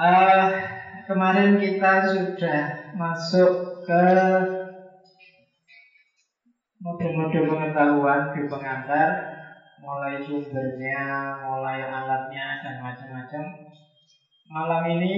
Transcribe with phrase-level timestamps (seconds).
[0.00, 0.44] uh,
[1.04, 2.60] kemarin kita sudah
[2.96, 4.04] masuk ke
[6.80, 9.08] mode-mode pengetahuan di pengantar
[9.80, 13.44] mulai sumbernya, mulai alatnya dan macam-macam.
[14.50, 15.12] Malam ini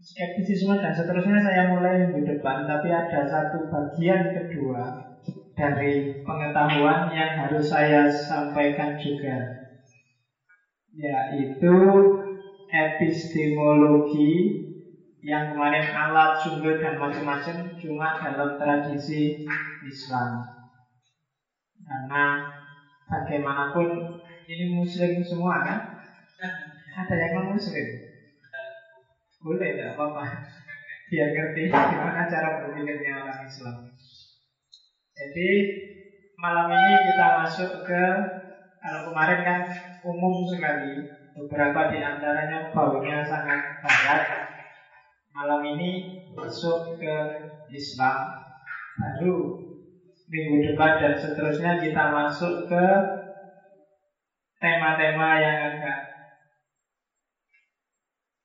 [0.00, 5.04] skeptisisme dan seterusnya saya mulai minggu depan, tapi ada satu bagian kedua
[5.56, 9.36] dari pengetahuan yang harus saya sampaikan juga,
[10.92, 11.76] yaitu
[12.76, 14.32] epistemologi
[15.24, 19.42] yang kemarin alat, sumber dan macam-macam cuma dalam tradisi
[19.82, 20.44] Islam.
[21.82, 22.46] Karena
[23.08, 25.78] bagaimanapun ini muslim semua kan?
[26.96, 27.86] Ada yang non muslim.
[29.42, 30.24] Boleh, tidak apa-apa.
[31.06, 33.76] Dia ngerti gimana cara berpikirnya orang Islam.
[35.16, 35.50] Jadi
[36.36, 38.04] malam ini kita masuk ke
[38.82, 39.60] kalau kemarin kan
[40.04, 44.24] umum sekali beberapa di antaranya baunya sangat barat.
[45.36, 47.16] Malam ini masuk ke
[47.68, 48.40] Islam.
[48.96, 49.60] Baru
[50.32, 52.84] minggu depan dan seterusnya kita masuk ke
[54.56, 55.98] tema-tema yang agak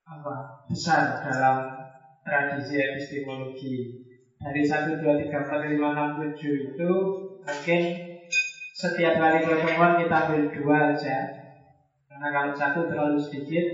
[0.03, 0.35] apa
[0.67, 1.87] besar dalam
[2.27, 4.03] tradisi epistemologi.
[4.41, 6.91] Dari 1, 2, 3, 4, 5, 6, 7 itu
[7.45, 7.81] mungkin
[8.73, 11.40] setiap kali pertemuan kita ambil dua aja
[12.21, 13.65] karena kalau satu terlalu sedikit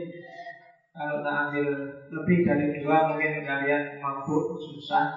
[0.95, 1.67] kalau tak ambil
[2.15, 5.11] lebih dari dua mungkin kalian mampu susah.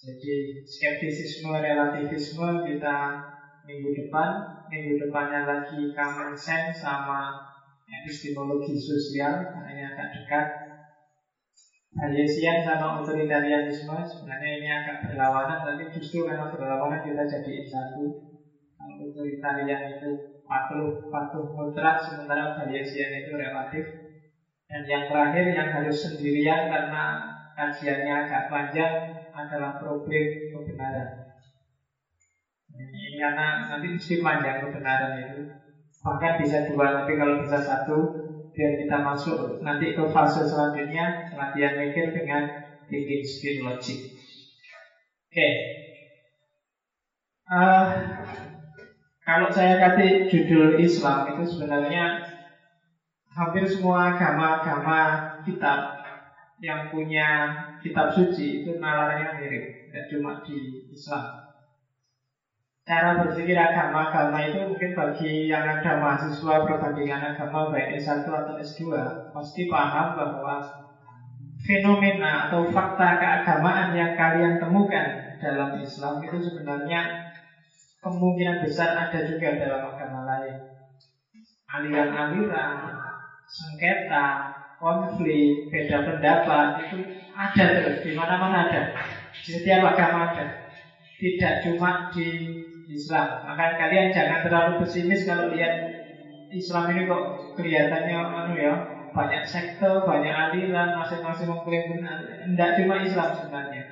[0.00, 3.20] Jadi skeptisisme relativisme kita
[3.68, 4.32] minggu depan.
[4.64, 7.36] Minggu depannya lagi common sense sama
[7.84, 10.46] epistemologi sosial karena ini agak dekat.
[12.00, 18.08] Bayesian sama otoritarianisme sebenarnya ini agak berlawanan tapi justru karena berlawanan kita jadi satu.
[19.04, 23.84] Otoritarian itu patuh patuh mutlak sementara Bayesian itu relatif.
[24.68, 27.24] Dan yang terakhir yang harus sendirian karena
[27.56, 28.92] kajiannya agak panjang
[29.32, 31.08] adalah problem kebenaran.
[32.72, 35.40] Ini karena nanti mesti panjang kebenaran itu.
[36.04, 38.12] Bahkan bisa dua, tapi kalau bisa satu
[38.58, 42.42] Biar kita masuk nanti ke fase selanjutnya Latihan mikir dengan
[42.88, 44.02] thinking skill logic.
[45.28, 45.36] Oke.
[45.36, 45.52] Okay.
[47.52, 48.47] uh, eh,
[49.28, 52.16] Kalau saya kasih judul Islam itu sebenarnya
[53.38, 55.94] Hampir semua agama-agama kitab
[56.58, 61.22] yang punya kitab suci itu nalarnya mirip, tidak cuma di Islam.
[62.82, 68.80] Cara berpikir agama-agama itu mungkin bagi yang ada mahasiswa perbandingan agama baik S1 atau S2
[69.30, 70.56] pasti paham bahwa
[71.62, 77.27] fenomena atau fakta keagamaan yang kalian temukan dalam Islam itu sebenarnya
[78.02, 80.56] kemungkinan besar ada juga dalam agama lain.
[81.68, 82.96] Aliran-aliran,
[83.44, 86.98] sengketa, konflik, beda pendapat itu
[87.34, 88.82] ada terus di mana-mana ada.
[89.34, 90.72] Di setiap agama ada.
[91.18, 93.44] Tidak cuma di Islam.
[93.44, 95.92] Maka kalian jangan terlalu pesimis kalau lihat
[96.48, 97.24] Islam ini kok
[97.58, 98.74] kelihatannya anu ya
[99.12, 102.22] banyak sekte, banyak aliran, masing-masing mengklaim benar.
[102.22, 103.82] Tidak cuma Islam sebenarnya.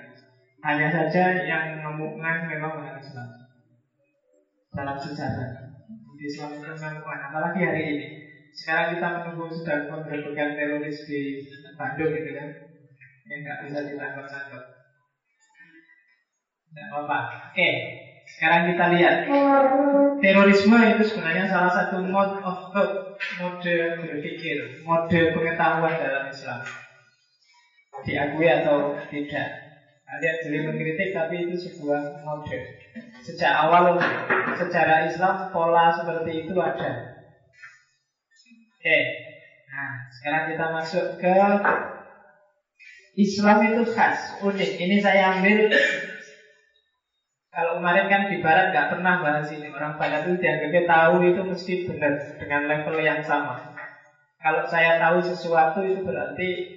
[0.64, 3.45] Hanya saja yang mengemukkan memang bukan Islam
[4.76, 5.66] dalam sejarah.
[6.16, 8.06] Islam itu mengemukkan, apalagi hari ini.
[8.56, 11.44] Sekarang kita menunggu sedang penggerbekan teroris di
[11.76, 12.48] Bandung gitu kan,
[13.28, 14.64] yang nggak bisa ditangkap-tangkap.
[16.72, 17.18] Tidak apa-apa.
[17.52, 17.68] Oke.
[18.26, 19.22] Sekarang kita lihat
[20.18, 26.58] Terorisme itu sebenarnya salah satu mode of thought Mode berpikir Mode pengetahuan dalam Islam
[28.02, 29.46] Diakui atau tidak
[30.06, 32.58] Kalian boleh mengkritik tapi itu sebuah mode
[33.26, 33.98] Sejak awal
[34.54, 37.18] secara Islam pola seperti itu ada.
[38.78, 38.98] Oke.
[39.66, 41.34] Nah sekarang kita masuk ke
[43.18, 44.70] Islam itu khas, unik.
[44.78, 45.74] Ini saya ambil.
[47.50, 49.74] Kalau kemarin kan di barat nggak pernah bahas ini.
[49.74, 53.58] Orang barat itu dianggapnya tahu itu mesti benar Dengan level yang sama.
[54.38, 56.75] Kalau saya tahu sesuatu itu berarti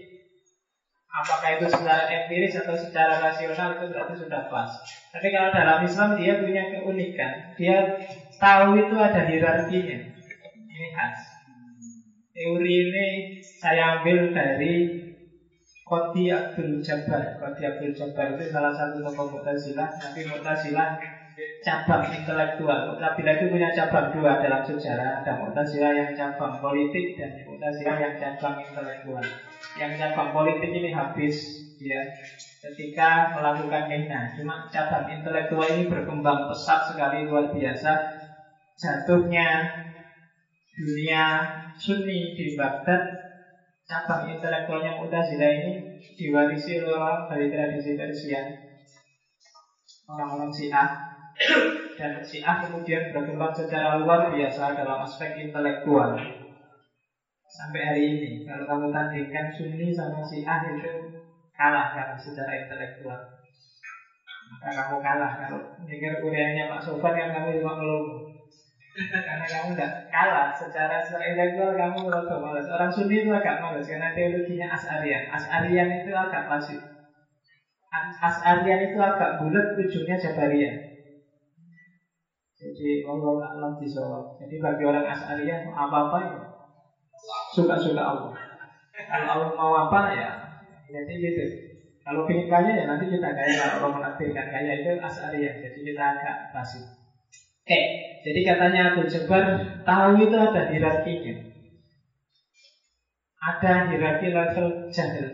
[1.09, 4.69] Apakah itu secara empiris atau secara rasional itu berarti sudah pas.
[5.09, 7.33] Tapi kalau dalam Islam dia punya keunikan.
[7.57, 7.97] Dia
[8.37, 9.97] tahu itu ada hierarkinya.
[10.69, 11.17] Ini khas.
[12.29, 13.07] Teori ini
[13.41, 15.01] saya ambil dari
[15.81, 17.41] Qadi Abdul Jabbar.
[17.41, 19.89] Qadi Abdul Jabbar itu salah satu tokoh Mu'tazilah.
[19.89, 20.93] Tapi Mu'tazilah
[21.65, 22.93] cabang intelektual.
[22.93, 25.25] Mu'tazilah itu punya cabang dua dalam sejarah.
[25.25, 29.48] Ada Mu'tazilah yang cabang politik Dan Mu'tazilah yang cabang intelektual
[29.79, 31.35] Yang cabang politik ini habis
[31.79, 32.03] ya.
[32.59, 37.95] Ketika melakukan minna Cuma cabang intelektual ini berkembang pesat sekali luar biasa.
[38.75, 39.71] Jatuhnya
[40.75, 41.23] dunia
[41.79, 43.07] Sunni di Baghdad
[43.87, 45.71] cabang intelektualnya Mu'tazilah ini
[46.19, 48.43] diwarisi oleh orang dari tradisi Persia
[50.09, 50.89] orang-orang Syiah.
[51.95, 56.19] Dan Syiah kemudian berkembang secara luar biasa dalam aspek intelektual
[57.59, 61.11] sampai hari ini kalau kamu tandingkan Sunni sama Syiah itu
[61.51, 63.19] kalah kan secara intelektual
[64.55, 68.31] maka kamu kalah kalau mikir kuliahnya Pak Sofan yang kamu cuma ngeluh
[68.95, 72.67] karena kamu tidak kalah secara secara intelektual kamu rada malas.
[72.67, 75.23] Orang Sunni itu agak malas karena teologinya As'arian.
[75.31, 76.81] As'arian itu agak klasik.
[78.19, 80.75] As'arian itu agak bulat, ujungnya Jabariyah.
[82.59, 84.35] Jadi Allah alam bisawab.
[84.35, 86.48] Jadi bagi orang As'arian apa-apa ya
[87.59, 88.31] suka-suka Allah.
[88.95, 90.29] Kalau Allah mau apa ya
[90.89, 91.43] jadi gitu.
[92.03, 93.77] Kalau ingin kaya ya nanti kita kaya.
[93.77, 95.53] Kalau menakdirkan kaya itu As'ariyah.
[95.61, 96.81] Jadi kita agak pasif.
[97.69, 97.85] Eh,
[98.25, 99.45] jadi katanya Abu Jabbar
[99.85, 101.33] tahu itu ada hierarkinya.
[103.39, 105.27] Ada hierarki level jahil.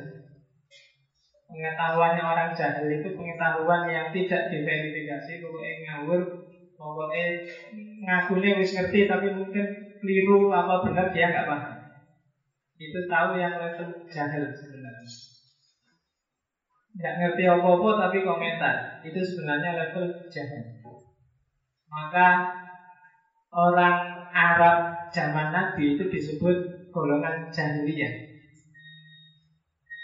[1.45, 6.21] Pengetahuannya orang jahil itu pengetahuan yang tidak diverifikasi, pokoknya ngawur,
[6.75, 7.25] pokoknya
[8.03, 9.63] ngakunya wis ngerti tapi mungkin
[10.01, 11.74] keliru apa benar dia nggak paham.
[12.75, 15.07] Itu tahu yang level jahil sebenarnya.
[16.95, 18.75] Nggak ngerti apa-apa tapi komentar.
[18.99, 20.63] Itu sebenarnya level jahil.
[21.87, 22.51] Maka
[23.55, 23.95] orang
[24.35, 26.55] Arab zaman Nabi itu disebut
[26.91, 28.11] golongan jahiliyah.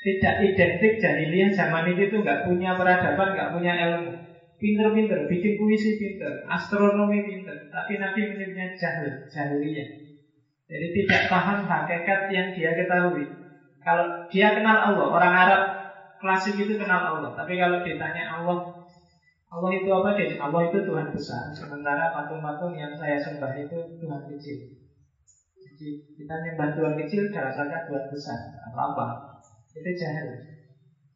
[0.02, 4.12] Tidak identik jahiliyah zaman itu tuh nggak punya peradaban, nggak punya ilmu.
[4.58, 7.56] Pinter-pinter, bikin puisi pinter, astronomi pinter.
[7.68, 10.01] Tapi Nabi menyebutnya jahil, jahiliyah.
[10.72, 13.28] Jadi tidak paham hakikat yang dia ketahui.
[13.84, 15.62] Kalau dia kenal Allah, orang Arab
[16.24, 17.36] klasik itu kenal Allah.
[17.36, 18.82] Tapi kalau ditanya Allah
[19.52, 20.40] Allah itu apa deh?
[20.40, 21.52] Allah itu Tuhan besar.
[21.52, 24.80] Sementara patung-patung yang saya sembah itu Tuhan kecil.
[25.60, 28.40] Jadi kita nyembah Tuhan kecil, dirasakan Tuhan besar.
[28.72, 29.06] Apa apa?
[29.76, 30.56] Itu jahil.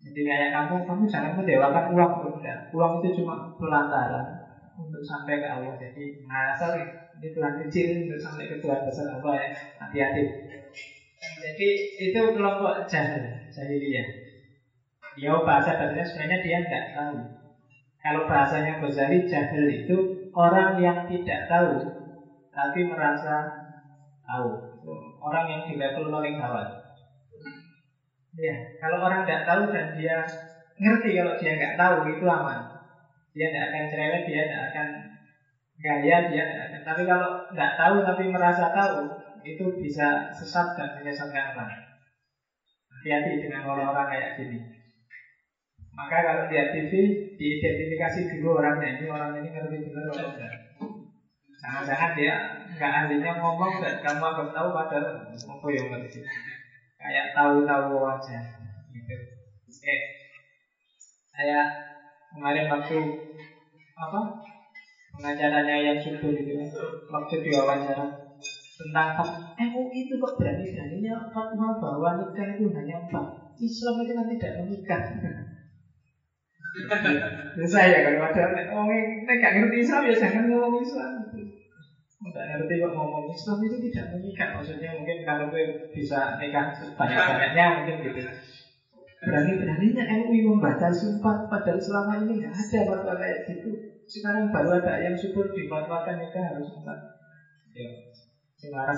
[0.04, 2.14] Jadi kayak kamu, kamu jangan mendewakan uang
[2.44, 2.60] enggak.
[2.76, 4.22] Uang itu cuma pelantara
[4.76, 5.80] untuk sampai ke Allah.
[5.80, 6.76] Jadi ngerasa
[7.20, 9.48] ini Tuhan kecil untuk sampai ke Tuhan besar apa ya?
[9.80, 10.24] Hati-hati.
[11.36, 11.70] Jadi
[12.12, 14.08] itu kelompok jahil, jahiliyah.
[15.16, 17.16] Dia bahasa dasarnya sebenarnya dia nggak tahu
[18.06, 19.98] kalau bahasanya Ghazali jahil itu
[20.30, 21.74] orang yang tidak tahu
[22.54, 23.50] tapi merasa
[24.22, 24.78] tahu.
[25.18, 26.70] Orang yang di level paling bawah.
[28.38, 30.22] Ya, kalau orang tidak tahu dan dia
[30.78, 32.62] ngerti kalau dia nggak tahu itu aman.
[33.34, 34.88] Dia tidak akan cerewet, dia tidak akan
[35.80, 36.82] gaya, dia tidak akan.
[36.84, 39.00] Tapi kalau nggak tahu tapi merasa tahu,
[39.46, 41.84] itu bisa sesat dan menyesatkan orang.
[42.90, 44.60] Hati-hati dengan orang-orang kayak gini.
[45.96, 46.92] Maka kalau lihat TV
[47.40, 50.54] diidentifikasi dulu orangnya ini orang ini ngerti benar atau enggak.
[51.56, 52.34] Jangan-jangan dia
[52.76, 56.20] nggak ahlinya ngomong dan kamu anggap tahu padahal apa yang ngerti.
[57.00, 58.40] Kayak tahu-tahu aja.
[58.92, 59.16] Gitu.
[59.72, 59.96] Oke.
[61.32, 61.60] Saya
[62.36, 63.00] kemarin waktu
[63.96, 64.20] apa
[65.16, 66.54] pengacaranya yang subur itu.
[67.10, 68.06] Waktu diwawancara
[68.76, 69.16] tentang
[69.56, 73.26] MUI itu kok berani beraninya fatwa bahwa nikah itu hanya empat.
[73.56, 75.02] Islam itu kan tidak menikah.
[77.56, 81.12] Ya saya kalau ada ngomong ini gak ngerti Islam ya jangan ngomong Islam.
[81.32, 85.64] Tidak ngerti kok ngomong Islam itu tidak mengikat Maksudnya mungkin kalau gue
[85.96, 86.68] bisa nikah
[87.00, 88.20] banyak-banyaknya mungkin gitu.
[89.24, 95.02] Berani-beraninya MUI membatasi empat Padahal selama ini nggak ada fatwa kayak gitu Sekarang baru ada
[95.02, 97.00] yang syukur difatwakan nikah harus empat
[97.76, 97.90] Ya,
[98.72, 98.98] ngalah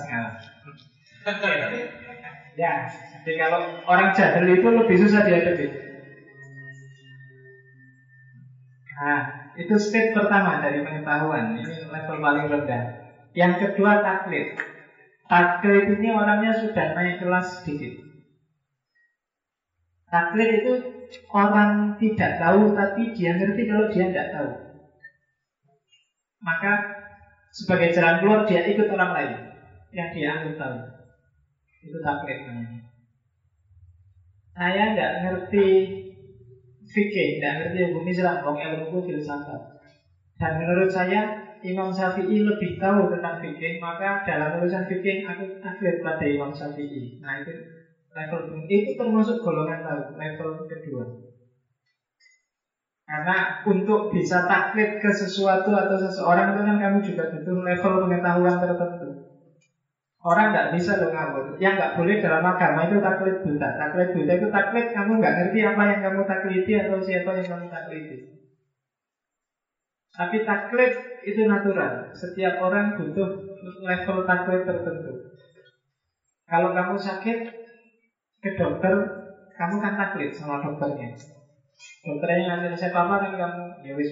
[2.57, 5.65] Ya, jadi kalau orang jahil itu lebih susah dihadapi
[8.97, 9.21] Nah,
[9.53, 11.53] itu step pertama dari pengetahuan.
[11.53, 12.81] Ini level paling rendah.
[13.37, 14.57] Yang kedua taklid.
[15.29, 17.93] Taklid ini orangnya sudah naik kelas sedikit.
[20.09, 20.73] Taklid itu
[21.29, 24.66] orang tidak tahu tapi dia ngerti kalau dia tidak tahu.
[26.41, 26.73] Maka
[27.49, 29.33] sebagai jalan keluar dia ikut orang lain
[29.93, 30.77] yang dia anggap tahu.
[31.81, 32.79] Itu taklid namanya.
[34.57, 35.67] Saya nggak ngerti
[36.87, 39.61] fikih, tidak ngerti hukum Islam, wong ilmu filsafat.
[40.37, 41.29] Dan menurut saya
[41.61, 47.17] Imam Syafi'i lebih tahu tentang fikih, maka dalam urusan fikih aku taklid pada Imam Syafi'i.
[47.21, 47.53] Nah itu
[48.13, 51.05] level itu termasuk golongan tahu, level kedua.
[53.07, 58.55] Karena untuk bisa taklid ke sesuatu atau seseorang itu kan kamu juga butuh level pengetahuan
[58.59, 59.07] tertentu.
[60.27, 61.55] Orang nggak bisa lo ngawur.
[61.55, 63.69] Yang nggak boleh dalam agama itu taklid buta.
[63.79, 67.65] Taklid buta itu taklid kamu nggak ngerti apa yang kamu taklidi atau siapa yang kamu
[67.71, 68.15] taklidi.
[70.11, 70.91] Tapi taklid
[71.23, 72.11] itu natural.
[72.11, 73.29] Setiap orang butuh
[73.87, 75.15] level taklid tertentu.
[76.43, 77.37] Kalau kamu sakit,
[78.43, 78.93] ke dokter,
[79.55, 81.36] kamu kan taklid sama dokternya.
[81.77, 84.09] Dokternya ngasih resep apa kan kamu ya wis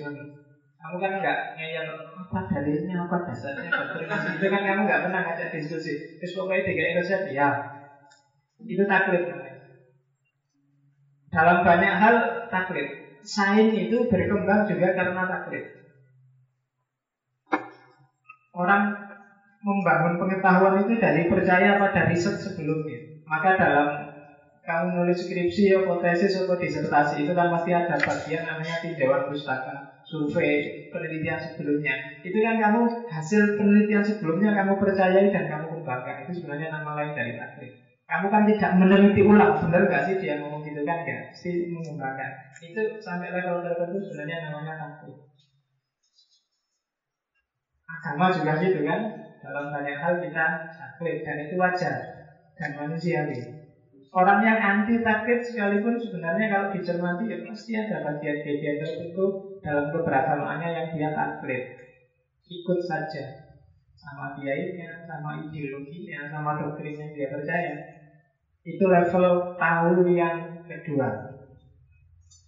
[0.75, 5.21] Kamu kan nggak ngeyel apa dalilnya apa dasarnya dokter ngasih itu kan kamu nggak pernah
[5.25, 5.93] ngajak diskusi.
[6.21, 7.49] Terus pokoknya tiga resep ya.
[8.61, 9.23] Itu taklid
[11.33, 12.15] Dalam banyak hal
[12.53, 12.87] taklid.
[13.25, 15.65] Sains itu berkembang juga karena taklid.
[18.53, 18.93] Orang
[19.65, 23.01] membangun pengetahuan itu dari percaya pada riset sebelumnya.
[23.25, 24.04] Maka dalam
[24.65, 29.85] kamu nulis skripsi atau tesis atau disertasi itu kan pasti ada bagian namanya tinjauan pustaka,
[30.01, 31.93] survei, penelitian sebelumnya.
[32.25, 36.25] Itu kan kamu hasil penelitian sebelumnya kamu percayai dan kamu kembangkan.
[36.25, 37.71] Itu sebenarnya nama lain dari taklid.
[38.05, 41.01] Kamu kan tidak meneliti ulang, benar gak sih dia ngomong gitu kan?
[41.01, 42.29] Gak, sih mengembangkan.
[42.61, 45.13] Itu sampai level tertentu sebenarnya namanya taklid.
[47.85, 49.13] Agama juga gitu kan?
[49.41, 51.97] Dalam banyak hal kita taklid dan itu wajar
[52.57, 53.64] dan manusiawi.
[54.11, 59.25] Orang yang anti taklid sekalipun sebenarnya kalau dicermati ya pasti ada bagian-bagian tertentu
[59.65, 61.63] dalam keberagamaannya yang dia taklid.
[62.45, 63.23] Ikut saja
[63.97, 67.73] sama kiainya, sama ideologinya, sama doktrin yang dia percaya.
[68.61, 70.37] Itu level tahu yang
[70.69, 71.09] kedua.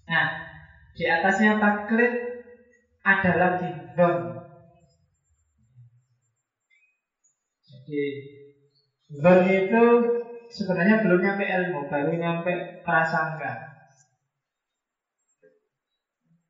[0.08, 0.28] Nah,
[0.94, 2.12] di atasnya taklid
[3.06, 4.16] ada lagi don
[7.68, 8.04] Jadi
[9.08, 9.84] Zon itu
[10.52, 12.52] sebenarnya belum nyampe ilmu, baru nyampe
[12.84, 13.52] prasangka.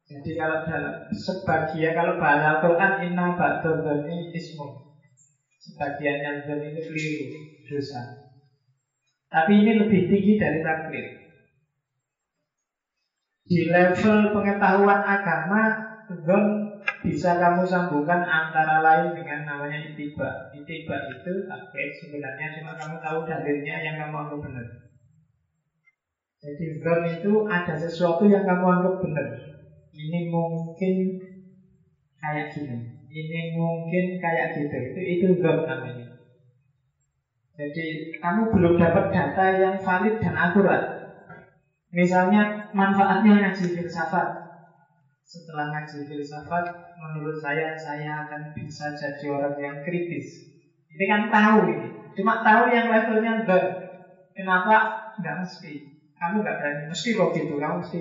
[0.08, 4.88] Jadi kalau dalam sebagian kalau bahasa Al-Quran inna ba'da dzanni ismu.
[5.60, 7.28] Sebagian yang dzan itu keliru,
[7.68, 8.02] dosa.
[9.28, 11.08] Tapi ini lebih tinggi dari taklid.
[13.44, 15.76] Di level pengetahuan agama,
[16.08, 16.67] dzan
[17.08, 20.52] bisa kamu sambungkan antara lain dengan namanya itiba.
[20.52, 24.68] Itiba itu taklid sebenarnya cuma kamu tahu dalilnya yang kamu anggap benar.
[26.44, 29.28] Jadi zon itu ada sesuatu yang kamu anggap benar.
[29.96, 30.96] Ini mungkin
[32.20, 32.76] kayak gini.
[33.08, 34.76] Ini mungkin kayak gitu.
[34.92, 36.12] Itu itu zon namanya.
[37.58, 40.84] Jadi kamu belum dapat data yang valid dan akurat.
[41.90, 44.37] Misalnya manfaatnya ngaji filsafat
[45.28, 50.56] setelah ngaji filsafat, menurut saya saya akan bisa jadi orang yang kritis.
[50.88, 53.60] Ini kan tahu ini, cuma tahu yang levelnya the.
[54.32, 54.96] Kenapa?
[55.20, 56.00] Nggak mesti.
[56.16, 57.60] Kamu nggak berani, mesti kok gitu.
[57.60, 58.00] Kamu mesti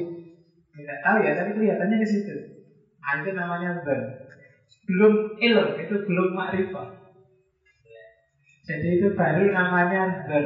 [0.71, 2.35] tidak tahu ya, tapi kelihatannya ke situ.
[3.03, 3.97] Nah, itu namanya the.
[4.87, 6.89] Belum ilm, itu belum makrifat.
[8.71, 10.41] Jadi itu baru namanya the.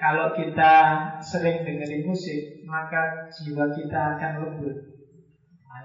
[0.00, 0.72] Kalau kita
[1.20, 4.99] sering dengerin musik, maka jiwa kita akan lembut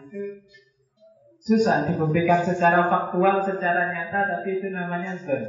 [0.01, 0.21] itu
[1.45, 5.45] susah dibuktikan secara faktual, secara nyata, tapi itu namanya zon.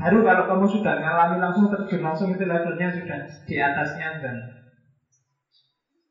[0.00, 4.36] Baru kalau kamu sudah ngalami langsung terjun langsung itu levelnya sudah di atasnya zon.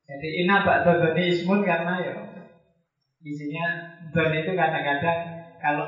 [0.05, 2.13] Jadi ina ba'da zoni ismun karena ya
[3.25, 3.65] isinya
[4.13, 5.19] zon itu kadang-kadang
[5.57, 5.86] kalau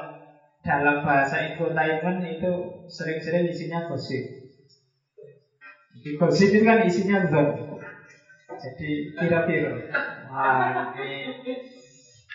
[0.65, 2.51] dalam bahasa infotainment itu
[2.89, 4.25] sering-sering isinya gosip.
[6.01, 7.49] Di gosip itu kan isinya zon.
[8.61, 9.73] Jadi kira-kira
[10.31, 11.53] Ini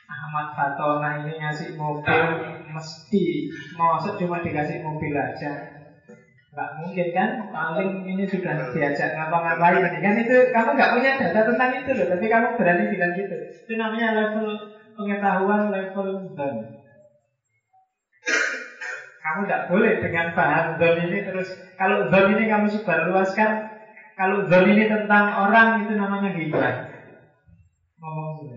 [0.04, 2.24] Ahmad Fatona ini ngasih mobil
[2.68, 3.48] Mesti.
[3.72, 5.52] Masuk cuma dikasih mobil aja.
[6.52, 7.30] Gak mungkin kan?
[7.48, 9.80] Paling ini sudah diajak ngapa-ngapain.
[9.80, 13.36] Kan itu kamu gak punya data tentang itu loh Tapi kamu berani bilang gitu.
[13.64, 14.46] Itu namanya level
[14.92, 16.60] pengetahuan level zone
[19.24, 21.48] Kamu tidak boleh dengan bahan zone ini terus.
[21.80, 23.72] Kalau zone ini kamu sebar luaskan
[24.16, 26.95] kalau zon ini tentang orang itu namanya hibah.
[28.06, 28.54] Ngomong dulu.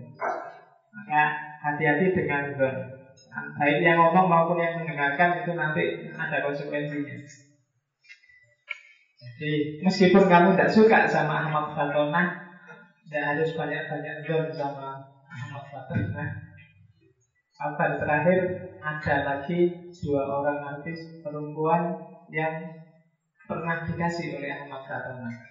[0.94, 1.22] Maka
[1.58, 2.76] hati-hati dengan zon.
[3.58, 7.18] Baik yang ngomong maupun yang mendengarkan itu nanti ada konsekuensinya.
[9.18, 12.30] Jadi meskipun kamu tidak suka sama Ahmad Fatona,
[13.10, 16.24] tidak harus banyak-banyak zon sama Ahmad Fatona.
[17.58, 18.38] Kabar terakhir
[18.78, 21.90] ada lagi dua orang artis perempuan
[22.30, 22.54] yang
[23.50, 25.49] pernah dikasih oleh Ahmad Fatona.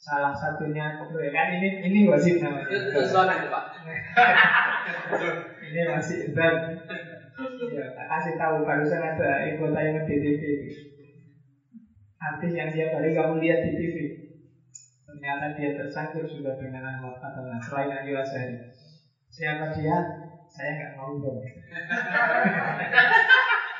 [0.00, 2.72] Salah satunya ya kan ini ini wajib namanya.
[2.72, 3.64] Itu suara Pak.
[5.68, 6.72] ini masih dan
[7.68, 10.42] ya, tak kasih tahu barusan ada info tayangan di TV.
[12.16, 13.96] Artis yang dia hari kamu lihat di TV.
[15.04, 18.56] Ternyata dia tersangkut juga dengan Ahmad Fatana selain Ayu Azhari.
[19.28, 20.00] Siapa dia?
[20.48, 21.44] Saya nggak mau dong.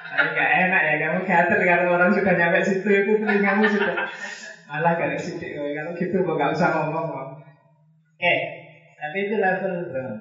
[0.05, 4.05] Tapi nggak enak ya kamu gatel kalau orang sudah nyampe situ itu telingamu sudah
[4.71, 7.11] Malah gak sidik kalau gitu kok gak usah ngomong.
[7.11, 8.35] Oke,
[8.95, 10.15] tapi itu level belum.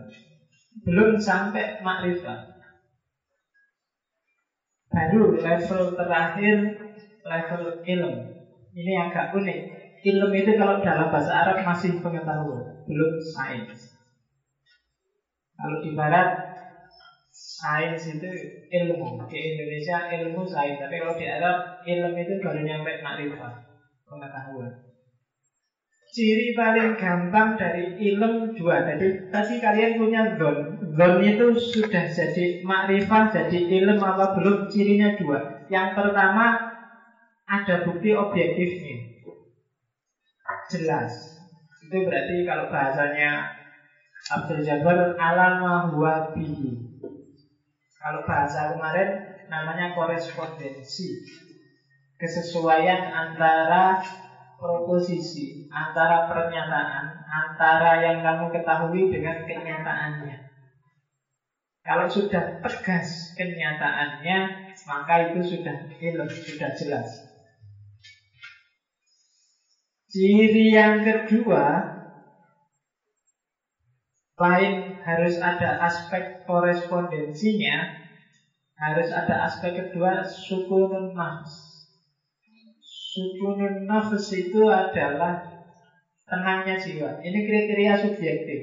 [0.89, 2.49] Belum sampai makrifat.
[4.89, 6.55] Baru level terakhir
[7.21, 8.25] level ilmu.
[8.73, 9.59] Ini agak unik.
[9.99, 14.01] Ilmu itu kalau dalam bahasa Arab masih pengetahuan, belum sains.
[15.59, 16.25] Kalau di Barat
[17.29, 18.29] sains itu
[18.73, 19.19] ilmu.
[19.29, 23.68] Di Indonesia ilmu sains, tapi kalau di Arab ilmu itu baru nyampe makrifat,
[24.09, 24.73] pengetahuan.
[26.09, 28.81] Ciri paling gampang dari ilm dua.
[28.81, 30.57] Jadi tadi kalian punya zon.
[30.97, 34.65] Zon itu sudah jadi makrifat, jadi ilm apa belum?
[34.65, 35.37] Cirinya dua.
[35.69, 36.57] Yang pertama
[37.45, 39.05] ada bukti objektifnya.
[40.73, 41.13] Jelas.
[41.85, 43.45] Itu berarti kalau bahasanya
[44.33, 46.73] Abdul Jabbar alama huwa bihi.
[48.01, 51.21] Kalau bahasa kemarin namanya korespondensi.
[52.19, 53.95] Kesesuaian antara
[54.59, 60.35] proposisi antara pernyataan antara yang kamu ketahui dengan kenyataannya.
[61.79, 64.39] Kalau sudah tegas kenyataannya,
[64.83, 67.07] maka itu sudah ilmu, sudah jelas.
[70.11, 71.95] Ciri yang kedua,
[74.35, 74.75] lain
[75.07, 77.95] harus ada aspek korespondensinya,
[78.75, 81.68] harus ada aspek kedua suku nafs.
[83.09, 85.41] Sukunun nafs itu adalah
[86.29, 87.17] tenangnya jiwa.
[87.25, 88.61] Ini kriteria subjektif.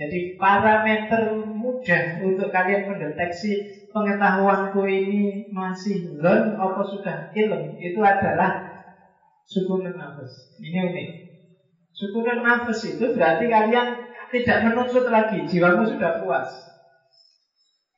[0.00, 8.64] Jadi parameter mudah untuk kalian mendeteksi pengetahuanku ini masih zon atau sudah ilm itu adalah
[9.44, 10.56] sukunun nafas.
[10.56, 11.08] Ini unik.
[11.92, 14.00] Sukunun nafas itu berarti kalian
[14.32, 16.48] tidak menuntut lagi, jiwamu sudah puas.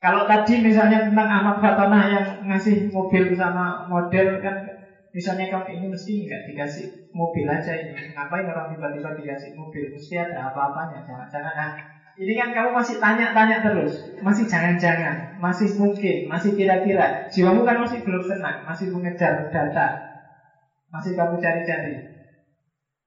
[0.03, 4.72] Kalau tadi misalnya tentang Ahmad Fatona yang ngasih mobil sama model kan
[5.13, 7.93] Misalnya kamu ini mesti nggak dikasih mobil aja ini.
[8.17, 9.93] Ngapain orang tiba-tiba dikasih mobil?
[9.93, 11.05] Mesti ada apa-apanya.
[11.05, 11.53] Jangan-jangan.
[11.53, 11.71] Nah,
[12.17, 13.93] ini kan kamu masih tanya-tanya terus.
[14.25, 15.37] Masih jangan-jangan.
[15.37, 16.25] Masih mungkin.
[16.25, 17.29] Masih kira-kira.
[17.29, 18.65] Jiwamu kan masih belum tenang.
[18.65, 20.01] Masih mengejar data.
[20.89, 21.93] Masih kamu cari-cari.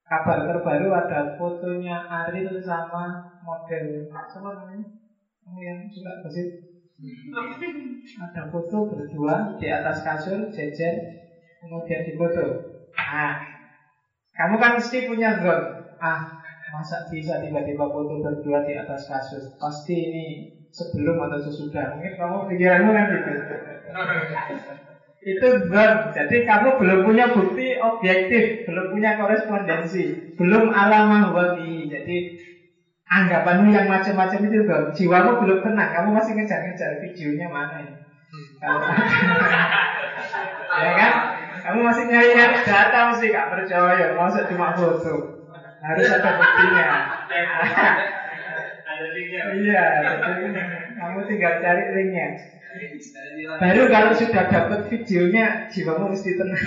[0.07, 4.87] Kabar terbaru ada fotonya Ariel sama model apa namanya?
[5.43, 6.47] Kamu yang suka gosip?
[8.15, 10.95] Ada foto berdua di atas kasur jejer
[11.67, 12.63] kemudian difoto.
[12.95, 13.35] Nah,
[14.37, 15.61] kamu kan mesti punya zon.
[15.99, 16.21] Ah,
[16.71, 19.43] masa bisa tiba-tiba foto berdua di atas kasus?
[19.59, 20.25] Pasti ini
[20.71, 21.97] sebelum atau sesudah.
[21.97, 23.33] Mungkin kamu pikiranmu kan gitu.
[25.27, 25.95] itu zon.
[26.15, 31.91] Jadi kamu belum punya bukti objektif, belum punya korespondensi, belum alamah wati.
[31.91, 32.17] Jadi
[33.09, 34.83] anggapanmu yang macam-macam itu zon.
[34.93, 35.91] Jiwamu belum tenang.
[35.91, 37.81] Kamu masih ngejar-ngejar videonya mana?
[38.61, 38.83] Kalau
[40.83, 41.13] ya kan?
[41.67, 45.43] Kamu masih nyari-nyari data mesti gak percaya, masa cuma foto.
[45.83, 46.87] Harus ada buktinya.
[48.87, 49.43] ada linknya.
[49.51, 49.87] Iya,
[50.95, 52.39] kamu tinggal cari linknya.
[53.59, 56.63] Baru kalau sudah dapat videonya, jiwamu mesti tenang.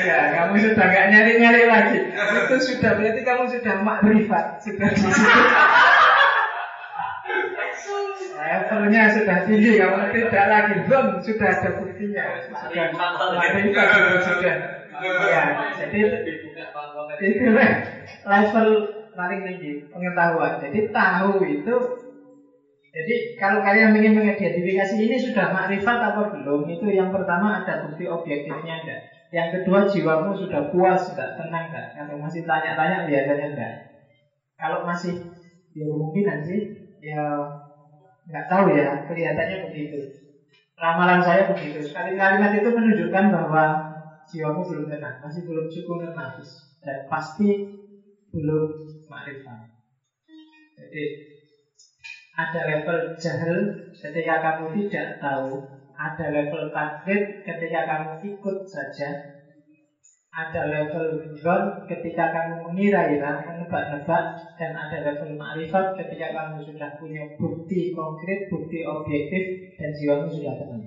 [0.00, 1.98] Iya, kamu sudah gak nyari-nyari lagi.
[2.08, 5.40] Itu sudah berarti kamu sudah makrifat, sudah di situ.
[8.46, 12.24] Levelnya sudah tinggi, kamu tidak lagi belum sudah ada buktinya.
[12.46, 13.86] Sudah makrifat
[14.22, 14.56] sudah.
[14.96, 15.42] Ya,
[15.82, 15.98] jadi
[17.26, 17.46] itu
[18.22, 18.68] level
[19.18, 20.52] paling tinggi pengetahuan.
[20.62, 21.74] Jadi tahu itu
[22.96, 28.08] jadi kalau kalian ingin mengidentifikasi ini sudah makrifat atau belum, itu yang pertama ada bukti
[28.08, 29.00] objektifnya enggak.
[29.34, 31.92] Yang kedua jiwamu sudah puas, sudah tenang enggak?
[31.92, 33.72] Kalau masih tanya-tanya biasanya enggak.
[34.56, 35.12] Kalau masih
[35.76, 36.60] ya kemungkinan sih
[37.04, 37.20] ya
[38.26, 39.98] nggak tahu ya, kelihatannya begitu.
[40.76, 41.80] Ramalan saya begitu.
[41.80, 43.64] Sekali kalimat itu menunjukkan bahwa
[44.28, 47.48] jiwamu belum tenang, masih belum cukup nafis dan pasti
[48.34, 48.66] belum
[49.08, 49.70] makrifat.
[50.76, 51.04] Jadi
[52.36, 53.56] ada level jahil
[53.96, 55.64] ketika kamu tidak tahu,
[55.96, 59.08] ada level takdir ketika kamu ikut saja,
[60.36, 64.24] ada level zon ketika kamu mengira-ira, menebak-nebak,
[64.60, 69.48] dan ada level makrifat ketika kamu sudah punya bukti konkret, bukti objektif,
[69.80, 70.84] dan jiwamu sudah tenang.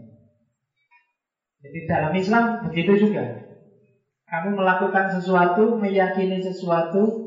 [1.65, 3.25] Jadi dalam Islam begitu juga.
[4.29, 7.17] Kamu melakukan sesuatu, meyakini sesuatu,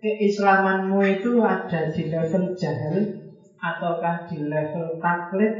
[0.00, 3.04] keislamanmu itu ada di level jahil,
[3.60, 5.52] ataukah di level taklid,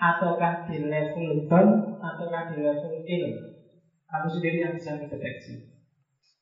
[0.00, 1.68] ataukah di level don,
[2.00, 3.49] ataukah di level ilmu.
[4.10, 5.62] Kamu sendiri yang bisa mendeteksi.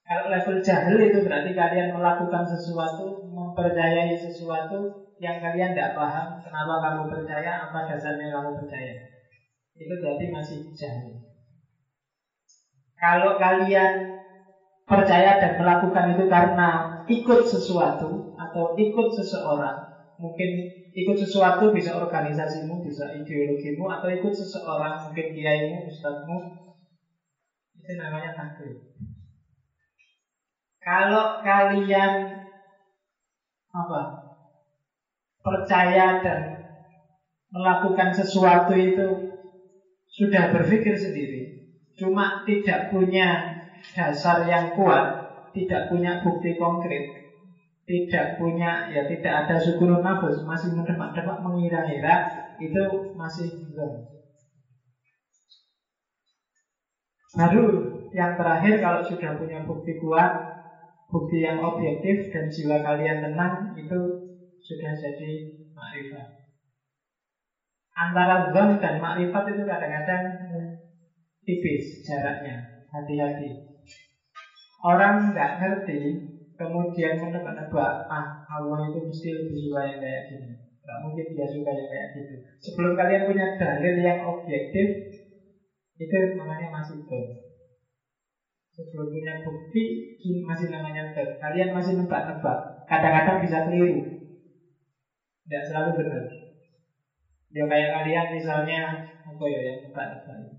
[0.09, 6.81] Kalau level jahil itu berarti kalian melakukan sesuatu, mempercayai sesuatu yang kalian tidak paham kenapa
[6.81, 8.97] kamu percaya, apa dasarnya kamu percaya.
[9.77, 11.13] Itu berarti masih jahil.
[12.97, 14.17] Kalau kalian
[14.89, 19.77] percaya dan melakukan itu karena ikut sesuatu atau ikut seseorang,
[20.17, 26.41] mungkin ikut sesuatu bisa organisasimu, bisa ideologimu, atau ikut seseorang, mungkin kiaimu, ustadzmu,
[27.89, 28.77] Itu namanya taklid.
[30.85, 32.37] Kalau kalian
[33.73, 34.29] apa?
[35.41, 36.69] Percaya dan
[37.49, 39.41] melakukan sesuatu itu
[40.05, 41.65] sudah berpikir sendiri,
[41.97, 43.57] cuma tidak punya
[43.97, 45.25] dasar yang kuat,
[45.57, 47.09] tidak punya bukti konkret,
[47.89, 52.29] tidak punya ya tidak ada syukur nafas masih mendemak-demak mengira-ngira
[52.61, 52.85] itu
[53.17, 53.97] masih belum
[57.39, 57.67] baru
[58.11, 60.59] yang terakhir kalau sudah punya bukti kuat
[61.07, 64.01] bukti yang objektif dan jiwa kalian tenang itu
[64.59, 65.31] sudah jadi
[65.73, 66.27] makrifat.
[67.95, 70.23] Antara zon dan makrifat itu kadang-kadang
[71.47, 72.59] tipis jaraknya
[72.91, 73.65] hati-hati.
[74.83, 80.53] Orang nggak ngerti kemudian menebak-nebak ah Allah itu mesti lebih suka yang kayak gini.
[80.83, 82.35] Gak mungkin dia suka yang kayak gitu.
[82.67, 84.87] Sebelum kalian punya dalil yang objektif
[85.99, 87.27] itu namanya masih ber
[88.71, 90.07] sebelum punya bukti
[90.47, 92.59] masih namanya ber kalian masih nebak-nebak.
[92.87, 94.07] Kadang-kadang bisa keliru.
[95.45, 96.23] Tidak selalu benar.
[97.51, 98.81] Ya kayak kalian misalnya
[99.27, 100.55] apa ya yang nebak-nebak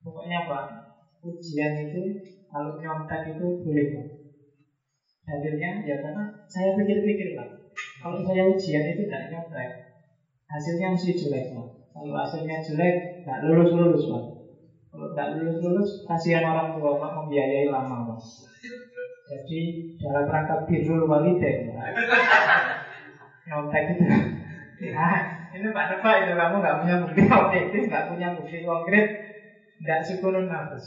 [0.00, 0.58] pokoknya apa?
[1.20, 2.00] Ujian itu
[2.48, 3.86] kalau nyontek itu boleh
[5.20, 7.44] Dalilnya ya karena saya pikir-pikir lah
[8.00, 9.68] Kalau saya ujian itu tidak nyontek.
[10.48, 14.24] Hasilnya mesti jelek lah Kalau hasilnya jelek tidak lulus-lulus lah
[14.90, 18.26] Kalau tidak lulus-lulus Kasihan orang tua mak membiayai lama mas
[19.30, 19.60] Jadi
[20.00, 21.70] dalam rangka birrul waliden
[23.46, 24.04] Nyontek itu
[24.80, 29.06] Nah ini Pak Nebak itu kamu nggak punya bukti objektif, nggak punya bukti konkret,
[29.84, 30.84] nggak syukurun nafas.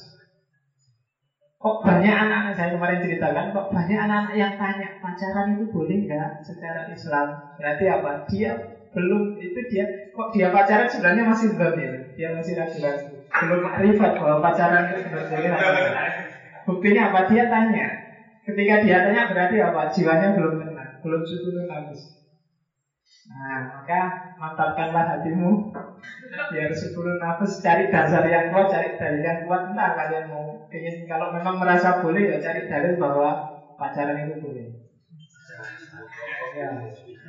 [1.62, 6.30] Kok banyak anak-anak saya kemarin ceritakan, kok banyak anak-anak yang tanya pacaran itu boleh nggak
[6.44, 7.28] secara Islam?
[7.56, 8.12] Berarti apa?
[8.28, 8.52] Dia
[8.96, 11.94] belum itu dia kok dia pacaran sebenarnya masih ya?
[12.18, 13.12] Dia masih ragu-ragu.
[13.42, 15.52] Belum makrifat bahwa pacaran itu sebenarnya
[16.68, 17.20] Buktinya apa?
[17.30, 17.86] Dia tanya.
[18.46, 19.82] Ketika dia tanya berarti apa?
[19.94, 22.02] Jiwanya belum tenang, belum cukup habis.
[23.30, 24.02] Nah, maka
[24.42, 25.50] mantapkanlah hatimu
[26.52, 29.62] biar sepuluh nafas cari dasar yang kuat, cari dalil yang kuat.
[29.70, 33.30] Entah kalian mau ingin kalau memang merasa boleh ya cari dalil bahwa
[33.80, 34.66] pacaran itu boleh.
[36.56, 36.70] Ya,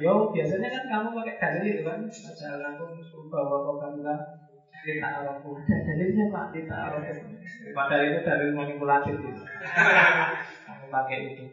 [0.02, 1.98] yo biasanya kan kamu pakai dalil itu kan
[2.74, 2.84] aku
[3.30, 4.18] bahwa kau bilang
[4.84, 6.98] kita aku ada dalilnya pak kita aku
[7.72, 9.42] padahal itu dalil manipulatif itu
[10.66, 11.44] kamu pakai itu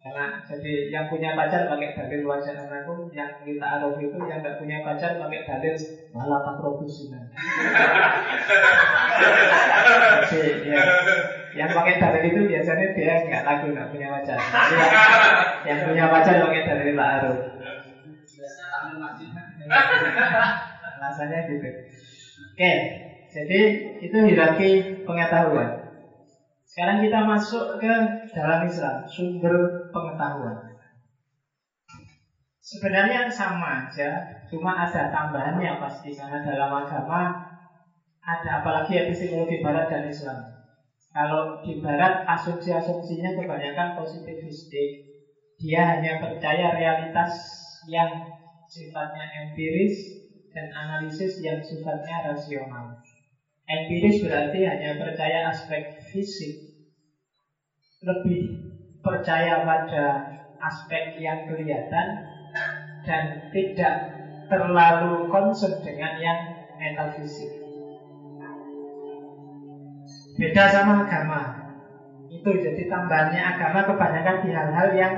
[0.00, 4.56] karena jadi yang punya pacar pakai dalil wajah anakku, yang kita aruf itu yang tidak
[4.56, 5.76] punya pacar pakai dalil
[6.16, 7.12] malah tak produksi.
[10.24, 10.80] jadi ya,
[11.52, 14.40] yang pakai dalil itu biasanya dia nggak lagu nggak punya pacar.
[14.40, 14.88] Yang,
[15.68, 17.36] yang punya pacar pakai dalil tak.
[21.00, 21.68] Rasanya gitu.
[22.54, 22.72] Oke,
[23.30, 23.60] jadi
[24.02, 24.68] itu hierarki
[25.06, 25.70] pengetahuan.
[26.66, 27.92] Sekarang kita masuk ke
[28.34, 29.54] dalam Islam, sumber
[29.90, 30.56] pengetahuan.
[32.60, 37.34] Sebenarnya sama aja, cuma ada tambahannya pasti karena dalam agama
[38.22, 40.38] ada apalagi epistemologi Barat dan Islam.
[41.10, 45.02] Kalau di Barat asumsi-asumsinya kebanyakan positivistik,
[45.58, 47.34] dia hanya percaya realitas
[47.90, 48.22] yang
[48.70, 50.22] sifatnya empiris
[50.54, 52.94] dan analisis yang sifatnya rasional.
[53.66, 56.70] Empiris berarti hanya percaya aspek fisik
[58.06, 58.54] lebih
[59.02, 60.30] percaya pada
[60.62, 62.06] aspek yang kelihatan
[63.04, 63.94] dan tidak
[64.46, 66.40] terlalu concern dengan yang
[66.78, 67.50] metafisik.
[70.38, 71.42] Beda sama agama.
[72.30, 75.14] Itu jadi tambahannya agama kebanyakan di hal-hal yang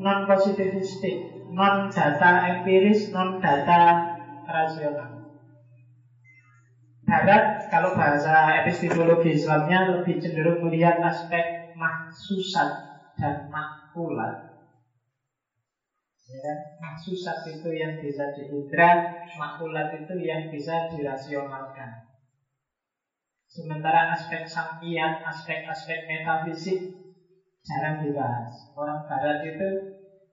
[0.00, 3.80] non positivistik, non data empiris, non data
[4.46, 5.10] rasional.
[7.10, 12.70] Barat kalau bahasa epistemologi Islamnya lebih cenderung melihat aspek mahsusat
[13.18, 14.46] dan makulat.
[16.30, 19.02] Ya, mahsusat itu yang bisa diindra,
[19.34, 22.06] makulat itu yang bisa dirasionalkan.
[23.50, 26.78] Sementara aspek sampian, aspek-aspek metafisik
[27.66, 28.70] jarang dibahas.
[28.78, 29.89] Orang Barat itu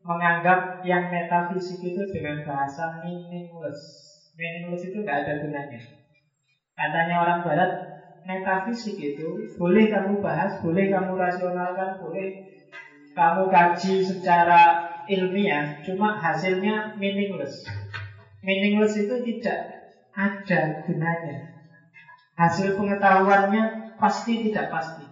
[0.08, 3.80] menganggap yang metafisik itu dengan bahasa meaningless.
[4.40, 5.82] Meaningless itu nggak ada gunanya.
[6.80, 7.72] Katanya orang barat,
[8.24, 9.28] metafisik itu
[9.60, 12.40] boleh kamu bahas, boleh kamu rasionalkan, boleh
[13.12, 17.68] kamu kaji secara ilmiah, cuma hasilnya meaningless.
[18.40, 19.68] Meaningless itu tidak
[20.16, 21.52] ada gunanya.
[22.38, 25.10] Hasil pengetahuannya pasti tidak pasti.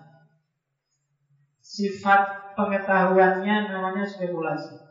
[1.60, 4.85] Sifat pengetahuannya namanya spekulasi.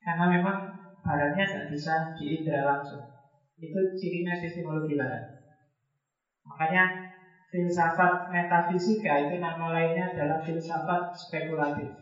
[0.00, 0.56] Karena memang
[1.04, 3.04] barangnya tidak bisa diindra langsung.
[3.60, 5.20] Itu cirinya epistemologi barat.
[6.48, 6.88] Makanya
[7.52, 11.92] filsafat metafisika itu nama lainnya adalah filsafat spekulatif.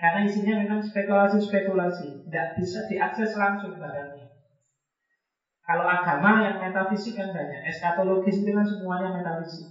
[0.00, 4.32] Karena isinya memang spekulasi-spekulasi, tidak bisa diakses langsung barangnya.
[5.60, 9.68] Kalau agama yang metafisik kan banyak, eskatologis itu kan semuanya metafisik.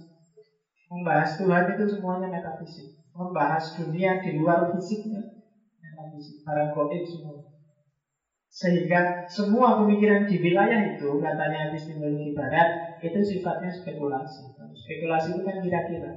[0.86, 2.86] Membahas Tuhan itu semuanya metafisik.
[3.10, 5.26] Membahas dunia di luar fisiknya
[6.18, 7.38] barang goib semua.
[8.50, 14.50] Sehingga semua pemikiran di wilayah itu, katanya epistemologi barat, itu sifatnya spekulasi.
[14.74, 16.10] Spekulasi itu kan kira-kira,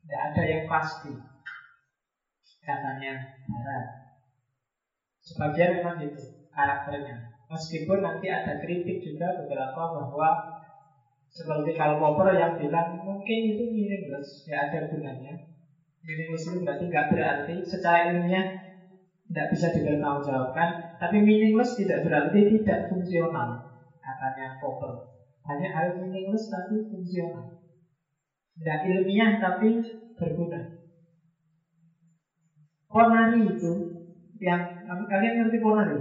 [0.00, 1.12] tidak ada yang pasti.
[2.64, 3.84] Katanya barat.
[5.20, 7.20] Sebagian memang itu karakternya.
[7.52, 10.40] Meskipun nanti ada kritik juga beberapa bahwa
[11.28, 15.36] seperti kalau Popper yang bilang mungkin itu meaningless, tidak ada gunanya.
[16.00, 18.63] Meaningless itu berarti nggak berarti secara ilmiah
[19.34, 23.66] tidak bisa dipertanggungjawabkan, tapi meaningless tidak berarti tidak fungsional,
[23.98, 25.10] katanya Popper.
[25.42, 27.50] Banyak hal meaningless tapi fungsional.
[28.54, 29.82] Tidak ilmiah tapi
[30.14, 30.70] berguna.
[32.86, 33.90] Ponari itu
[34.38, 35.98] yang kalian ngerti ponari?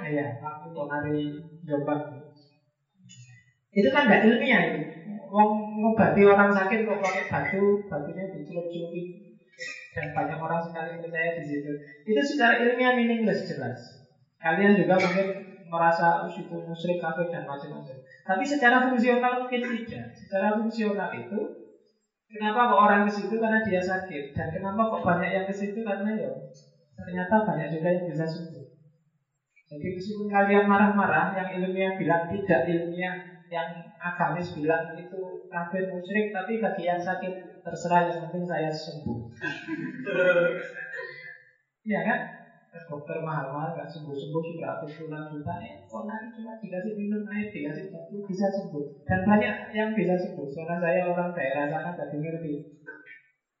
[0.00, 0.40] Iya,
[0.72, 2.00] ponari Jombang.
[3.68, 4.80] Itu kan nggak ilmiah itu.
[5.28, 9.25] Wong ngobati orang sakit kok pakai batu, batunya dicelup-celupin
[9.96, 11.72] dan banyak orang sekali percaya di situ.
[12.04, 14.04] Itu secara ilmiah meaningless jelas.
[14.36, 17.96] Kalian juga mungkin merasa oh, itu musyrik kafir dan macam-macam.
[18.28, 20.06] Tapi secara fungsional mungkin tidak.
[20.12, 21.40] Secara fungsional itu
[22.28, 25.80] kenapa kok orang ke situ karena dia sakit dan kenapa kok banyak yang ke situ
[25.80, 26.30] karena ya
[27.00, 28.76] ternyata banyak juga yang bisa sembuh.
[29.66, 36.34] Jadi meskipun kalian marah-marah, yang ilmiah bilang tidak ilmiah, yang agamis bilang itu kafir musyrik
[36.34, 37.32] tapi bagi yang sakit
[37.62, 39.18] terserah yang penting saya sembuh.
[41.86, 42.18] Iya kan?
[42.90, 47.86] Dokter mahal-mahal nggak sembuh-sembuh sudah ratus puluhan juta eh nanti cuma dikasih minum air dikasih
[47.94, 48.82] batu bisa sembuh.
[49.06, 50.50] Dan banyak yang bisa sembuh.
[50.50, 52.52] Karena saya orang daerah sana jadi ngerti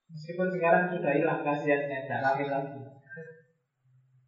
[0.06, 2.78] meskipun sekarang sudah hilang kasihannya tidak lagi lagi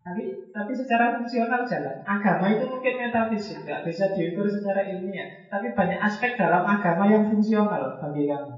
[0.04, 0.22] tapi,
[0.54, 1.96] tapi secara fungsional jalan.
[2.06, 5.28] Agama itu mungkin metafisik, tidak bisa diukur secara ilmiah.
[5.50, 8.54] Tapi banyak aspek dalam agama yang fungsional bagi kamu.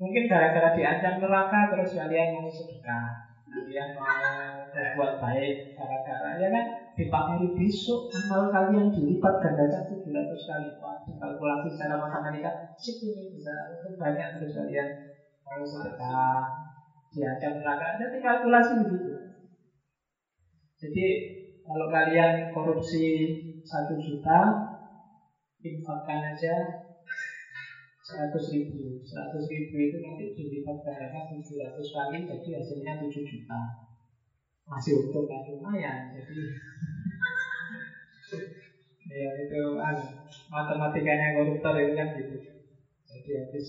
[0.00, 6.64] Mungkin gara-gara diancam neraka terus kalian mau sedekah, kalian mau berbuat baik gara-gara ya kan
[6.94, 13.54] dipamiri besok amal kalian dilipat gandakan 700 kali Wah, kalkulasi secara matematika sih ini bisa
[13.74, 14.88] untuk banyak terus kalian
[15.42, 16.46] mau sedekah
[17.10, 19.09] diancam neraka jadi kalkulasi begitu
[20.80, 21.06] jadi
[21.60, 24.64] kalau kalian korupsi satu juta,
[25.60, 26.54] infakkan aja
[28.00, 28.96] seratus ribu.
[29.04, 33.60] Seratus ribu itu nanti dilipat gandakan tujuh ratus kali, jadi hasilnya tujuh juta.
[34.64, 36.08] Masih untung kan lumayan.
[36.08, 36.38] Jadi
[39.10, 39.94] ya itu ah,
[40.48, 42.36] matematikanya koruptor itu kan gitu.
[43.10, 43.66] Jadi habis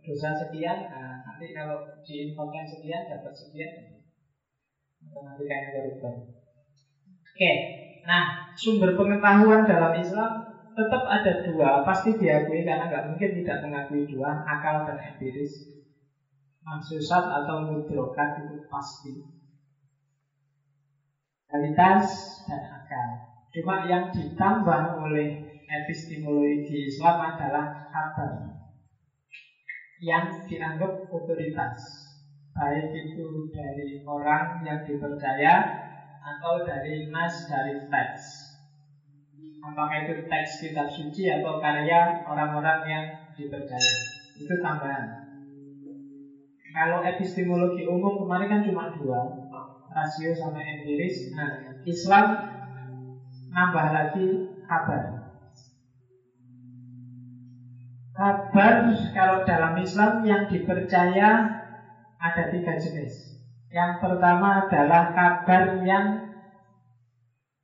[0.00, 3.68] dosa sekian, nah, nanti kalau diinfakkan sekian dapat sekian,
[5.08, 6.14] matematikanya koruptor.
[7.08, 7.52] Oke,
[8.04, 10.44] nah sumber pengetahuan dalam Islam
[10.76, 15.66] tetap ada dua, pasti diakui karena nggak mungkin tidak mengakui dua, akal dan empiris.
[16.62, 19.24] Maksusat atau mudrokat itu pasti.
[21.48, 22.04] Kualitas
[22.44, 23.08] dan akal.
[23.48, 28.52] Cuma yang ditambah oleh epistemologi Islam adalah kabar
[29.98, 32.07] yang dianggap otoritas
[32.58, 35.54] baik itu dari orang yang dipercaya
[36.18, 38.22] atau dari nas dari teks.
[39.62, 43.04] Apakah itu teks kitab suci atau karya orang-orang yang
[43.38, 43.94] dipercaya.
[44.34, 45.06] Itu tambahan.
[46.74, 49.22] Kalau epistemologi umum kemarin kan cuma dua,
[49.94, 51.34] rasio sama empiris.
[51.34, 52.26] Nah, Islam
[53.54, 54.26] nambah lagi
[54.66, 55.02] kabar.
[58.14, 58.74] Kabar
[59.14, 61.57] kalau dalam Islam yang dipercaya
[62.18, 63.38] ada tiga jenis.
[63.70, 66.18] Yang pertama adalah kabar yang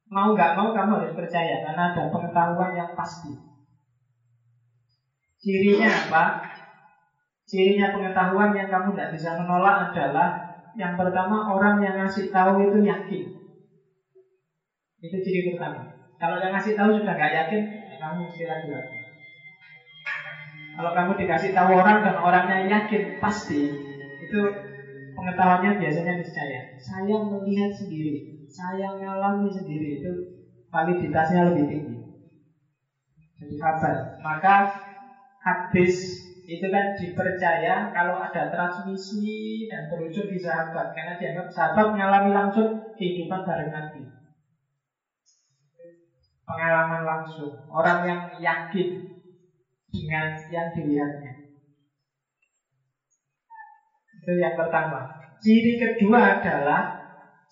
[0.08, 3.34] mau nggak mau kamu harus percaya karena ada pengetahuan yang pasti.
[5.42, 6.38] Cirinya apa?
[7.44, 10.32] Cirinya pengetahuan yang kamu tidak bisa menolak adalah
[10.74, 13.22] yang pertama orang yang ngasih tahu itu yakin.
[15.04, 15.84] Itu ciri pertama.
[16.16, 17.62] Kalau yang ngasih tahu sudah nggak yakin,
[18.00, 18.96] kamu mesti lagi-lagi.
[20.74, 23.70] Kalau kamu dikasih tahu orang dan orangnya yakin pasti,
[24.34, 24.42] itu
[25.14, 26.74] pengetahuannya biasanya niscaya.
[26.74, 30.10] Saya melihat sendiri, saya mengalami sendiri itu
[30.74, 31.96] validitasnya lebih tinggi.
[33.38, 34.18] Jadi kabar.
[34.18, 34.66] Maka
[35.38, 35.94] hadis
[36.50, 42.74] itu kan dipercaya kalau ada transmisi dan berujung di sahabat karena dianggap sahabat mengalami langsung
[42.98, 44.02] kehidupan bareng Nabi.
[46.44, 48.98] Pengalaman langsung, orang yang yakin
[49.94, 51.33] dengan yang dilihatnya.
[54.24, 55.04] Itu yang pertama.
[55.44, 56.96] Ciri kedua adalah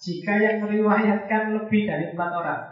[0.01, 2.65] jika yang meriwayatkan lebih dari empat orang.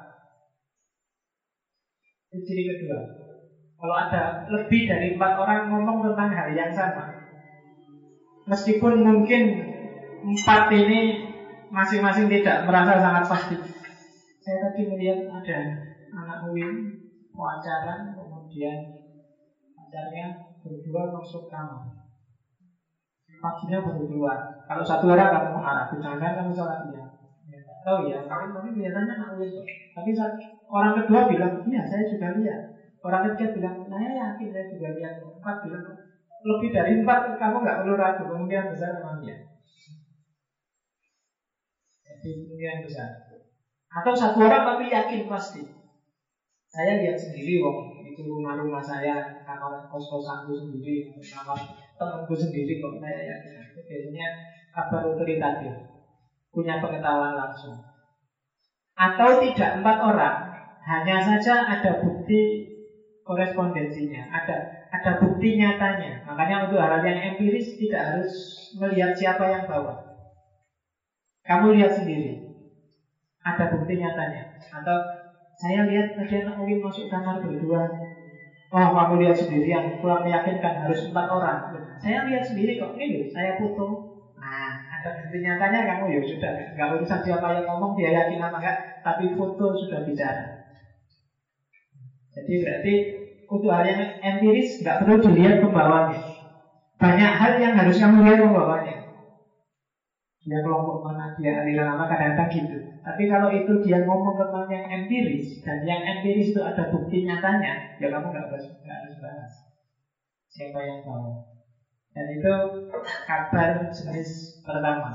[2.32, 3.00] Itu ciri kedua.
[3.76, 7.12] Kalau ada lebih dari empat orang ngomong tentang hal yang sama,
[8.48, 9.68] meskipun mungkin
[10.24, 11.20] empat ini
[11.68, 13.56] masing-masing tidak merasa sangat pasti.
[14.40, 15.60] Saya tadi melihat ada
[16.16, 16.96] anak UIN
[17.36, 18.80] wawancara, kemudian
[19.76, 20.32] pacarnya
[20.64, 21.99] berdua masuk kamar.
[23.40, 24.36] Paginya baru keluar.
[24.68, 27.00] Kalau satu orang kamu arah, jangan kamu sholat dia.
[27.50, 29.64] Ya, tahu ya, tapi tapi biasanya anak UIN.
[29.96, 30.10] Tapi
[30.70, 32.60] orang kedua bilang, iya saya juga lihat.
[33.00, 35.12] Orang ketiga bilang, nah ya yakin saya juga lihat.
[35.18, 35.82] Empat bilang,
[36.44, 39.36] lebih dari empat kamu nggak perlu ragu kemungkinan besar memang dia.
[42.04, 43.08] Jadi kemungkinan besar.
[43.90, 45.64] Atau satu orang tapi yakin pasti.
[46.70, 51.58] Saya lihat sendiri wong itu rumah-rumah saya, kamar kos-kosanku sendiri, kamar
[52.00, 53.36] temanku sendiri kok saya.
[53.44, 54.26] Itu biasanya
[54.72, 55.76] kabar otoritatif,
[56.48, 57.76] punya pengetahuan langsung.
[58.96, 60.36] Atau tidak empat orang,
[60.88, 62.72] hanya saja ada bukti
[63.20, 66.24] korespondensinya, ada ada bukti nyatanya.
[66.24, 68.32] Makanya untuk hal yang empiris tidak harus
[68.80, 69.94] melihat siapa yang bawa.
[71.44, 72.42] Kamu lihat sendiri.
[73.44, 74.42] Ada bukti nyatanya.
[74.72, 74.96] Atau
[75.60, 77.84] saya lihat anak mungkin masuk kamar berdua.
[78.70, 81.58] Oh, kamu lihat sendiri yang kurang meyakinkan harus empat orang.
[81.98, 84.06] Saya lihat sendiri kok ini saya foto.
[84.38, 88.76] Nah, ada bukti kamu ya sudah nggak urusan siapa yang ngomong dia yakin apa enggak,
[89.02, 90.54] tapi foto sudah bicara.
[92.30, 92.92] Jadi berarti
[93.50, 96.14] untuk hal yang empiris nggak perlu dilihat pembawanya.
[96.94, 98.94] Banyak hal yang harus kamu lihat pembawanya.
[100.46, 102.78] Dia kelompok mana, dia aliran apa, kadang-kadang gitu.
[103.00, 107.96] Tapi kalau itu dia ngomong tentang yang empiris dan yang empiris itu ada bukti nyatanya,
[107.96, 109.52] ya kamu nggak harus nggak harus bahas.
[110.52, 111.40] Siapa yang tahu?
[112.12, 112.54] Dan itu
[113.24, 115.10] kabar jenis pertama.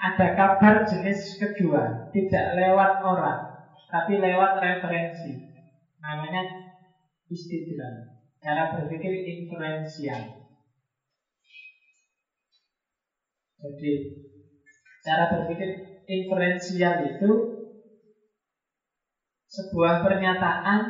[0.00, 3.40] Ada kabar jenis kedua, tidak lewat orang,
[3.88, 5.40] tapi lewat referensi.
[6.00, 6.44] Namanya
[7.28, 8.08] istidlal.
[8.40, 10.40] Cara berpikir inferensial.
[13.60, 13.92] Jadi
[15.04, 15.68] cara berpikir
[16.10, 17.30] inferensial itu
[19.46, 20.80] sebuah pernyataan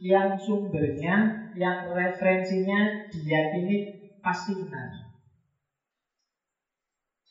[0.00, 3.76] yang sumbernya, yang referensinya diyakini
[4.24, 4.88] pasti benar.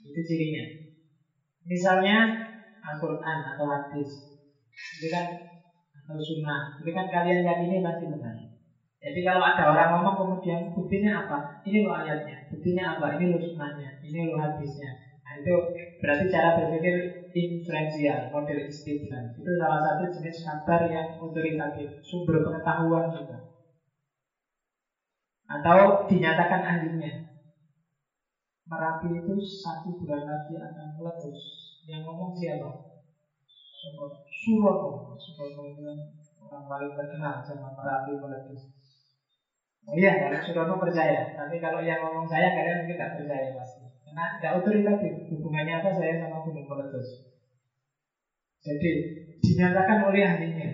[0.05, 0.65] Itu cirinya.
[1.65, 2.17] Misalnya
[2.85, 4.09] Al-Quran atau hadis.
[5.01, 5.25] Itu kan
[6.05, 6.77] atau sunnah.
[6.77, 8.38] Itu kan kalian yakini pasti benar.
[9.01, 11.61] Jadi kalau ada orang ngomong kemudian buktinya apa?
[11.61, 12.49] Ini lo ayatnya.
[12.49, 13.17] Buktinya apa?
[13.17, 14.01] Ini lo sunnahnya.
[14.01, 15.04] Ini lo hadisnya.
[15.36, 15.56] Nah itu
[16.00, 16.95] berarti cara berpikir
[17.36, 19.36] inferensial, model istidlal.
[19.36, 23.43] Itu salah satu jenis kabar yang otoritatif, sumber pengetahuan juga.
[25.43, 27.19] Atau dinyatakan ahlinya.
[28.71, 31.39] Merapi itu satu bulan lagi akan meletus.
[31.84, 32.71] Yang ngomong siapa?
[34.39, 36.00] Surono Surono itu kan
[36.48, 38.65] orang paling terkenal sama Merapi Meletus
[39.86, 43.85] Oh iya, kalau Surono percaya Tapi kalau yang ngomong saya, kalian mungkin tidak percaya pasti
[44.15, 45.13] Karena tidak otoritatif.
[45.28, 47.28] Hubungannya apa saya sama Gunung Meletus?
[48.63, 49.12] Jadi
[49.43, 50.71] dinyatakan oleh ahlinya.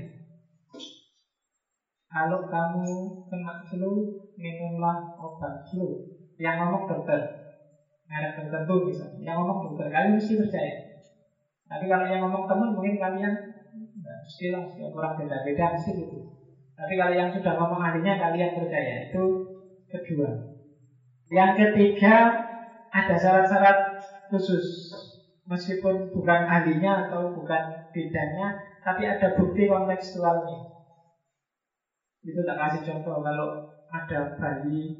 [2.06, 6.06] Kalau kamu kena flu, minumlah obat flu.
[6.38, 7.42] Yang ngomong dokter.
[8.06, 9.34] Merek tertentu misalnya.
[9.34, 10.76] Yang ngomong dokter, kalian mesti percaya.
[11.66, 13.34] Tapi kalau yang ngomong teman mungkin kalian
[13.72, 16.20] Nah, mesti lah, setiap beda-beda mesti gitu.
[16.76, 19.02] Tapi kalau yang sudah ngomong ahlinya kalian percaya.
[19.08, 19.50] Itu
[19.90, 20.30] kedua.
[21.32, 22.36] Yang ketiga
[22.92, 23.80] ada syarat-syarat
[24.28, 24.68] khusus
[25.48, 30.60] meskipun bukan ahlinya atau bukan bidangnya, tapi ada bukti kontekstualnya.
[32.22, 33.50] Itu tak kasih contoh kalau
[33.92, 34.96] ada bayi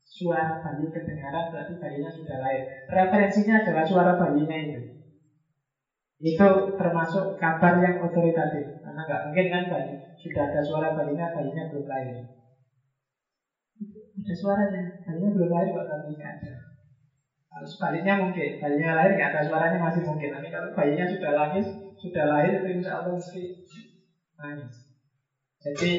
[0.00, 2.62] suara bayi kedengaran berarti bayinya sudah lahir.
[2.88, 4.80] Referensinya adalah suara bayinya itu.
[6.18, 11.70] Itu termasuk kabar yang otoritatif Karena nggak mungkin kan bayi Sudah ada suara bayinya, bayinya
[11.70, 12.26] belum lahir
[14.18, 16.67] Ada suaranya, bayinya belum lahir kok tapi ada
[17.58, 21.64] Kalau sebaliknya mungkin, bayinya lahir nggak ada suaranya masih mungkin Tapi kalau bayinya sudah lahir,
[21.98, 23.42] sudah lahir itu insya Allah mesti
[24.38, 24.86] nangis
[25.58, 25.92] Jadi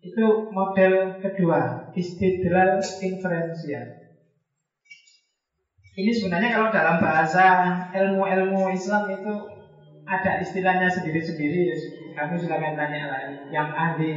[0.00, 3.98] itu model kedua Istidlal inferensial
[5.98, 9.34] ini sebenarnya kalau dalam bahasa ilmu-ilmu Islam itu
[10.06, 11.74] ada istilahnya sendiri-sendiri.
[12.14, 13.26] Kami silakan tanya lah.
[13.50, 14.14] Yang ahli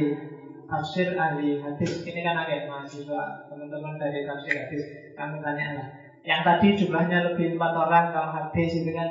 [0.70, 2.06] tafsir, ahli hadis.
[2.06, 4.82] Ini kan ada mahasiswa, teman-teman dari tafsir hadis.
[5.18, 5.88] Kami tanya lah.
[6.22, 8.06] Yang tadi jumlahnya lebih empat orang.
[8.14, 9.10] Kalau hadis itu kan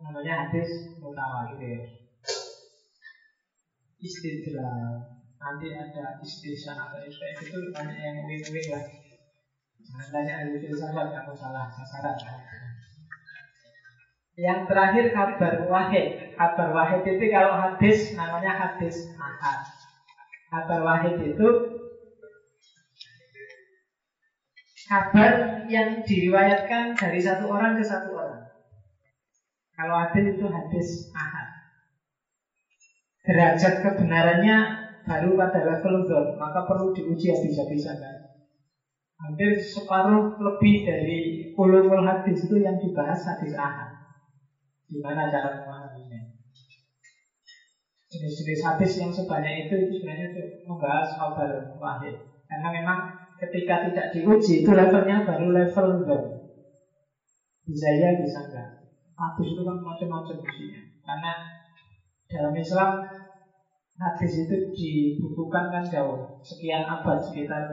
[0.00, 1.84] namanya hadis mutawatir.
[3.96, 8.84] Istidlal nanti ada istisan atau kayak gitu banyak yang win-win lah
[9.86, 12.16] jangan tanya ahli filsafat kamu salah sasaran
[14.36, 19.60] yang terakhir kabar wahid kabar wahid itu kalau hadis namanya hadis ahad
[20.50, 21.48] kabar wahid itu
[24.86, 25.32] kabar
[25.66, 28.42] yang diriwayatkan dari satu orang ke satu orang
[29.74, 31.46] kalau hadis itu hadis ahad
[33.26, 37.98] derajat kebenarannya baru pada level zon, maka perlu diuji habis-habisan
[39.16, 43.88] Hampir separuh lebih dari ulumul hadis itu yang dibahas hadis ahad.
[44.92, 46.20] Gimana cara memahaminya?
[48.12, 51.48] Jenis-jenis hadis yang sebanyak itu itu sebenarnya itu membahas kabar
[51.80, 52.12] wahid.
[52.44, 52.98] Karena memang
[53.36, 56.22] ketika tidak diuji itu levelnya baru level zon.
[57.66, 58.68] Bisa ya, bisa enggak.
[59.16, 60.80] Hadis itu kan macam-macam isinya.
[61.02, 61.32] Karena
[62.28, 62.90] dalam Islam
[63.96, 67.64] hadis itu dibukukan kan jauh sekian abad sekitar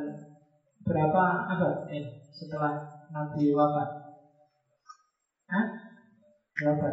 [0.87, 2.79] berapa abad eh setelah
[3.11, 3.89] Nabi wafat
[5.51, 5.65] Hah?
[6.57, 6.87] Berapa?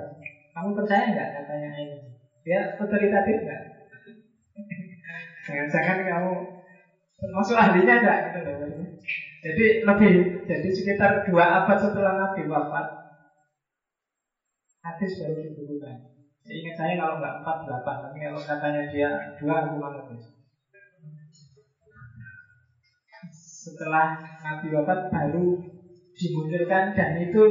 [0.53, 1.97] Kamu percaya nggak katanya ini?
[2.45, 3.62] Dia otoritatif nggak?
[5.47, 6.33] Jangan-jangan kamu
[7.21, 8.57] termasuk ahlinya ada gitu loh.
[9.41, 10.12] Jadi lebih
[10.49, 12.87] jadi sekitar dua abad setelah Nabi wafat
[14.81, 15.97] hadis baru dibukukan.
[16.49, 20.01] Ingat saya kalau nggak empat delapan, tapi kalau katanya dia dua aku mana
[23.31, 25.45] Setelah Nabi wafat baru
[26.16, 27.43] dimunculkan dan itu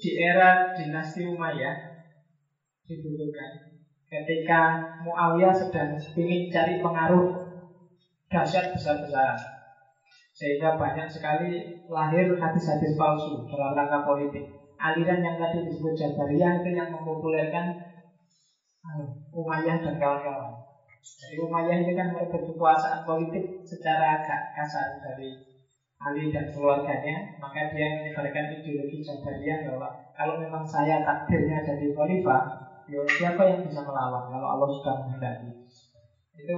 [0.00, 1.76] di era dinasti Umayyah
[2.88, 3.52] dibutuhkan.
[4.12, 7.41] Ketika Muawiyah sedang ingin cari pengaruh
[8.32, 9.36] dahsyat besar-besaran
[10.32, 14.48] sehingga banyak sekali lahir hadis-hadis palsu dalam rangka politik.
[14.80, 17.70] Aliran yang tadi disebut Jabariyah itu yang mempopulerkan
[19.30, 20.58] Umayyah dan kawan-kawan.
[20.98, 25.30] Jadi Umayyah ini kan merebut kekuasaan politik secara agak kasar dari
[26.02, 29.86] Ali dan keluarganya, maka dia menyebarkan ideologi Jabariyah bahwa
[30.18, 32.42] kalau memang saya takdirnya jadi khalifah,
[32.90, 35.62] ya siapa yang bisa melawan kalau Allah sudah menghendaki.
[36.34, 36.56] Itu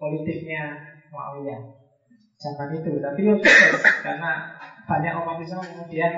[0.00, 1.60] politiknya Muawiyah
[2.36, 2.90] zaman itu.
[3.00, 4.44] Tapi ya sukses karena
[4.86, 6.12] banyak umat Islam kemudian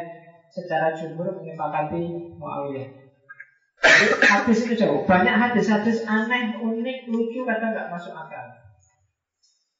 [0.48, 2.88] secara jumhur menyepakati Muawiyah.
[4.28, 5.06] Hadis itu jauh.
[5.06, 8.44] Banyak hadis-hadis aneh, unik, lucu, kadang nggak masuk akal.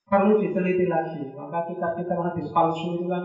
[0.09, 1.29] Perlu diteliti lagi.
[1.35, 3.25] Maka kitab-kitab hadis palsu itu kan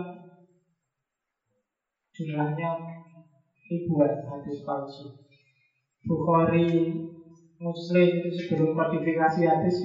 [2.14, 2.68] jumlahnya
[3.70, 5.08] ribuan hadis palsu.
[6.04, 7.00] Bukhari,
[7.56, 9.76] Muslim itu sebelum kodifikasi hadis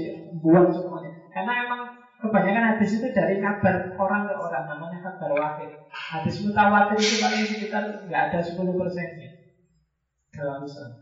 [0.43, 1.08] buang semuanya.
[1.39, 1.87] Karena emang
[2.19, 5.71] kebanyakan hadis itu dari kabar orang ke orang, namanya kabar wahid.
[5.87, 9.39] Hadis mutawatir itu paling sekitar nggak ada 10 persennya.
[10.35, 10.99] Dalam Islam.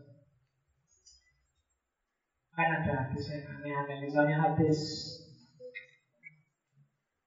[2.53, 4.77] Kan ada hadis yang aneh-aneh, misalnya hadis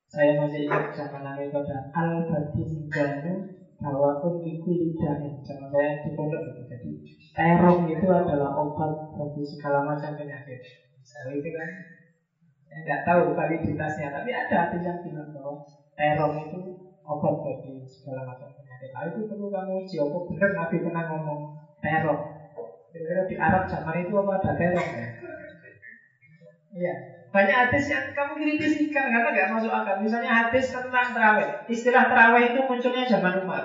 [0.06, 3.42] saya masih ingat zaman Nabi pada al badinganu
[3.82, 6.62] bahwa pun iku lidahin Zaman saya di pondok itu.
[6.62, 6.90] Jadi
[7.34, 10.62] terong itu adalah obat bagi segala macam penyakit.
[10.94, 11.70] Misalnya itu kan
[12.70, 15.58] Saya nggak tahu validitasnya Tapi ada hadis yang bilang bahwa
[15.98, 16.60] terong itu
[17.02, 21.40] obat bagi segala macam penyakit Nah itu perlu kamu uji Apa benar Nabi pernah ngomong
[21.82, 22.22] terong.
[22.90, 25.06] Kira-kira di Arab zaman itu apa ada terong ya?
[26.70, 26.94] Iya.
[27.30, 29.94] Banyak hadis yang kamu kritisikan karena nggak masuk akal.
[30.02, 31.46] Misalnya hadis tentang terawih.
[31.70, 33.62] Istilah terawih itu munculnya zaman Umar.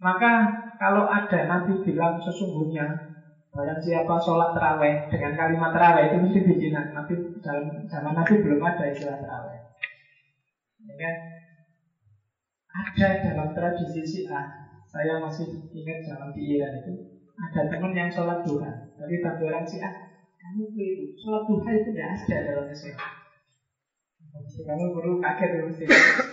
[0.00, 0.48] Maka
[0.80, 3.11] kalau ada Nabi bilang sesungguhnya
[3.52, 6.96] Barang siapa sholat terawih dengan kalimat terawih itu mesti bikinan.
[6.96, 9.60] Nabi dalam zaman Nabi belum ada istilah terawih.
[10.88, 11.14] Ya kan?
[12.72, 16.92] Ada dalam tradisi Syiah saya masih ingat zaman di Iran itu
[17.36, 19.92] ada teman yang sholat duha, tapi bagi orang sih ah
[20.36, 22.96] kamu keliru, sholat duha itu tidak ada dalam Islam.
[24.64, 25.84] Kamu perlu kaget ya mesti.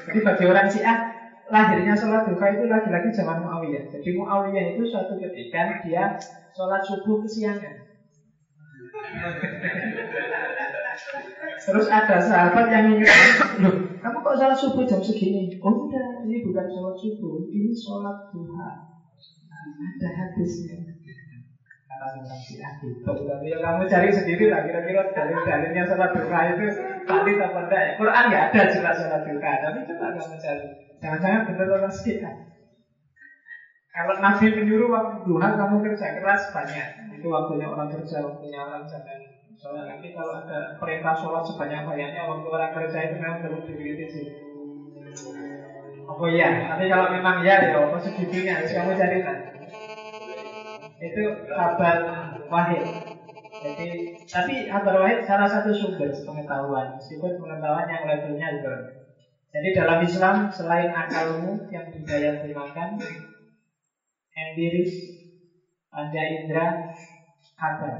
[0.08, 1.19] Jadi bagi orang sih ah
[1.50, 3.84] lahirnya sholat duha itu lagi-lagi zaman Muawiyah.
[3.89, 6.14] Jadi Muawiyah itu suatu ketika dia
[6.54, 7.89] sholat subuh kesiangan.
[11.60, 13.10] Terus ada sahabat yang ingin
[13.62, 15.50] Loh, kamu kok sholat subuh jam segini?
[15.60, 18.70] Oh enggak, ini bukan sholat subuh Ini sholat duha
[19.60, 20.78] Ada hadisnya
[23.43, 26.66] ya kamu cari sendiri lah Kira-kira dalil-dalilnya sholat duha itu
[27.04, 27.91] Tadi apa enggak ya?
[28.00, 32.36] Quran nggak ada jelas sholat duha Tapi coba kamu cari Jangan-jangan benar orang Syiah
[33.89, 36.88] kalau Nabi menyuruh waktu duha kamu kerja keras banyak
[37.20, 39.20] Itu waktunya orang kerja, waktunya orang jangan
[39.60, 43.60] Soalnya nanti kalau ada perintah sholat sebanyak-banyaknya waktu orang kerja itu memang perlu
[44.08, 44.26] sih.
[46.08, 49.38] Oh iya, tapi kalau memang ya ya, apa segitunya harus kamu cari kan.
[50.95, 51.97] Itu kabar
[52.47, 52.84] wahid.
[53.60, 58.99] Jadi, tapi antara lain salah satu sumber pengetahuan, meskipun pengetahuan yang levelnya juga.
[59.50, 62.89] Jadi dalam Islam selain akalmu yang didaya gunakan,
[64.38, 64.93] empiris,
[65.89, 66.78] panca indera,
[67.58, 67.97] kabar.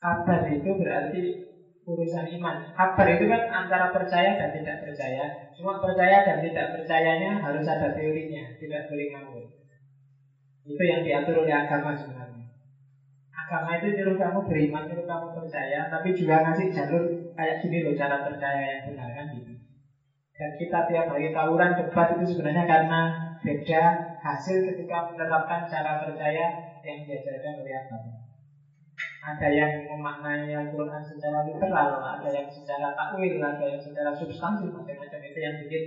[0.00, 1.20] Kabar itu berarti
[1.84, 2.56] urusan iman.
[2.72, 5.24] Kabar itu kan antara percaya dan tidak percaya.
[5.52, 9.44] Cuma percaya dan tidak percayanya harus ada teorinya, tidak boleh ngawur.
[10.64, 12.48] Itu yang diatur oleh agama sebenarnya.
[13.36, 17.04] Agama itu nyuruh kamu beriman, nyuruh kamu percaya, tapi juga ngasih jalur
[17.36, 19.51] kayak gini loh cara percaya yang benar kan gitu.
[20.32, 23.00] Dan kita tiap hari tawuran debat itu sebenarnya karena
[23.44, 23.82] beda
[24.22, 26.46] hasil ketika menerapkan cara percaya
[26.82, 28.12] yang diajarkan oleh agama.
[29.22, 35.20] Ada yang memaknai Al-Quran secara literal, ada yang secara takwil, ada yang secara substansi, macam-macam
[35.22, 35.82] itu yang bikin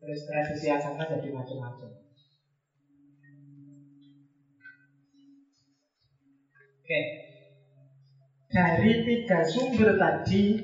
[0.00, 1.90] terus tradisi agama jadi macam-macam.
[6.82, 7.00] Oke.
[8.50, 10.58] Dari tiga sumber tadi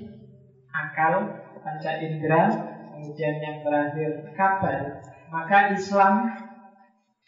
[0.74, 1.30] akal,
[1.62, 2.50] panca indera,
[2.96, 6.32] kemudian yang terakhir kabar, maka Islam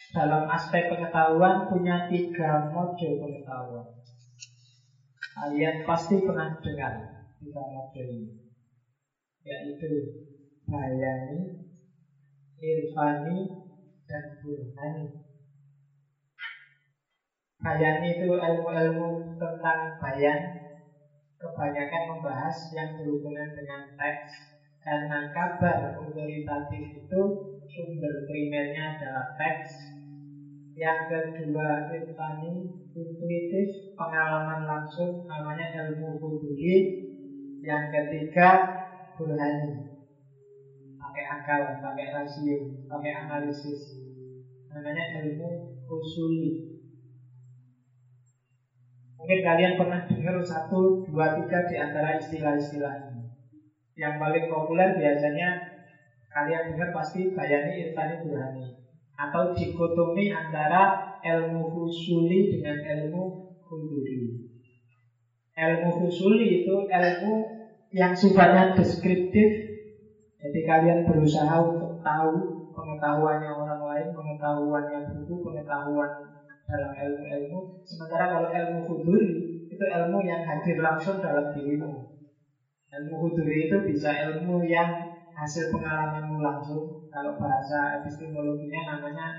[0.09, 3.85] dalam aspek pengetahuan punya tiga mode pengetahuan.
[5.37, 8.33] Kalian pasti pernah dengar tiga mode ini,
[9.45, 10.25] yaitu
[10.65, 11.69] bayani,
[12.57, 13.37] irfani,
[14.09, 15.05] dan burhani.
[17.61, 20.59] Bayan itu ilmu-ilmu tentang bayan
[21.39, 24.48] Kebanyakan membahas yang berhubungan dengan teks
[24.79, 27.21] Karena kabar otoritatif itu
[27.67, 29.91] sumber primernya adalah teks.
[30.79, 33.67] Yang kedua irfani intuitif
[33.99, 36.95] pengalaman langsung namanya ilmu huduli
[37.59, 38.63] Yang ketiga
[39.19, 39.83] burhani.
[40.95, 43.99] Pakai akal, pakai rasio, pakai analisis.
[44.71, 46.55] Namanya ilmu usuli.
[49.19, 53.18] Mungkin kalian pernah dengar satu, dua, tiga di antara istilah-istilah ini.
[53.99, 55.59] Yang paling populer biasanya
[56.31, 58.63] kalian dengar pasti bayani, irfani, burhani.
[59.19, 63.35] Atau dikotomi antara ilmu husuli dengan ilmu
[63.67, 64.39] huduri.
[65.59, 67.33] Ilmu husuli itu ilmu
[67.91, 69.51] yang sifatnya deskriptif.
[70.39, 76.07] Jadi kalian berusaha untuk tahu pengetahuannya orang lain, pengetahuannya buku, pengetahuan
[76.63, 77.59] dalam ilmu-ilmu.
[77.83, 81.99] Sementara kalau ilmu huduri itu ilmu yang hadir langsung dalam dirimu.
[82.89, 84.89] Ilmu huduri itu bisa ilmu yang
[85.37, 86.89] hasil pengalamanmu langsung.
[87.13, 89.29] Kalau bahasa epistemologinya namanya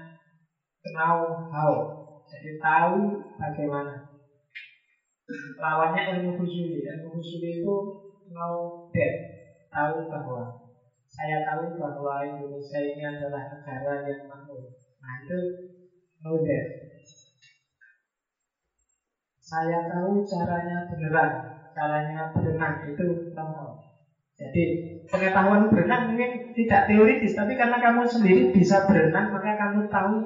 [0.95, 1.75] know how.
[2.31, 4.07] Jadi tahu bagaimana.
[5.59, 6.79] Lawannya ilmu husuli.
[6.95, 7.75] Ilmu husuli itu
[8.31, 9.13] know that.
[9.71, 10.55] Tahu bahwa
[11.11, 14.63] saya tahu bahwa Indonesia ini adalah negara yang makmur.
[15.03, 15.39] Nah itu
[16.23, 16.65] know that.
[19.43, 23.77] Saya tahu caranya beneran, caranya berenang itu tahu.
[24.41, 24.65] Jadi
[25.05, 30.17] pengetahuan berenang mungkin tidak teoritis, tapi karena kamu sendiri bisa berenang, maka kamu tahu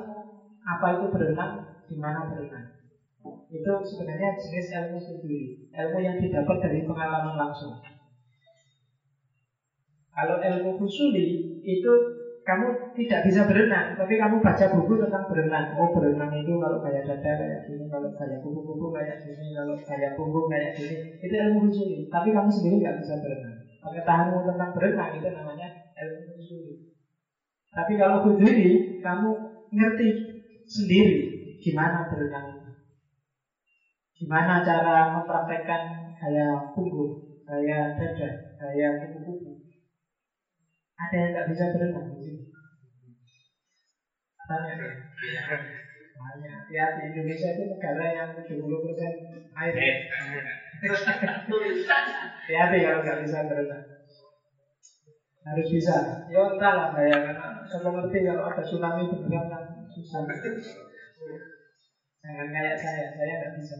[0.62, 1.58] apa itu berenang,
[1.90, 2.64] di mana berenang.
[3.50, 7.74] Itu sebenarnya jenis ilmu studi, ilmu yang didapat dari pengalaman langsung.
[10.14, 11.92] Kalau ilmu fusuli itu
[12.44, 15.66] kamu tidak bisa berenang, tapi kamu baca buku tentang berenang.
[15.72, 20.12] Oh berenang itu kalau kayak dada kayak gini, kalau kayak kuku-kuku kayak gini, kalau kayak
[20.12, 20.94] punggung kayak gini.
[21.24, 22.04] Itu ilmu khusus.
[22.12, 23.56] Tapi kamu sendiri nggak bisa berenang.
[23.80, 25.68] Pengetahuanmu tentang berenang itu namanya
[26.04, 26.76] ilmu khusus.
[27.72, 29.28] Tapi kalau berdiri, kamu
[29.74, 30.08] ngerti
[30.68, 31.16] sendiri
[31.58, 32.60] gimana berenang.
[34.14, 35.82] Gimana cara mempraktekkan
[36.14, 38.30] gaya punggung, gaya dada,
[38.60, 39.50] gaya kuku-kuku.
[40.94, 42.42] Ada yang nggak bisa berenang di sini?
[44.46, 44.94] Tanya deh.
[46.14, 46.60] Banyak.
[46.70, 49.12] Ya di Indonesia itu negara yang 70 persen
[49.58, 49.74] air.
[52.54, 53.84] Hati-hati kalau nggak bisa berenang.
[55.44, 55.96] Harus bisa.
[56.30, 60.24] Ya entahlah karena saya mengerti kalau ada tsunami beneran kan susah.
[62.24, 63.76] Jangan kayak saya, saya nggak bisa.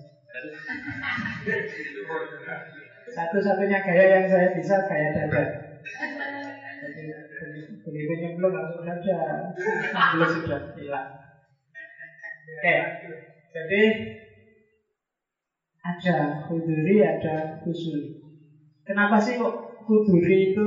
[3.15, 5.43] Satu-satunya gaya yang saya bisa gaya dada.
[7.85, 9.17] Begitu nyemplung langsung saja
[10.13, 11.09] Belum sudah hilang
[12.45, 12.77] Oke
[13.55, 13.83] Jadi
[15.85, 16.17] Ada
[16.49, 18.13] huduri, ada husuli
[18.85, 19.55] Kenapa sih kok
[19.85, 20.65] huduri itu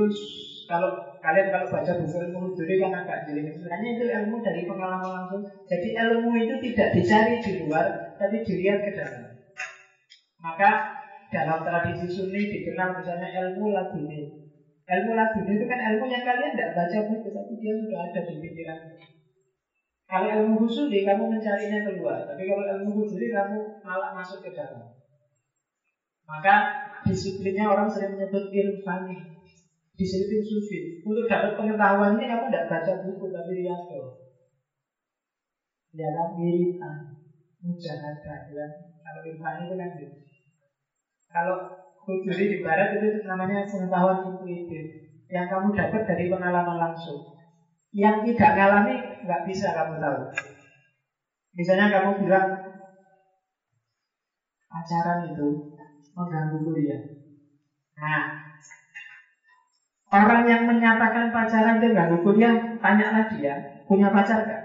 [0.66, 3.42] Kalau kalian kalau baca buku ilmu huduri kan agak jeli.
[3.50, 5.42] Sebenarnya itu ilmu dari pengalaman langsung.
[5.66, 9.26] Jadi ilmu itu tidak dicari di luar Tapi dilihat ke dalam.
[10.38, 10.78] Maka
[11.28, 14.24] dalam tradisi sunni dikenal misalnya ilmu laduni
[14.88, 18.34] Ilmu laduni itu kan ilmu yang kalian tidak baca buku, tapi dia sudah ada di
[18.40, 18.78] pikiran.
[20.08, 24.88] Kalau ilmu husuli kamu mencarinya keluar, tapi kalau ilmu husuli kamu malah masuk ke dalam.
[26.24, 26.64] Maka
[27.04, 29.28] disiplinnya orang sering menyebut irfani.
[29.92, 31.04] Disiplin sufi.
[31.04, 34.16] Untuk dapat pengetahuan ini kamu tidak baca buku tapi lihat tuh.
[35.92, 36.96] Lihat wiritan,
[37.60, 38.64] mujahadah, ya.
[39.04, 40.16] Kalau irfani itu kan gitu.
[41.28, 41.56] Kalau
[42.08, 44.88] kuduri di barat itu namanya pengetahuan intuitif
[45.28, 47.20] yang kamu dapat dari pengalaman langsung.
[47.92, 50.20] Yang tidak ngalami nggak bisa kamu tahu.
[51.52, 52.48] Misalnya kamu bilang
[54.72, 55.68] pacaran itu
[56.16, 57.00] mengganggu kuliah.
[58.00, 58.32] Nah,
[60.08, 63.52] orang yang menyatakan pacaran itu mengganggu kuliah, tanyalah dia
[63.84, 64.62] punya pacar nggak?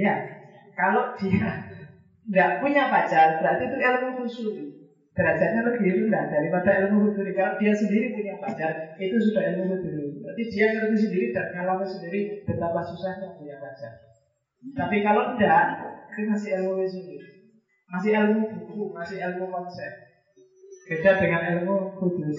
[0.00, 0.16] Ya,
[0.72, 1.60] kalau dia
[2.32, 4.80] nggak punya pacar, berarti itu ilmu khusus
[5.12, 7.36] derajatnya lebih rendah daripada ilmu huduri.
[7.36, 10.24] Kalau dia sendiri punya pacar, itu sudah ilmu huduri.
[10.24, 13.92] Berarti dia ngerti sendiri dan ngalami sendiri betapa susahnya punya pacar.
[14.72, 17.28] Tapi kalau tidak, itu masih ilmu sendiri.
[17.92, 19.92] Masih ilmu buku, masih ilmu konsep.
[20.88, 22.36] Beda dengan ilmu huduri.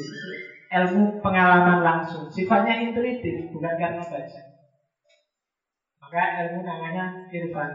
[0.74, 2.26] Ilmu pengalaman langsung.
[2.34, 4.42] Sifatnya intuitif, bukan karena baca.
[6.02, 7.70] Maka ilmu namanya irfan.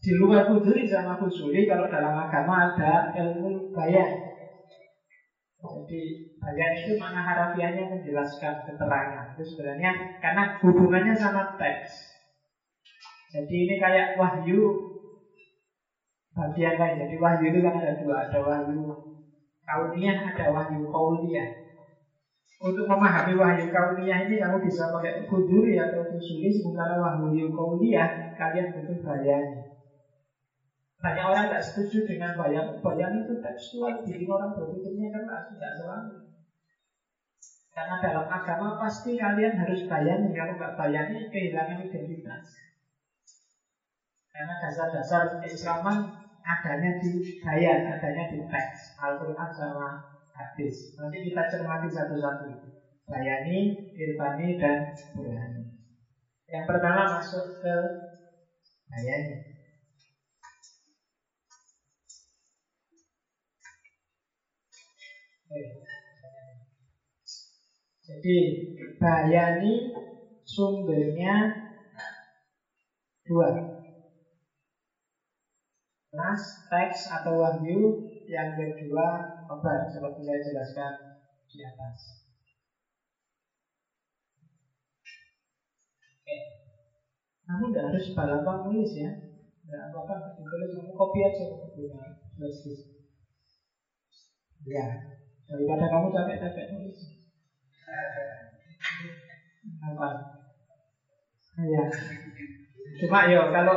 [0.00, 4.29] Di luar huduri sama husuli, kalau dalam agama ada ilmu bayan.
[5.60, 9.28] Jadi bayan itu mana harafiahnya menjelaskan keterangan.
[9.36, 12.16] Itu sebenarnya karena hubungannya sama teks.
[13.30, 14.88] Jadi ini kayak wahyu.
[16.30, 18.22] Bagian lain Jadi wahyu itu kan ada dua.
[18.22, 18.94] Ada wahyu
[19.66, 21.48] kauniyah, ada wahyu kauliyah
[22.62, 28.06] Untuk memahami wahyu kauniyah ini Kamu bisa pakai kuduri atau kusuli Sementara wahyu kauliyah
[28.38, 29.69] Kalian butuh bayannya
[31.00, 32.76] banyak orang tidak setuju dengan bayang.
[32.84, 36.14] Bayang itu tekstual, bikin orang berpikirnya kan tidak selalu.
[37.72, 40.28] Karena dalam agama pasti kalian harus bayani.
[40.36, 42.44] Kalau nggak bayani, kehilangan identitas.
[44.28, 46.12] Karena dasar-dasar keislaman
[46.44, 49.00] adanya di bayan, adanya di teks.
[49.00, 50.04] Al-Quran sama
[50.36, 50.92] hadis.
[51.00, 52.48] Nanti kita cermati satu-satu.
[53.08, 54.84] Bayani, irfani, dan
[55.16, 55.64] burhani.
[56.50, 57.74] Yang pertama masuk ke
[58.90, 59.49] bayani.
[68.10, 68.38] Jadi
[68.98, 69.94] bayani
[70.42, 71.46] sumbernya
[73.22, 73.70] dua.
[76.10, 80.92] Nas, teks atau wahyu Yang kedua obat Seperti saya jelaskan
[81.46, 81.98] di atas.
[86.02, 86.36] Oke.
[87.46, 89.10] Kamu tidak harus balapan nulis ya.
[89.62, 91.46] Tidak apa-apa Ditulis kamu kopi aja
[91.78, 92.02] Punya
[94.66, 94.86] Ya
[95.46, 97.19] Daripada kamu capek-capek nulis.
[99.80, 100.08] Apa?
[101.60, 101.84] Ya.
[103.00, 103.76] Cuma yo kalau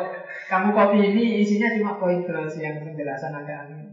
[0.50, 3.88] kamu kopi ini isinya cuma poin terus yang penjelasan agak aneh.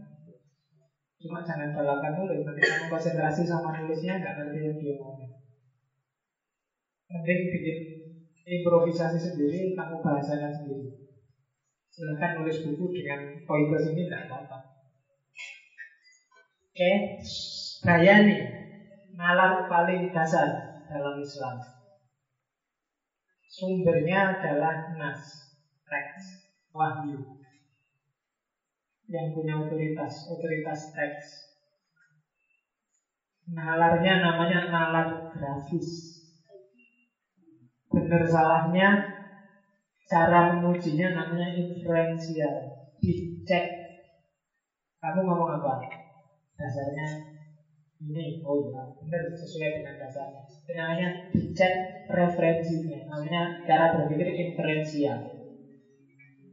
[1.21, 5.31] Cuma jangan balapan nulis, nanti kamu konsentrasi sama nulisnya nggak ngerti yang dia ngomong.
[7.11, 7.77] Mending bikin
[8.41, 10.97] improvisasi sendiri, kamu bahasakan sendiri.
[11.91, 14.57] Silahkan nulis buku dengan poin terus ini tidak apa-apa.
[16.71, 16.95] Oke, okay.
[17.83, 18.60] Bayani
[19.11, 20.47] Nalar paling dasar
[20.87, 21.55] dalam Islam.
[23.51, 25.51] Sumbernya adalah Nas
[25.83, 27.19] Teks Wahyu.
[29.11, 31.25] Yang punya otoritas Otoritas teks.
[33.51, 36.23] Nalarnya namanya nalar grafis.
[37.91, 38.87] Benar salahnya
[40.11, 42.55] Cara mengujinya namanya inferensial.
[42.99, 43.63] Dicek.
[44.99, 45.79] Kamu ngomong apa?
[46.59, 47.07] Dasarnya
[48.01, 48.81] ini oh ya
[49.37, 51.73] sesuai dengan dasarnya itu namanya dicek
[52.09, 55.21] referensinya namanya cara berpikir inferensial.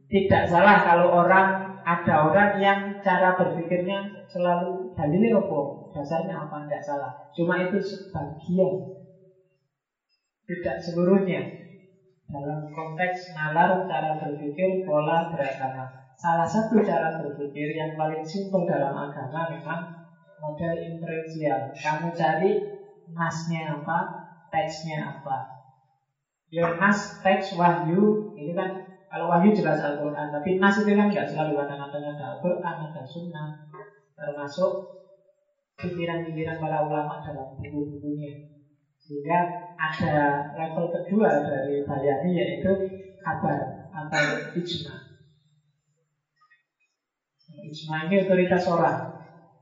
[0.09, 5.61] Tidak salah kalau orang ada orang yang cara berpikirnya selalu dalilnya apa
[5.93, 7.13] dasarnya apa tidak salah.
[7.33, 8.89] Cuma itu sebagian.
[10.49, 11.45] Tidak seluruhnya.
[12.29, 15.89] Dalam konteks nalar cara berpikir pola beragama
[16.19, 19.98] salah satu cara berpikir yang paling simpel dalam agama memang
[20.43, 21.71] model inferensial.
[21.75, 22.51] Kamu cari
[23.13, 23.99] nasnya apa,
[24.51, 25.59] teksnya apa.
[26.49, 28.73] Ya nas, teks, wahyu, ini kan
[29.09, 33.49] kalau wahyu jelas Al-Quran, tapi nas itu kan nggak selalu kadang-kadang ada Al-Quran, ada Sunnah,
[34.17, 34.89] termasuk
[35.77, 38.33] pikiran-pikiran para ulama dalam buku-bukunya.
[38.99, 39.45] Sehingga
[39.79, 42.73] ada level kedua dari bayani yaitu
[43.23, 43.61] kabar
[43.93, 44.27] atau
[44.57, 44.97] ijma.
[47.63, 49.18] Ijma ini otoritas orang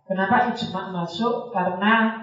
[0.07, 1.51] Kenapa ijma masuk?
[1.51, 2.15] Karena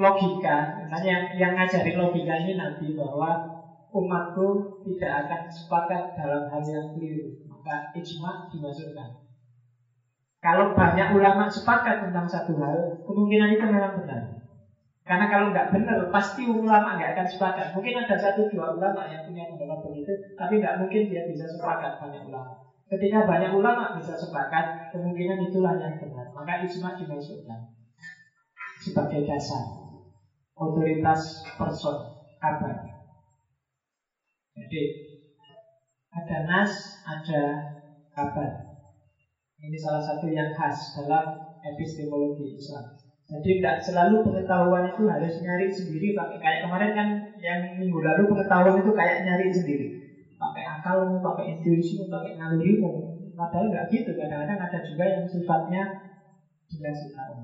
[0.00, 0.56] logika,
[1.04, 3.44] yang, yang ngajarin logika ini nanti bahwa
[3.92, 7.44] umatku tidak akan sepakat dalam hal yang keliru.
[7.44, 9.10] Maka ijma dimasukkan.
[10.38, 14.22] Kalau banyak ulama sepakat tentang satu hal, kemungkinan itu memang benar.
[15.02, 17.66] Karena kalau nggak benar, pasti ulama nggak akan sepakat.
[17.74, 21.96] Mungkin ada satu dua ulama yang punya pendapat begitu, tapi nggak mungkin dia bisa sepakat
[22.00, 22.67] banyak ulama.
[22.88, 26.32] Ketika banyak ulama bisa sepakat, kemungkinan itulah yang benar.
[26.32, 27.60] Maka ijma dimasukkan
[28.80, 29.64] sebagai dasar
[30.56, 31.96] otoritas person
[32.40, 32.74] kabar.
[34.56, 34.82] Jadi
[36.16, 36.72] ada nas,
[37.04, 37.40] ada
[38.16, 38.50] kabar.
[39.58, 41.28] Ini salah satu yang khas dalam
[41.60, 42.88] epistemologi Islam.
[43.28, 48.24] Jadi tidak selalu pengetahuan itu harus nyari sendiri pakai kayak kemarin kan yang minggu lalu
[48.24, 49.86] pengetahuan itu kayak nyari sendiri.
[50.78, 53.02] Pakai akalmu, pakai intuisi, pakai nalurimu.
[53.34, 54.14] Padahal nggak gitu.
[54.14, 55.90] Kadang-kadang ada juga yang sifatnya
[56.70, 57.34] dikasih tahu.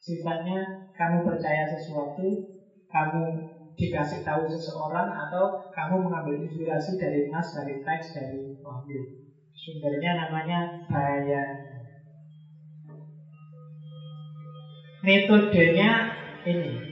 [0.00, 0.64] Sifatnya
[0.96, 2.40] kamu percaya sesuatu,
[2.88, 3.44] kamu
[3.76, 9.04] dikasih tahu seseorang atau kamu mengambil inspirasi dari nas, dari teks, dari wahyu.
[9.52, 11.60] Sumbernya namanya bayan.
[15.04, 16.08] Metodenya
[16.48, 16.89] ini.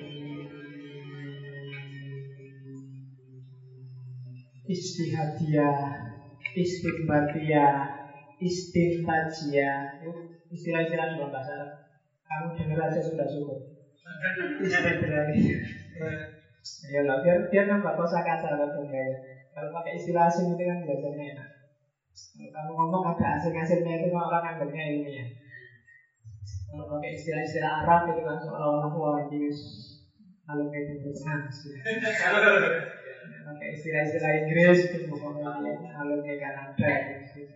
[4.68, 5.80] Istihadiyah,
[6.52, 7.88] istimbatiyah,
[8.36, 9.96] istimtajiyah.
[10.52, 11.70] Istilah-istilah dalam bahasa Arab.
[12.28, 13.64] Kamu dengar aja sudah cukup.
[16.92, 19.16] Ya lah, biar biar kan bapak kosa kata atau enggak ya.
[19.56, 21.48] Kalau pakai istilah asing itu kan biasanya enak.
[22.52, 25.28] Kalau ngomong ada asing-asingnya itu orang anggapnya ilmiah.
[26.68, 29.16] Kalau pakai istilah-istilah Arab itu kan seolah-olah wah
[30.48, 31.12] kalau kayak itu
[33.48, 37.48] Pakai istilah-istilah Inggris itu pokoknya kalau kayak Kanada gitu.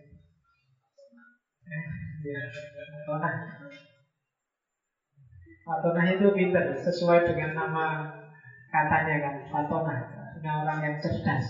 [1.69, 1.85] Eh,
[2.25, 3.35] ya, Fatonah.
[5.61, 8.09] Fatonah itu pinter sesuai dengan nama
[8.73, 10.01] katanya kan Fatonah.
[10.41, 11.45] Ini orang yang cerdas.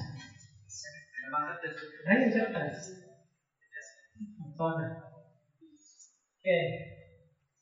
[2.03, 2.77] Nah, yang cerdas.
[4.59, 4.91] Oke.
[6.43, 6.63] Okay.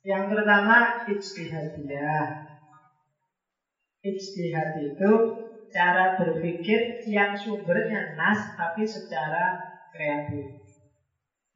[0.01, 2.25] Yang pertama ijtihadiyah.
[4.01, 5.11] Ijtihad itu
[5.73, 9.55] cara berpikir yang sumbernya nas tapi secara
[9.89, 10.43] kreatif.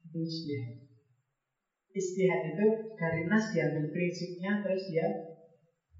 [0.08, 0.74] Itu ijtihad.
[1.92, 5.06] Ijtihad itu dari nas diambil prinsipnya terus dia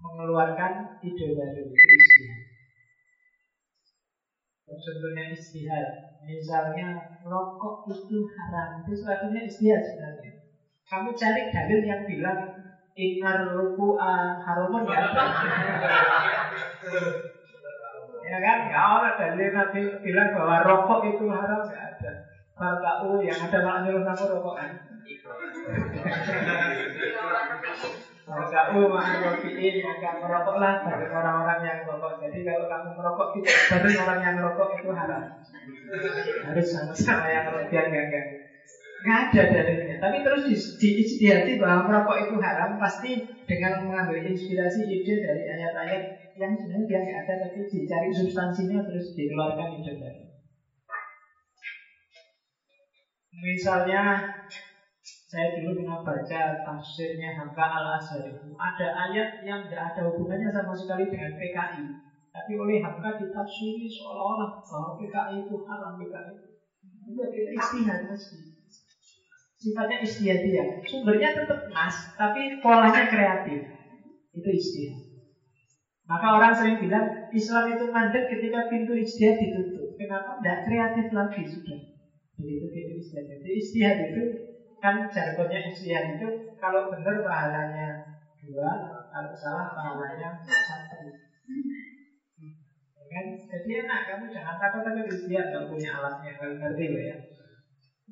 [0.00, 0.72] mengeluarkan
[1.04, 2.42] ide baru itu ijtihad.
[4.66, 5.86] Contohnya istihad
[6.18, 10.34] Misalnya rokok itu haram Itu sebetulnya istihad sebenarnya
[10.90, 12.50] Kamu cari dalil yang bilang
[12.96, 13.94] Ingar ruku
[14.42, 15.04] harumun ya
[18.26, 22.12] Ya kan Gak ada dalil Nabi bilang bahwa rokok itu haram Gak ada
[22.56, 24.70] Farka'u yang ada malah nyuruh kamu rokokan
[28.26, 32.18] Kau ma'arofi'in akan merokoklah bagi orang-orang yang merokok.
[32.26, 35.22] Jadi kalau kamu merokok tidak bagi orang yang merokok itu haram.
[36.42, 38.26] Harus sama-sama yang merokok enggak
[39.06, 39.96] Nggak ada dalilnya.
[40.02, 40.42] Tapi terus
[40.74, 43.10] di, di bahwa merokok itu haram pasti
[43.46, 49.80] dengan mengambil inspirasi ide dari ayat-ayat yang sebenarnya nggak ada tapi dicari substansinya terus dikeluarkan
[49.80, 50.22] ide dari.
[53.36, 54.02] Misalnya
[55.04, 58.32] saya dulu pernah baca tafsirnya Hamka al Azhari.
[58.56, 61.84] Ada ayat yang tidak ada hubungannya sama sekali dengan PKI.
[62.32, 66.32] Tapi oleh Hamka ditafsiri seolah-olah bahwa PKI itu haram PKI.
[67.12, 67.22] Itu
[67.56, 68.38] istihad mesti.
[69.56, 70.64] Sifatnya dia.
[70.84, 73.60] Sumbernya tetap nas, tapi polanya kreatif.
[74.36, 75.05] Itu istihad.
[76.06, 79.98] Maka orang sering bilang Islam itu mandek ketika pintu istihad ditutup.
[79.98, 80.38] Kenapa?
[80.38, 81.80] Tidak kreatif lagi sudah.
[82.38, 83.26] Begitu pintu istihad.
[83.26, 84.22] Jadi istihad itu
[84.78, 86.26] kan jargonnya istihad itu
[86.62, 88.06] kalau benar pahalanya
[88.38, 88.70] dua,
[89.10, 91.10] kalau salah pahalanya satu.
[93.06, 93.26] Kan?
[93.34, 97.16] Jadi enak, kamu jangan takut takut istihad kalau punya alatnya, kalau ngerti loh ya.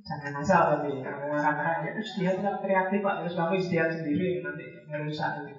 [0.02, 4.66] Jangan asal tapi kamu marah-marah ya istihad kan kreatif pak, terus kamu istihad sendiri nanti
[4.90, 5.54] merusak itu.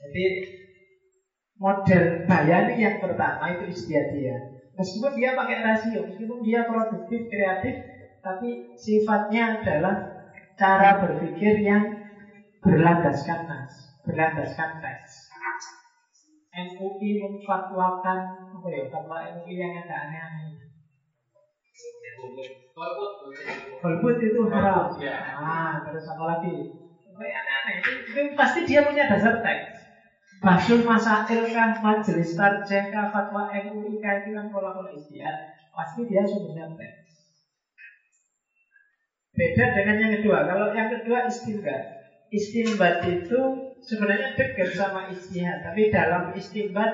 [0.00, 0.24] Jadi
[1.56, 4.36] model bayani yang pertama itu dia.
[4.76, 7.76] Meskipun dia pakai rasio, meskipun dia produktif, kreatif,
[8.20, 10.04] tapi sifatnya adalah
[10.60, 11.96] cara berpikir yang
[12.60, 13.72] berlandaskan nas,
[14.04, 15.32] berlandaskan teks.
[16.56, 20.56] MUI memfatwakan apa ya fatwa MUI yang agak aneh-aneh.
[23.80, 24.88] Golput itu haram.
[25.40, 26.54] Ah, terus apa lagi?
[27.16, 29.75] Aneh-aneh itu, itu pasti dia punya dasar teks.
[30.42, 35.48] Basul Masail kah, Majelis Tarjah kah, Fatwa MUI kah, itu kan pola-pola istiadat.
[35.72, 37.06] Pasti dia sumbernya teks.
[39.36, 40.48] Beda dengan yang kedua.
[40.48, 41.84] Kalau yang kedua istimbat.
[42.32, 43.40] Istimbat itu
[43.84, 45.60] sebenarnya dekat sama istihad.
[45.60, 46.88] Tapi dalam istimbat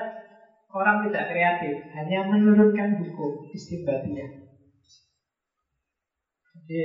[0.75, 1.75] orang tidak kreatif.
[1.95, 4.27] Hanya menurunkan hukum istimbatnya.
[6.67, 6.83] Jadi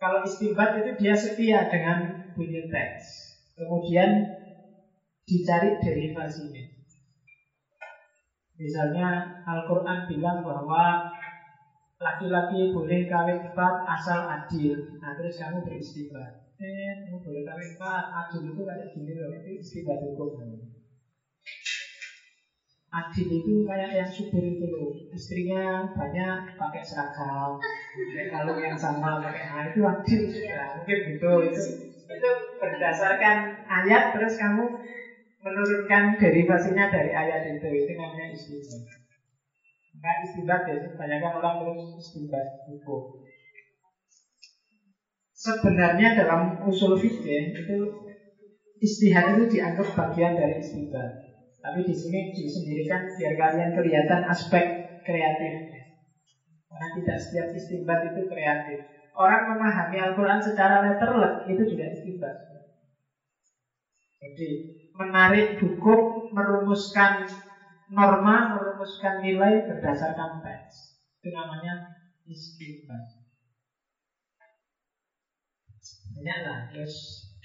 [0.00, 3.04] Kalau istimbat itu dia setia dengan bunyi teks.
[3.54, 4.39] Kemudian
[5.30, 6.62] dicari derivasinya.
[8.58, 10.98] Misalnya Al-Quran bilang bahwa
[12.02, 14.74] laki-laki boleh kawin empat asal adil.
[14.98, 16.34] Nah terus kamu beristimbat.
[16.58, 20.28] Eh, kamu boleh kawin empat, adil itu kayak gini loh, itu istimbat hukum.
[22.90, 27.54] Adil itu kayak yang subur itu loh Istrinya banyak pakai seragam
[28.34, 31.62] Kalau yang sama pakai nah, itu adil sudah Mungkin gitu itu,
[32.10, 34.66] itu berdasarkan ayat Terus kamu
[35.40, 38.80] menurunkan derivasinya dari ayat itu Itu namanya istilah
[39.96, 43.02] Maka istilah ya Kebanyakan orang terus istilah hukum
[45.34, 47.76] Sebenarnya dalam usul fikih itu
[48.84, 51.08] istihad itu dianggap bagian dari istilah
[51.60, 54.64] tapi di sini disendirikan biar kalian kelihatan aspek
[55.04, 55.80] kreatifnya.
[56.72, 58.78] Karena tidak setiap istimbat itu kreatif.
[59.12, 62.32] Orang memahami Al-Quran secara letterlek itu juga istimbat.
[64.20, 64.48] Jadi
[65.00, 67.24] menarik hukum, merumuskan
[67.88, 71.00] norma, merumuskan nilai berdasarkan teks.
[71.20, 71.88] Itu namanya
[72.28, 73.00] istimbat.
[76.12, 76.68] Banyaklah.
[76.68, 76.94] Terus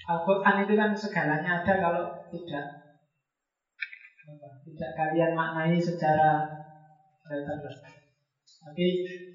[0.06, 2.86] Al-Quran itu kan segalanya ada kalau tidak
[4.66, 6.44] tidak kalian maknai secara
[7.26, 7.78] letterless.
[8.66, 8.86] Tapi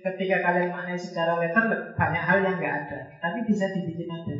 [0.03, 2.99] ketika kalian maknai secara letterless, banyak hal yang nggak ada.
[3.19, 4.35] Tapi bisa dibikin ada.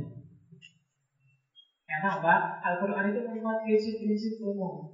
[1.92, 2.36] Karena apa?
[2.64, 4.88] Al-Quran itu memuat prinsip-prinsip umum.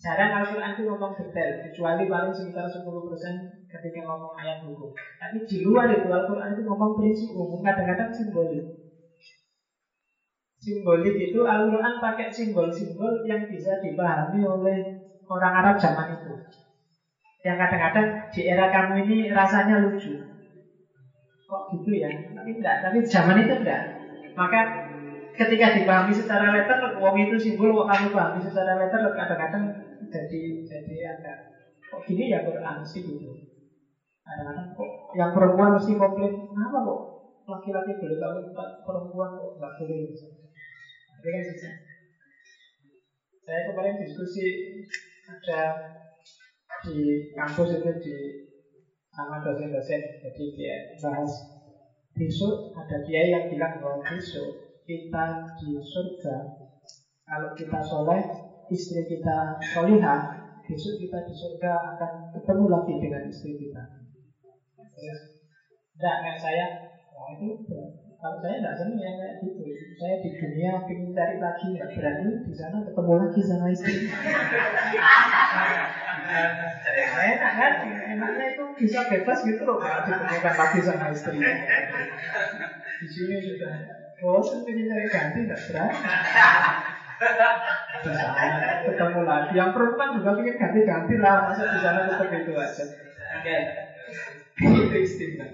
[0.00, 2.80] Jarang Al-Quran itu ngomong detail, kecuali paling sekitar 10%
[3.68, 4.88] ketika ngomong ayat hukum.
[5.20, 8.64] Tapi di luar itu Al-Quran itu ngomong prinsip umum, kadang-kadang simbolik.
[10.58, 14.88] Simbolik itu Al-Quran pakai simbol-simbol yang bisa dipahami oleh
[15.28, 16.32] orang Arab zaman itu.
[17.44, 20.16] Yang kadang-kadang di era kamu ini rasanya lucu.
[21.46, 22.08] Kok gitu ya?
[22.10, 23.82] Tapi enggak, tapi zaman itu enggak.
[24.32, 24.60] Maka
[25.32, 29.64] ketika dipahami secara letter, wong itu simbol, kok kamu pahami secara letter, kadang-kadang
[30.12, 31.32] jadi jadi ada.
[31.88, 33.28] Kok gini ya Quran mesti gitu.
[34.22, 37.00] Kadang-kadang kok yang perempuan mesti komplain, kenapa kok
[37.42, 38.44] laki-laki boleh kawin
[38.86, 40.00] perempuan kok nggak boleh?
[43.42, 44.46] Saya kemarin diskusi
[45.26, 45.62] ada
[46.82, 46.98] di
[47.34, 48.16] kampus itu di
[49.12, 51.30] sama dosen-dosen, jadi dia bahas
[52.16, 55.24] besok ada kiai yang bilang bahwa besok kita
[55.58, 56.36] di surga
[57.26, 58.22] kalau kita soleh
[58.68, 63.82] istri kita solihah besok kita di surga akan ketemu lagi dengan istri kita.
[66.02, 66.66] Kan saya,
[67.12, 67.48] oh itu
[68.22, 69.62] kalau saya tidak senang yang kayak gitu.
[69.98, 73.94] Saya di dunia ingin cari lagi nggak berani di sana ketemu lagi sama istri.
[76.82, 77.04] saya
[77.34, 81.38] enak kan, enaknya itu bisa bebas gitu loh kalau ditemukan lagi sama istri.
[83.02, 85.96] Di sini sudah bosan ingin cari ganti nggak berani.
[88.02, 88.46] Di sana
[88.86, 89.52] ketemu lagi.
[89.58, 92.84] Yang perempuan juga ingin ganti-ganti lah, masa di sana tetap itu aja.
[93.42, 93.56] Oke,
[94.62, 95.46] itu istimewa.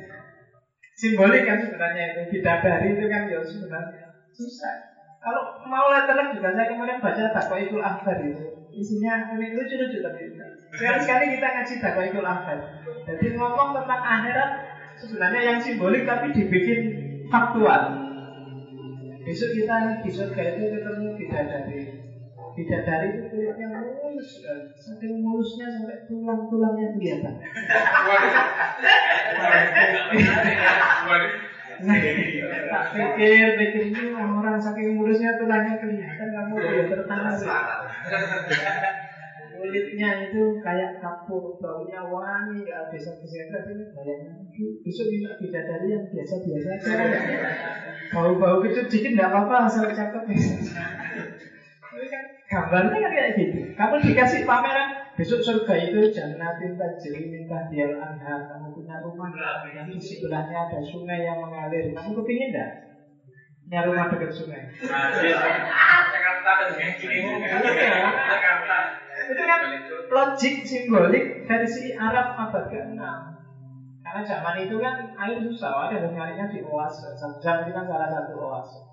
[0.98, 4.02] Simbolik kan sebenarnya itu bidadari itu kan ya sebenarnya
[4.34, 4.74] susah.
[5.18, 10.30] Kalau mau letterlek juga saya kemarin baca Dakwaikul Akbar itu isinya ini lucu-lucu tapi
[10.74, 12.58] sekali-sekali kita ngaji Dakwaikul Akbar.
[13.06, 14.50] Jadi ngomong tentang akhirat
[14.98, 16.80] sebenarnya yang simbolik tapi dibikin
[17.30, 17.82] faktual.
[19.28, 21.80] Besok kita di surga itu ketemu bidadari.
[22.56, 24.40] Bidadari itu kulitnya mulus
[24.72, 27.36] Saking mulusnya sampai tulang-tulangnya kelihatan
[31.78, 37.36] Tak pikir, ini orang saking mulusnya tulangnya kelihatan Kamu udah tertanam
[39.58, 44.38] Kulitnya itu kayak kapur, baunya wangi, gak bisa kesehatan ini bayangkan
[44.86, 46.94] Besok minta bidadari yang biasa-biasa aja
[48.14, 50.22] Bau-bau itu dikit gak apa-apa asal cakep
[52.08, 53.60] kan gambarnya kan kayak gitu.
[53.76, 58.40] Kamu dikasih pameran besok surga itu jannatin tajri min tahdiyal anhar.
[58.48, 59.28] Kamu punya rumah
[59.68, 61.92] yang di sebelahnya ada sungai yang mengalir.
[61.92, 62.70] Kamu kepingin enggak?
[63.68, 64.62] Punya rumah dekat sungai.
[69.28, 69.60] Itu kan
[70.08, 73.02] logik simbolik versi Arab abad ke-6
[74.00, 77.12] Karena zaman itu kan air susah, ada yang di oase.
[77.12, 78.88] Zam-zam itu kan salah satu oase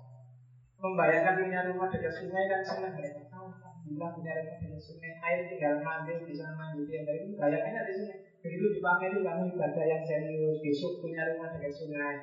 [0.76, 3.08] membayangkan punya rumah dekat sungai kan senang ya.
[3.32, 8.14] Alhamdulillah punya rumah dekat sungai, air tinggal mandi bisa mandi dia itu bayangannya di sini.
[8.44, 12.16] Begitu dipakai itu kamu ibadah yang serius, besok punya rumah dekat sungai.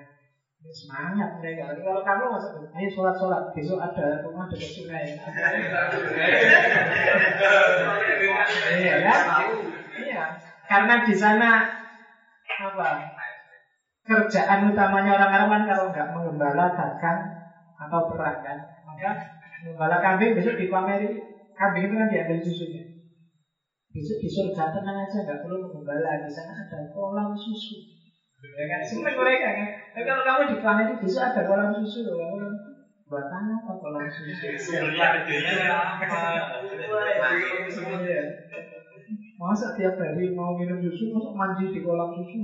[0.64, 1.68] Ini semangat mereka.
[1.76, 5.04] Tapi kalau kamu masuk, ayo sholat sholat, besok ada rumah dekat sungai.
[8.80, 9.20] Iya kan?
[10.00, 10.24] Iya,
[10.72, 11.68] karena di sana
[12.64, 12.90] apa?
[14.04, 17.24] kerjaan utamanya orang Arab kan kalau nggak menggembala dagang
[17.80, 19.16] atau perang kan, maka
[19.64, 21.08] menggembala kambing besok dipameri
[21.56, 22.84] kambing itu kan diambil susunya.
[23.96, 27.80] Besok di surga tenang aja nggak perlu menggembala di sana ada kolam susu.
[28.44, 29.68] Ya kan seneng mereka kan.
[29.96, 32.20] Tapi kalau kamu di planet besok ada kolam susu loh.
[32.20, 32.38] Kamu
[33.08, 34.48] buat apa kolam susu?
[38.04, 38.24] Iya.
[39.40, 42.44] Masa tiap hari mau minum susu, masa mandi di kolam susu?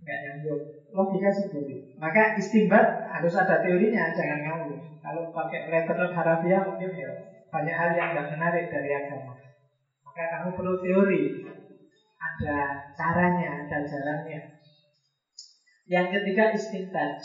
[0.00, 0.62] Nggak nyambung.
[0.96, 4.78] Logika seperti Maka istimbat harus ada teorinya, jangan ngawur.
[5.04, 7.10] Kalau pakai letter harafiah mungkin ya
[7.52, 9.34] banyak hal yang nggak menarik dari agama.
[10.06, 11.22] Maka kamu perlu teori.
[12.36, 12.60] Ada
[12.92, 14.40] caranya, ada jalannya.
[15.88, 17.16] Yang ketiga istintaj.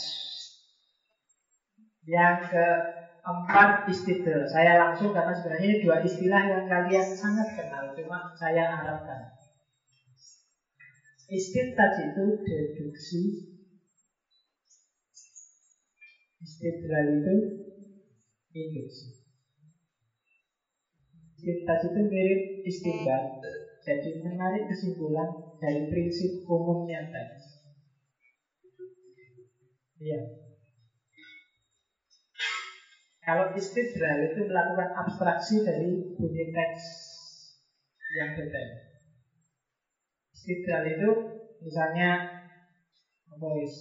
[2.08, 4.48] Yang keempat istidl.
[4.48, 9.28] Saya langsung karena sebenarnya ini dua istilah yang kalian sangat kenal, cuma saya harapkan.
[11.28, 13.22] Istintaj itu deduksi.
[16.40, 17.36] Istidlal itu
[18.56, 19.12] induksi.
[21.36, 23.28] Istintaj itu mirip istinbat.
[23.82, 27.38] Jadi menarik kesimpulan dari prinsip umumnya tadi.
[30.02, 30.22] Iya.
[33.22, 36.84] Kalau istidlal itu melakukan abstraksi dari bunyi teks
[38.18, 38.82] yang detail.
[40.34, 41.10] Istidlal itu
[41.62, 42.42] misalnya
[43.62, 43.74] is?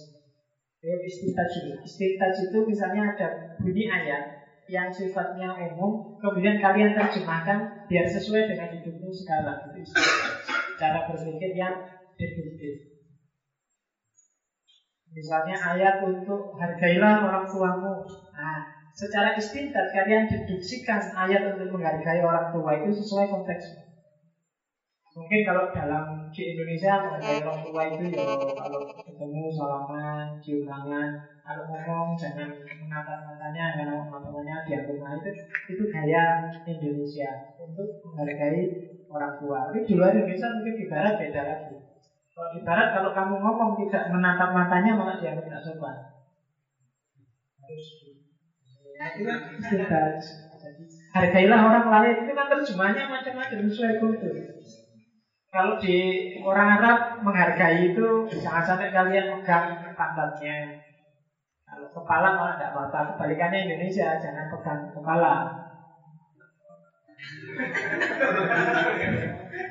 [0.81, 1.73] Ya, dulu.
[1.85, 3.27] Istintaj itu misalnya ada
[3.61, 4.33] bunyi ayat
[4.65, 7.57] yang sifatnya umum, kemudian kalian terjemahkan
[7.89, 9.57] biar sesuai dengan hidupmu sekarang.
[9.73, 9.99] Itu
[10.77, 11.73] cara berpikir yang
[12.15, 12.77] deduktif.
[15.11, 17.99] Misalnya ayat untuk hargailah orang tuamu.
[18.31, 18.63] Nah,
[18.95, 23.90] secara istintat kalian deduksikan ayat untuk menghargai orang tua itu sesuai konteks.
[25.11, 31.09] Mungkin kalau dalam di Indonesia menghargai orang tua itu ya kalau ketemu salaman, cium tangan,
[31.43, 35.29] kalau ngomong jangan menatap matanya, karena matanya dianggap nah itu
[35.75, 38.63] itu gaya Indonesia untuk menghargai
[39.11, 39.67] orang tua.
[39.67, 41.75] Tapi di luar Indonesia mungkin di barat beda lagi.
[42.31, 45.97] Kalau di barat kalau kamu ngomong tidak menatap matanya malah dianggap tidak sopan.
[49.75, 50.25] Harus
[51.11, 54.60] hargailah orang lain itu kan terjemahnya macam-macam sesuai kultur.
[55.51, 60.79] Kalau di orang Arab menghargai itu jangan sampai kalian megang pantatnya.
[61.67, 62.99] Kalau kepala malah tidak apa-apa.
[63.15, 65.51] Kebalikannya Indonesia jangan pegang kepala.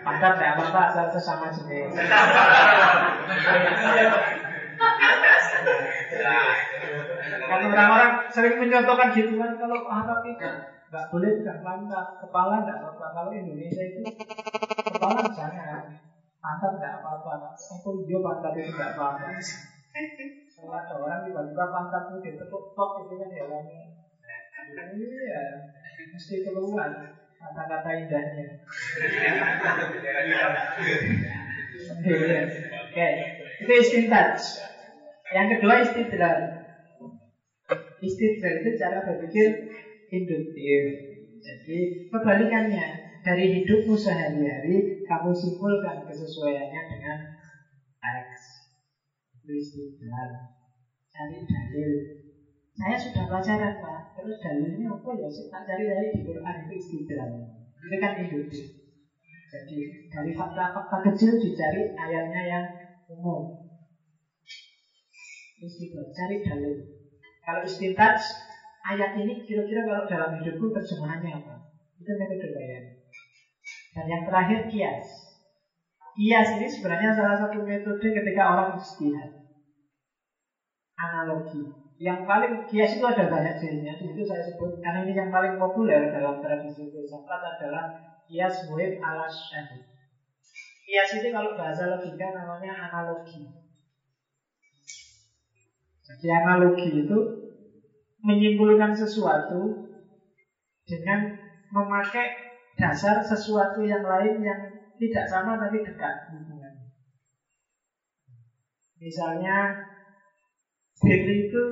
[0.04, 1.96] Pantat tidak apa-apa asal sesama jenis.
[7.48, 10.44] Kan orang-orang sering menyontohkan gitu kan kalau Arab itu
[10.92, 13.06] nggak boleh pegang pantat, kepala nggak apa-apa.
[13.16, 14.04] Kalau Indonesia itu
[14.84, 15.29] kepala
[16.50, 17.54] pantat nggak apa-apa.
[17.54, 19.38] Aku dia pantat itu nggak apa-apa.
[20.60, 23.66] Kalau ada orang tiba-tiba pantatmu ditekuk tok itu kan ya orang
[24.70, 25.42] Iya,
[26.14, 26.90] mesti keluar
[27.38, 28.46] kata-kata indahnya.
[32.86, 33.08] Oke,
[33.66, 34.38] itu istintaj.
[35.34, 36.38] Yang kedua istidlal.
[37.98, 39.48] Istidlal itu cara berpikir
[40.14, 40.82] induktif.
[41.40, 41.78] Jadi
[42.12, 47.18] kebalikannya dari hidupmu sehari-hari kamu simpulkan kesesuaiannya dengan.
[49.40, 50.30] Itu istidlal.
[51.10, 51.92] Cari dalil.
[52.76, 53.98] Saya sudah pelajaran pak.
[54.14, 55.26] Terus dalilnya apa ya?
[55.26, 57.30] Saya tak cari dari di Quran itu istidlal.
[57.80, 58.66] Itu kan induktif.
[59.50, 62.64] Jadi dari fakta-fakta kecil dicari ayatnya yang
[63.10, 63.58] umum.
[65.60, 66.74] Istidlal, cari dalil.
[67.42, 68.20] Kalau istintaj,
[68.86, 71.66] ayat ini kira-kira kalau dalam hidupku terjemahannya apa?
[71.98, 72.99] Itu metode bayar.
[74.00, 75.36] Dan yang terakhir kias.
[76.16, 79.44] Kias ini sebenarnya salah satu metode ketika orang istihad.
[80.96, 81.68] Analogi.
[82.00, 84.00] Yang paling kias itu ada banyak jenisnya.
[84.00, 87.92] Itu saya sebut karena ini yang paling populer dalam tradisi filsafat adalah
[88.24, 89.84] kias muhib ala syahid.
[90.88, 93.52] Kias itu kalau bahasa logika namanya analogi.
[96.08, 97.18] Jadi analogi itu
[98.24, 99.92] menyimpulkan sesuatu
[100.88, 101.36] dengan
[101.68, 102.49] memakai
[102.80, 104.60] dasar sesuatu yang lain yang
[104.96, 106.88] tidak sama tapi dekat hubungannya.
[108.96, 109.76] Misalnya
[111.00, 111.64] bir itu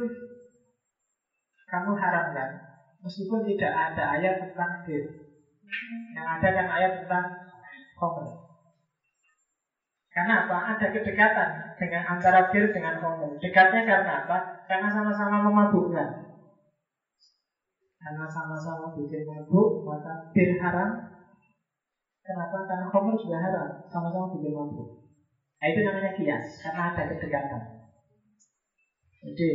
[1.68, 2.48] kamu haramkan
[3.00, 5.04] meskipun tidak ada ayat tentang bir.
[6.16, 7.24] Yang ada kan ayat tentang
[7.96, 8.28] khamr.
[10.08, 10.56] Karena apa?
[10.76, 13.36] Ada kedekatan dengan antara bir dengan khamr.
[13.36, 14.38] Dekatnya karena apa?
[14.64, 16.27] Karena sama-sama memabukkan.
[18.08, 20.96] Karena sama-sama bikin mabuk, maka bir haram.
[22.24, 22.64] Kenapa?
[22.64, 24.96] Karena khamr juga haram, sama-sama bikin mabuk.
[25.60, 27.62] Nah, itu namanya kias karena ada kedekatan.
[29.28, 29.48] Jadi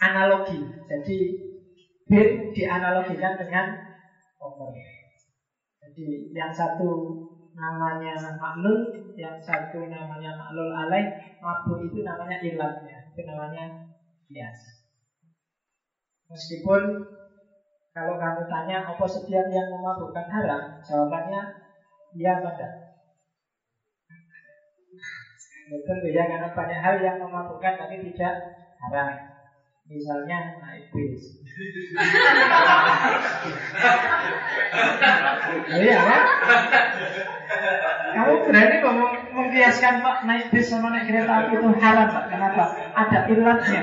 [0.00, 0.64] analogi.
[0.88, 1.16] Jadi
[2.08, 3.76] bir dianalogikan dengan
[4.40, 4.72] koper.
[5.84, 7.12] Jadi yang satu
[7.52, 8.88] namanya maklul,
[9.20, 11.12] yang satu namanya maklul alaih,
[11.44, 13.68] mabuk itu namanya ilatnya, itu namanya
[14.32, 14.81] kias.
[16.32, 16.80] Meskipun
[17.92, 21.44] kalau kamu tanya apa setiap yang memabukkan haram, jawabannya
[22.16, 22.68] iya pada.
[25.68, 28.32] Betul ya karena banyak hal yang memabukkan tapi tidak
[28.80, 29.12] haram.
[29.84, 31.36] Misalnya naik bis.
[35.72, 36.22] Iya kan?
[38.12, 42.24] Kamu berani ngomong mengkiaskan Pak naik bis sama naik kereta api itu haram Pak.
[42.30, 42.64] Kenapa?
[42.96, 43.82] Ada ilatnya.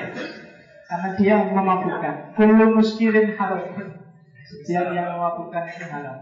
[0.89, 2.15] Karena dia memabukkan.
[2.33, 3.61] Kullu muskirin haram.
[4.41, 6.17] Setiap yang memabukkan itu haram.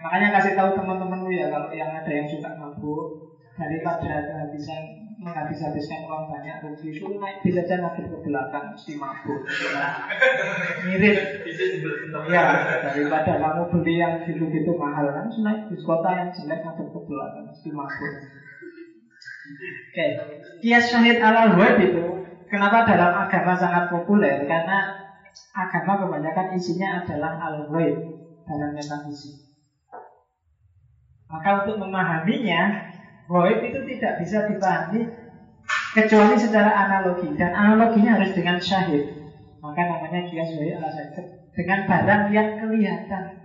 [0.00, 3.20] Makanya kasih tahu teman-temanmu ya kalau yang ada yang suka mabuk
[3.60, 9.44] daripada kehabisan menghabis-habiskan uang banyak rugi itu naik bisa aja lagi ke belakang mesti mabuk
[10.88, 11.16] mirip
[12.32, 12.44] ya
[12.88, 17.00] daripada kamu beli yang gitu gitu mahal kan naik di kota yang jelek ngadep ke
[17.04, 18.24] belakang mesti mabuk oke
[19.92, 20.08] okay.
[20.64, 22.04] kias syahid ala web itu
[22.50, 24.90] kenapa dalam agama sangat populer karena
[25.54, 27.94] agama kebanyakan isinya adalah al web
[28.44, 29.46] dalam metafisik
[31.30, 32.90] maka untuk memahaminya
[33.30, 35.06] Goib itu tidak bisa dipahami
[35.94, 39.06] kecuali secara analogi dan analoginya harus dengan syahid.
[39.62, 43.38] Maka namanya kias goib ala syahid dengan barang yang kelihatan.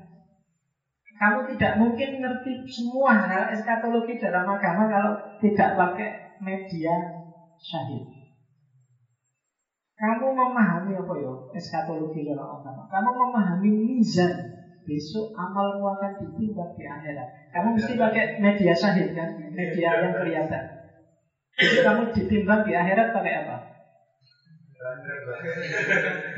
[1.22, 6.10] Kamu tidak mungkin ngerti semua hal eskatologi dalam agama kalau tidak pakai
[6.42, 7.22] media
[7.62, 8.15] syahid.
[9.96, 12.84] Kamu memahami apa ya eskatologi dalam agama?
[12.92, 14.52] Kamu memahami mizan
[14.84, 17.28] besok amalmu akan ditimbang di akhirat.
[17.56, 20.64] Kamu mesti pakai media syahid kan, media yang kelihatan.
[21.56, 23.56] Itu kamu ditimbang di akhirat pakai apa?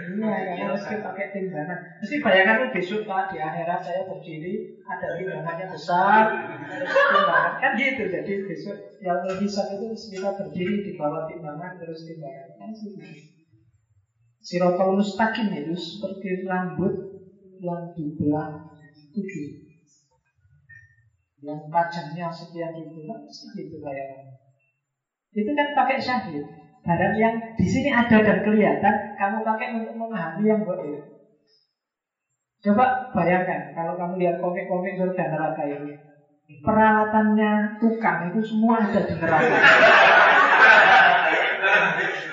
[0.08, 1.80] Iya, kamu mesti pakai timbangan.
[1.98, 4.54] Mesti bayangkan besok pak di akhirat saya berdiri
[4.86, 6.24] ada timbangannya besar,
[6.86, 8.04] timbangan kan gitu.
[8.06, 12.94] Jadi besok yang hisab itu kita berdiri di bawah timbangan terus timbangan kan sih.
[14.48, 16.96] Sirotol mustaqim itu seperti rambut
[17.60, 18.56] yang dibelah
[19.12, 19.60] tujuh.
[21.44, 24.40] Yang panjangnya sekian ribu segitu bayangannya
[25.36, 26.48] itu kan pakai syahid.
[26.88, 30.96] Barang yang di sini ada dan kelihatan kamu pakai untuk memahami yang boleh
[32.58, 35.94] coba bayangkan kalau kamu lihat komik-komik surga neraka ini
[36.66, 39.58] peralatannya tukang itu semua ada di neraka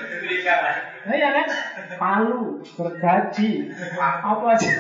[1.05, 1.47] Nah ya kan?
[2.01, 3.51] Palu, gergaji,
[4.01, 4.73] apa aja.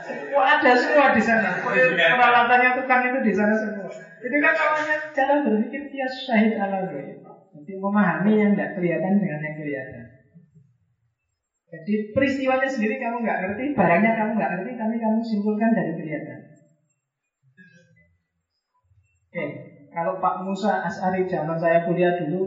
[0.00, 1.48] Semua ada semua di sana.
[2.16, 3.92] Peralatannya tukang itu di sana semua.
[4.24, 6.80] Itu kan namanya cara berpikir dia syahid ala
[7.56, 10.04] Jadi memahami yang tidak kelihatan dengan yang kelihatan.
[11.66, 16.38] Jadi peristiwanya sendiri kamu nggak ngerti, barangnya kamu nggak ngerti, tapi kamu simpulkan dari kelihatan.
[19.26, 19.44] Oke,
[19.90, 22.46] kalau Pak Musa As'ari zaman saya kuliah dulu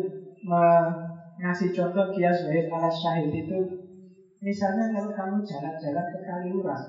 [1.39, 3.59] ngasih contoh kias wahid ala syahid itu
[4.43, 6.83] misalnya kalau kamu jalan-jalan ke Kaliurang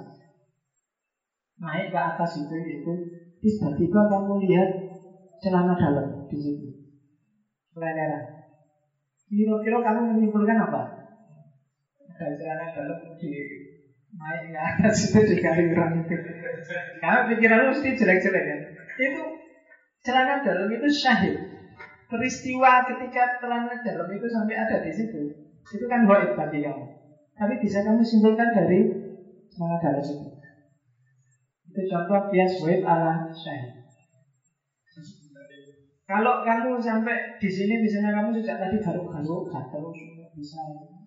[1.63, 2.93] naik ke atas itu itu
[3.39, 4.71] tiba-tiba kamu lihat
[5.39, 6.67] celana dalam di situ
[7.73, 8.41] keleleran
[9.31, 10.83] kira-kira kamu menyimpulkan apa?
[12.11, 13.31] Ada celana dalam di
[14.19, 16.15] naik ke atas itu di Kaliurang itu.
[16.99, 18.61] Karena pikiran mesti jelek-jelek kan?
[18.99, 19.23] Itu
[20.03, 21.39] celana dalam itu syahid
[22.11, 25.23] peristiwa ketika celana dalam itu sampai ada di situ,
[25.71, 26.85] itu kan goib bagi kamu.
[27.39, 28.91] Tapi bisa kamu simpulkan dari
[29.55, 30.27] celana dalam itu.
[31.71, 33.81] Itu contoh bias goib ala syahid.
[36.11, 39.95] Kalau kamu sampai di sini misalnya kamu sejak tadi garuk-garuk gatel
[40.35, 40.59] bisa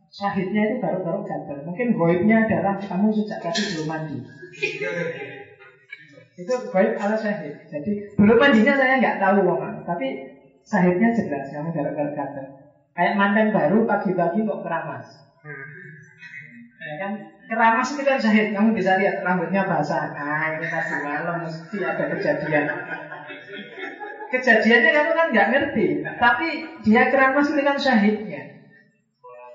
[0.07, 1.67] syahidnya itu garuk-garuk gatel.
[1.67, 4.17] Mungkin goibnya adalah kamu sejak tadi belum mandi.
[6.33, 7.67] itu goib ala syahid.
[7.67, 10.32] Jadi belum mandinya saya nggak tahu wong, tapi
[10.63, 12.43] Sahidnya jelas, kamu gara-gara kata.
[12.95, 15.05] Kayak mantan baru pagi-pagi kok keramas.
[15.43, 15.65] Hmm.
[16.83, 17.11] Ya kan?
[17.43, 20.15] Keramas itu kan sahid, kamu bisa lihat rambutnya basah.
[20.15, 22.65] Nah, ini pasti malam mesti ada kejadian.
[24.31, 25.87] Kejadiannya kamu kan nggak ngerti,
[26.17, 26.47] tapi
[26.81, 28.41] dia keramas itu kan syahidnya.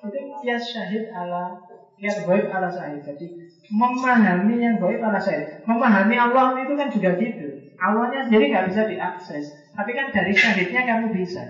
[0.04, 1.58] Itu dia syahid ala
[1.98, 3.02] dia goib ala syahid.
[3.02, 3.26] Jadi
[3.74, 5.66] memahami yang goib ala syahid.
[5.66, 7.74] Memahami Allah itu kan juga gitu.
[7.74, 9.46] Allahnya sendiri nggak bisa diakses.
[9.78, 11.46] Tapi kan dari syahidnya kamu bisa.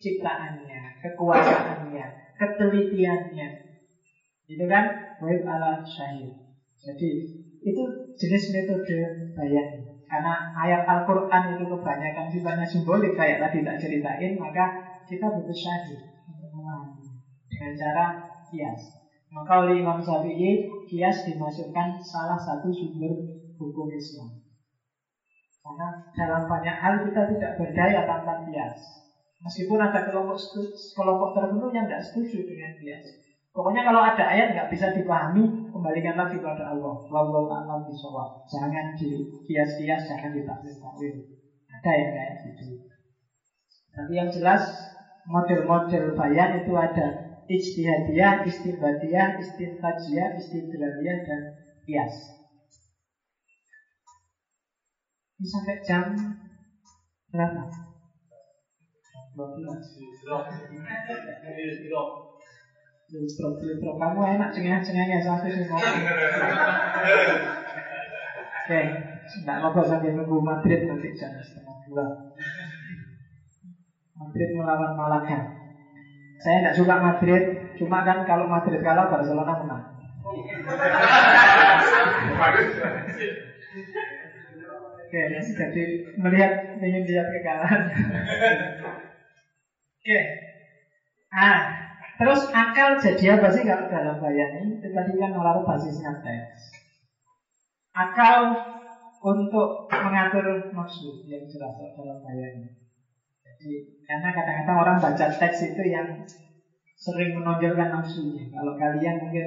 [0.00, 2.06] Ciptaannya, kekuasaannya,
[2.40, 3.48] ketelitiannya.
[4.48, 4.84] Itu kan
[5.20, 6.32] wahid ala syahid.
[6.80, 7.10] Jadi
[7.60, 7.82] itu
[8.16, 8.98] jenis metode
[9.36, 9.84] bayang.
[10.08, 14.72] Karena ayat Al-Quran itu kebanyakan sifatnya simbolik kayak tadi tak ceritain, maka
[15.04, 18.16] kita butuh syahid dengan cara
[18.48, 18.80] kias.
[19.32, 23.12] Maka oleh Imam Syafi'i, kias dimasukkan salah satu sumber
[23.56, 24.41] hukum Islam.
[25.62, 28.78] Karena dalam banyak hal kita tidak berdaya tanpa kias.
[29.42, 30.38] Meskipun ada kelompok
[30.94, 33.06] kelompok tertentu yang tidak setuju dengan kias.
[33.52, 37.04] Pokoknya kalau ada ayat nggak bisa dipahami, kembalikan lagi kepada Allah.
[37.06, 38.48] Wallahu a'lam bishawab.
[38.48, 41.14] Jangan di kias-kias, jangan ditakwil-takwil.
[41.68, 42.64] Ada yang kayak gitu.
[43.92, 44.64] Tapi yang jelas
[45.28, 51.40] model-model bayan itu ada ijtihadiyah, istibadiyah, istintajiyah, istidlaliyah, dan
[51.84, 52.41] kias.
[55.42, 56.06] Ini sampai jam
[57.34, 57.66] berapa?
[59.34, 59.58] 12.
[63.10, 63.90] Filtro, filtro.
[63.98, 65.82] Kamu enak cengeng-cengengnya sampai sih ngomong.
[68.54, 68.80] Oke,
[69.42, 72.06] tidak ngobrol sampai nunggu Madrid nanti jam setengah dua.
[74.14, 75.42] Madrid melawan Malaga.
[76.38, 77.42] Saya tidak suka Madrid,
[77.82, 79.82] cuma kan kalau Madrid kalah Barcelona menang.
[85.12, 85.20] Oke,
[85.60, 85.84] jadi
[86.16, 87.82] melihat ingin lihat kekalahan.
[90.00, 90.18] Oke.
[91.34, 91.60] Ah,
[92.18, 94.60] Terus akal jadi apa sih kalau dalam bayani?
[94.76, 96.60] Itu tadi kan melalui basisnya teks.
[98.04, 98.36] Akal
[99.32, 99.68] untuk
[100.04, 102.66] mengatur nafsu yang jelas dalam bayani.
[103.44, 103.72] Jadi
[104.08, 106.08] karena kadang-kadang orang baca teks itu yang
[107.04, 108.44] sering menonjolkan nafsunya.
[108.54, 109.46] Kalau kalian mungkin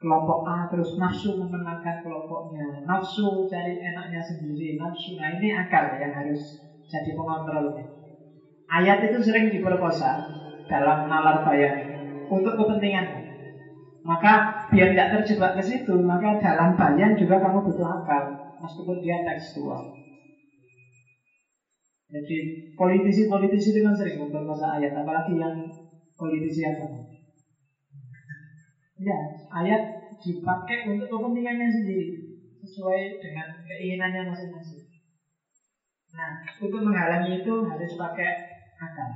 [0.00, 5.20] kelompok A terus nafsu memenangkan kelompoknya, nafsu cari enaknya sendiri, nafsu.
[5.20, 7.84] Nah ini akal yang harus jadi pengontrolnya.
[8.72, 10.24] Ayat itu sering diperkosa
[10.72, 11.84] dalam nalar bayan
[12.32, 13.28] untuk kepentingan.
[14.00, 19.20] Maka biar tidak terjebak ke situ, maka dalam bayan juga kamu butuh akal, meskipun dia
[19.20, 19.84] tekstual.
[22.10, 22.38] Jadi
[22.74, 25.52] politisi-politisi itu kan sering memperkosa ayat, apalagi yang
[26.16, 26.99] politisi agama.
[29.00, 29.16] Ya,
[29.48, 29.82] ayat
[30.20, 34.84] dipakai untuk kepentingannya sendiri, sesuai dengan keinginannya masing-masing.
[36.12, 38.28] Nah, untuk menghalangi itu harus pakai
[38.76, 39.10] akal.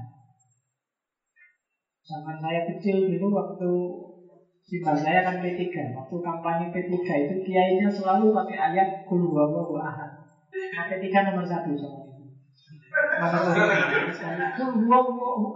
[2.05, 3.73] Zaman saya kecil dulu waktu
[4.65, 5.61] Simbal saya kan P3
[5.93, 10.09] Waktu kampanye P3 itu kiainya selalu pakai ayat Kul huwallahu ahad
[10.53, 12.25] Nah P3 nomor satu sama itu
[13.21, 13.61] Nomor satu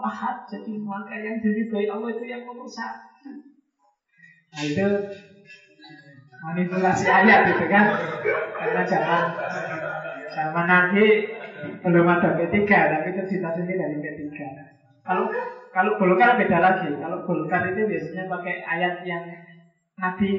[0.01, 3.48] ahad Jadi maka yang diridhoi Allah itu yang satu
[4.49, 4.87] Nah itu
[6.39, 7.85] manipulasi ayat itu kan
[8.57, 9.23] Karena zaman
[10.33, 11.05] Zaman nanti
[11.85, 14.25] belum ada P3 Tapi itu cita-cita dari P3
[15.05, 15.27] Kalau
[15.69, 16.91] kalau Golkar beda lagi.
[16.97, 19.25] Kalau Golkar itu biasanya pakai ayat yang
[20.01, 20.31] Nabi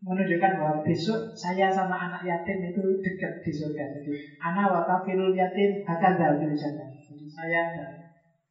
[0.00, 3.84] menunjukkan bahwa besok saya sama anak yatim itu dekat di surga.
[4.00, 6.84] Jadi anak wakafilul yatim hakadha di sana.
[7.04, 7.62] Jadi saya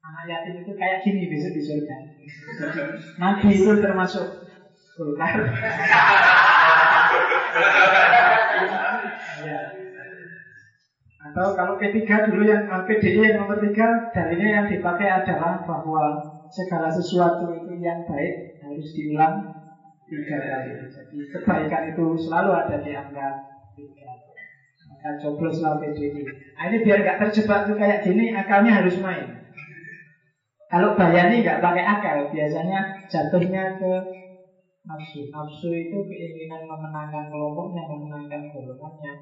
[0.06, 1.96] anak yatim itu kayak gini besok di surga.
[3.18, 4.26] Nabi itu termasuk
[5.00, 5.40] Golkar.
[9.48, 9.60] ya.
[11.20, 16.20] Atau kalau P3 dulu yang PDI yang nomor 3 dalilnya yang dipakai adalah bahwa
[16.52, 19.36] segala sesuatu itu yang baik harus diulang
[20.10, 20.72] tiga kali.
[20.90, 23.30] Jadi kebaikan itu selalu ada di angka
[23.78, 24.12] tiga.
[24.90, 26.28] Maka cobloslah PDI.
[26.28, 29.48] Nah, ini biar nggak terjebak tuh kayak gini, akalnya harus main.
[30.68, 33.92] Kalau bayani nggak pakai akal, biasanya jatuhnya ke
[34.90, 35.30] nafsu.
[35.30, 39.14] Nafsu itu keinginan memenangkan kelompoknya, memenangkan golongannya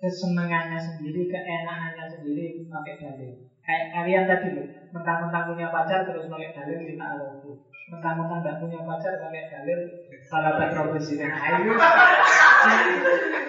[0.00, 3.30] kesenangannya sendiri, keenakannya sendiri pakai dalil.
[3.60, 4.66] Kayak kalian tadi loh,
[4.96, 7.60] mentang-mentang punya pacar terus pakai dalil kita aloku.
[7.92, 9.78] Mentang-mentang tidak punya pacar pakai dalil
[10.24, 11.20] salah profesi.
[11.20, 11.72] Nah itu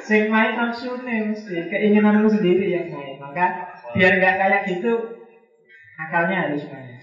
[0.03, 3.15] sing main nafsu nih mesti keinginanmu sendiri yang main.
[3.15, 4.91] Maka biar nggak kayak gitu,
[5.95, 6.99] akalnya harus main.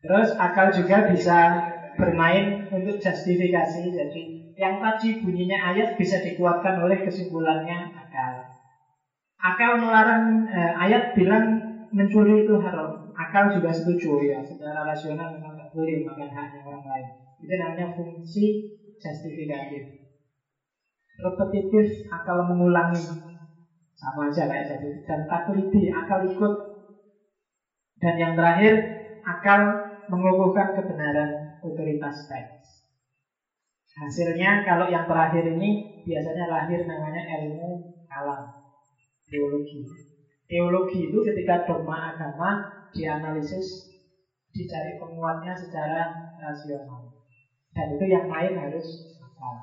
[0.00, 1.68] Terus akal juga bisa
[2.00, 3.82] bermain untuk justifikasi.
[3.90, 4.22] Jadi
[4.54, 8.46] yang tadi bunyinya ayat bisa dikuatkan oleh kesimpulannya akal.
[9.40, 11.58] Akal melarang eh, ayat bilang
[11.90, 12.94] mencuri itu haram.
[13.16, 17.06] Akal juga setuju ya, secara rasional memang tidak boleh makan haknya orang lain.
[17.40, 18.68] Itu namanya fungsi
[19.00, 19.96] justifikatif.
[21.20, 23.00] Repetitif, akal mengulangi
[23.96, 24.88] sama aja kayak tadi.
[25.04, 26.52] Dan taklidi, akal ikut.
[28.00, 28.72] Dan yang terakhir,
[29.24, 29.60] akal
[30.08, 32.84] mengukuhkan kebenaran otoritas teks.
[34.00, 38.48] Hasilnya kalau yang terakhir ini biasanya lahir namanya ilmu kalam
[39.30, 39.80] teologi.
[40.50, 42.58] Teologi itu ketika dogma agama
[42.90, 43.86] dianalisis,
[44.50, 47.06] dicari penguatnya secara rasional.
[47.70, 49.54] Dan itu yang lain harus akal.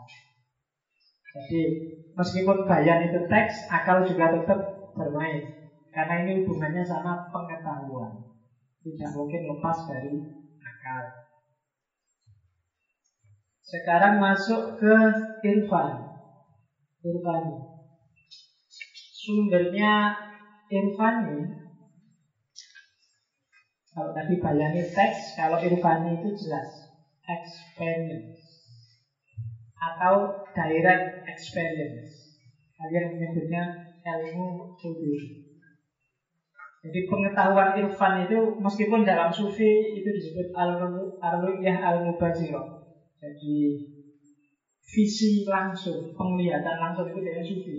[1.35, 1.61] Jadi
[2.15, 4.59] meskipun bayan itu teks, akal juga tetap
[4.95, 5.43] bermain.
[5.91, 8.15] Karena ini hubungannya sama pengetahuan.
[8.79, 10.23] Tidak mungkin lepas dari
[10.63, 11.03] akal.
[13.67, 14.95] Sekarang masuk ke
[15.43, 16.07] irfan.
[17.03, 17.67] Irfani.
[18.95, 20.15] Sumbernya
[20.71, 21.51] irfani
[23.91, 26.87] kalau tadi bayangin teks, kalau irfani itu jelas
[27.27, 28.39] experience
[29.75, 32.39] atau direct experience.
[32.79, 33.75] Kalian menyebutnya
[34.07, 35.35] ilmu sufi.
[36.87, 42.76] Jadi pengetahuan irfan itu meskipun dalam sufi itu disebut al-ru'yah al-mubazirah.
[43.27, 43.75] Jadi
[44.87, 47.77] visi langsung, penglihatan langsung itu dari sufi.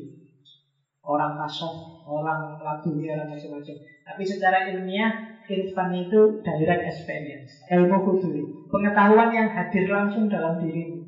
[1.00, 1.72] Orang kasar,
[2.04, 3.76] orang lagu, orang macam-macam.
[3.80, 5.16] Tapi secara ilmiah
[5.48, 11.00] Irfan itu direct experience, ilmu kuduri, pengetahuan yang hadir langsung dalam diri,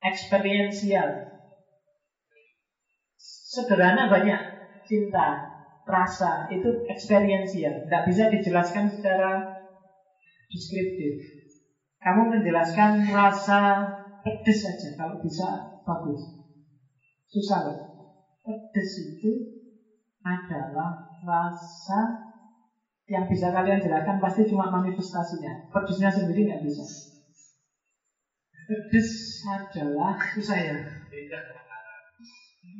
[0.00, 1.28] experiential.
[3.20, 4.40] Sederhana banyak,
[4.88, 5.36] cinta,
[5.84, 9.44] rasa itu experiential, tidak bisa dijelaskan secara
[10.48, 11.20] deskriptif.
[12.00, 13.92] Kamu menjelaskan rasa
[14.24, 16.32] pedes saja, kalau bisa bagus.
[17.28, 17.76] Susah loh.
[18.40, 19.44] Pedes itu
[20.24, 22.24] adalah rasa
[23.04, 25.60] yang bisa kalian jelaskan pasti cuma manifestasinya.
[25.68, 26.84] Pedesnya sendiri nggak bisa.
[28.64, 29.10] Pedes
[29.44, 30.76] adalah susah ya.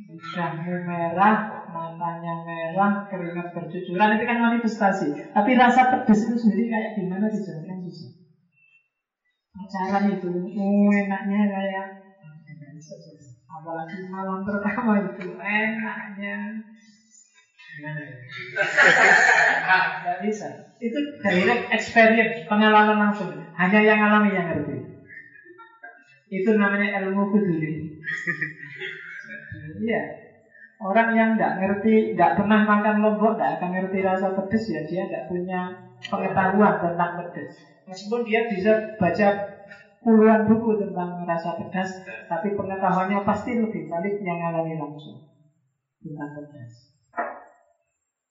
[0.09, 5.07] Lidahmu merah, matanya merah, keringat bercucuran itu kan manifestasi.
[5.29, 8.20] Tapi rasa pedes itu sendiri kayak gimana dijelaskan susah.
[9.51, 11.87] Pacaran itu, oh, enaknya kayak
[13.51, 16.55] apalagi malam pertama itu enaknya
[17.71, 17.87] Tidak
[20.19, 20.47] bisa.
[20.81, 23.31] Itu direct experience, pengalaman langsung.
[23.55, 24.75] Hanya yang alami yang ngerti.
[26.31, 27.71] Itu namanya ilmu kuduri.
[29.83, 30.01] Iya.
[30.81, 35.05] Orang yang nggak ngerti, nggak pernah makan lombok, nggak akan ngerti rasa pedes ya dia
[35.05, 35.69] nggak punya
[36.09, 37.53] pengetahuan tentang pedes.
[37.87, 39.27] Meskipun dia bisa baca
[40.01, 41.89] puluhan buku tentang rasa pedas,
[42.25, 45.21] tapi pengetahuannya pasti lebih balik yang alami langsung
[46.01, 46.73] tentang pedas.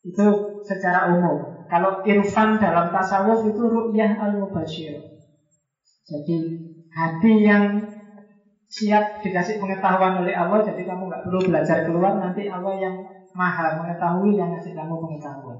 [0.02, 0.26] Itu
[0.66, 1.66] secara umum.
[1.70, 4.98] Kalau irfan dalam tasawuf itu ru'yah al-mubashir.
[6.10, 7.78] Jadi hati yang
[8.70, 12.94] siap dikasih pengetahuan oleh Allah, jadi kamu nggak perlu belajar keluar, nanti Allah yang
[13.34, 15.58] maha mengetahui yang ngasih kamu pengetahuan.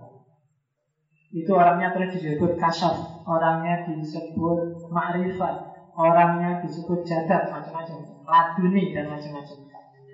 [1.31, 5.57] Itu orangnya terus disebut kasar, orangnya disebut ma'rifat,
[5.95, 9.59] orangnya disebut jadat, macam-macam, laduni dan macam-macam.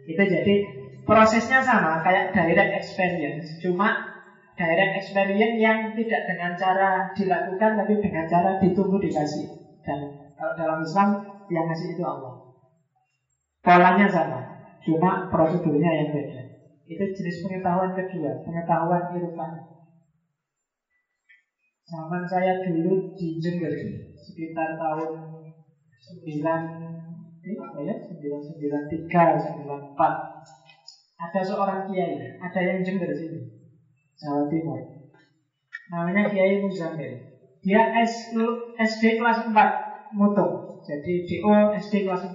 [0.04, 0.54] Itu jadi
[1.08, 3.96] prosesnya sama kayak direct experience, cuma
[4.60, 9.48] direct experience yang tidak dengan cara dilakukan tapi dengan cara ditunggu dikasih.
[9.80, 11.08] Dan kalau dalam Islam
[11.48, 12.44] yang ngasih itu Allah.
[13.64, 14.40] Polanya sama,
[14.84, 16.40] cuma prosedurnya yang beda.
[16.86, 19.75] Itu jenis pengetahuan kedua, pengetahuan irfan.
[21.86, 23.70] Zaman saya dulu di Jember
[24.18, 25.22] sekitar tahun
[26.18, 26.26] 9
[27.46, 27.94] ini apa ya?
[28.10, 29.06] 993,
[29.62, 29.94] 94.
[31.14, 33.38] Ada seorang kiai, ada yang Jember sini.
[34.18, 34.82] Jawa Timur.
[35.94, 37.22] Namanya Kiai Muzamil.
[37.62, 39.54] Dia SD kelas 4
[40.18, 40.82] mutung.
[40.82, 42.34] Jadi DO SD kelas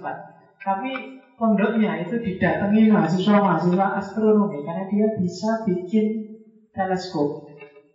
[0.64, 6.40] Tapi pondoknya itu didatangi mahasiswa-mahasiswa astronomi karena dia bisa bikin
[6.72, 7.51] teleskop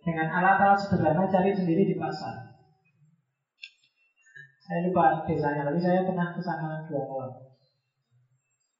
[0.08, 2.48] dengan alat-alat sederhana cari sendiri di pasar.
[4.64, 7.32] Saya lupa desanya, tapi saya pernah ke sana dua malam.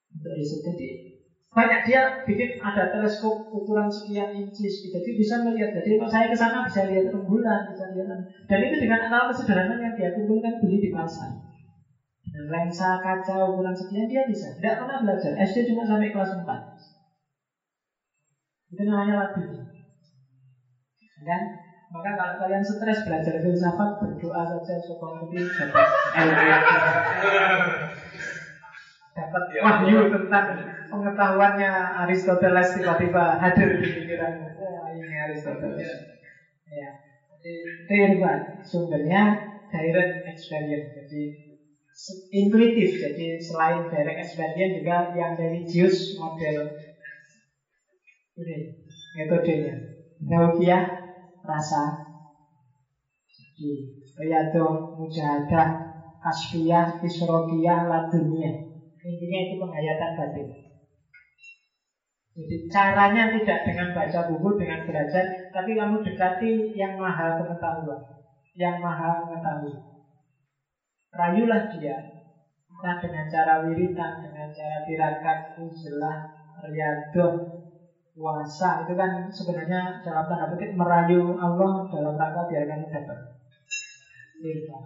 [0.09, 0.65] Untuk riset.
[0.65, 0.89] Jadi
[1.49, 5.73] banyak dia bikin ada teleskop ukuran sekian incis jadi bisa melihat.
[5.77, 9.77] Jadi kalau saya ke sana bisa lihat rembulan bisa lihat dan itu dengan alat sederhana
[9.81, 11.29] yang dia kumpulkan beli di pasar.
[12.25, 14.53] Dengan lensa kaca ukuran sekian dia bisa.
[14.57, 15.33] Tidak pernah belajar.
[15.41, 16.45] SD cuma sampai kelas 4
[18.69, 19.41] itu namanya lagi
[21.25, 21.41] dan
[21.89, 25.85] maka kalau kalian stres belajar filsafat berdoa saja supaya nanti dapat
[29.19, 30.47] dapat wahyu tentang
[30.87, 31.71] pengetahuannya
[32.05, 34.37] Aristoteles tiba-tiba hadir di pikiran.
[34.37, 35.89] Wah ini Aristoteles.
[36.69, 36.93] Ya
[37.39, 39.39] itu irfan sumbernya
[39.71, 41.21] direct experience jadi
[42.35, 42.89] intuitif.
[42.99, 46.67] Jadi selain direct experience juga yang religius model.
[48.39, 48.57] Ini
[49.19, 49.75] metodenya.
[50.19, 50.98] Neukia
[51.49, 51.81] rasa
[53.25, 53.71] jadi
[54.21, 55.67] Riyadhah Mujahadah
[56.21, 58.69] Kasfiyah Isrogiyah Ladunia
[58.99, 60.47] Intinya itu penghayatan batin.
[62.35, 67.99] Jadi caranya tidak dengan baca buku, dengan belajar, tapi kamu dekati yang maha pengetahuan,
[68.55, 69.75] yang maha mengetahui.
[71.09, 71.95] Rayulah dia,
[72.69, 76.17] entah dengan cara wiritan, dengan cara tirakat, uzlah,
[76.69, 77.58] riadoh,
[78.13, 83.19] puasa itu kan sebenarnya dalam tanda petik merayu Allah dalam rangka biar kamu dapat
[84.39, 84.83] irfan.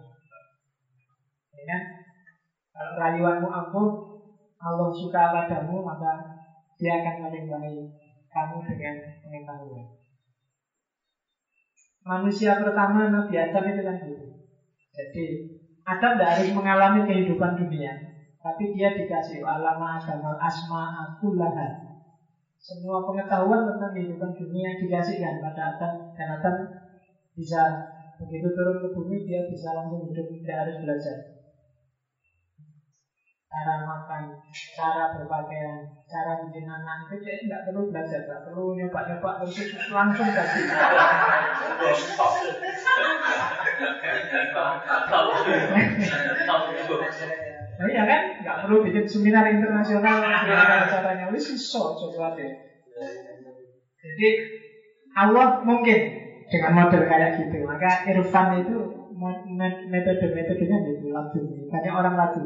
[1.54, 1.82] Ya kan?
[2.74, 3.90] Kalau rayuanmu ampuh,
[4.58, 6.42] Allah suka padamu maka
[6.76, 7.86] dia akan melimpahi
[8.34, 9.88] kamu dengan pengetahuan.
[12.04, 14.26] Manusia pertama Nabi Adam itu kan gitu.
[14.92, 15.26] Jadi
[15.88, 17.94] Adam tidak harus mengalami kehidupan dunia,
[18.44, 21.93] tapi dia dikasih alama agama asma aku lahan
[22.64, 26.56] semua pengetahuan tentang kehidupan dunia dikasihkan pada Adam dan Adam
[27.36, 27.60] bisa
[28.16, 31.18] begitu turun ke bumi dia bisa langsung hidup tidak harus belajar.
[33.52, 34.24] Cara makan,
[34.80, 35.78] cara berpakaian,
[36.08, 40.64] cara bikin anak itu dia nggak perlu belajar, nggak perlu nyoba-nyoba terus langsung kasih.
[47.74, 48.22] Nah, iya kan?
[48.42, 51.26] Nggak perlu bikin seminar internasional bagaimana caranya.
[51.34, 52.52] Wis iso coba deh.
[54.04, 54.30] Jadi
[55.18, 55.98] Allah mungkin
[56.52, 57.58] dengan model kayak gitu.
[57.66, 58.76] Maka Irfan itu
[59.90, 61.40] metode-metodenya gitu lagu.
[61.74, 62.42] Banyak orang lagu.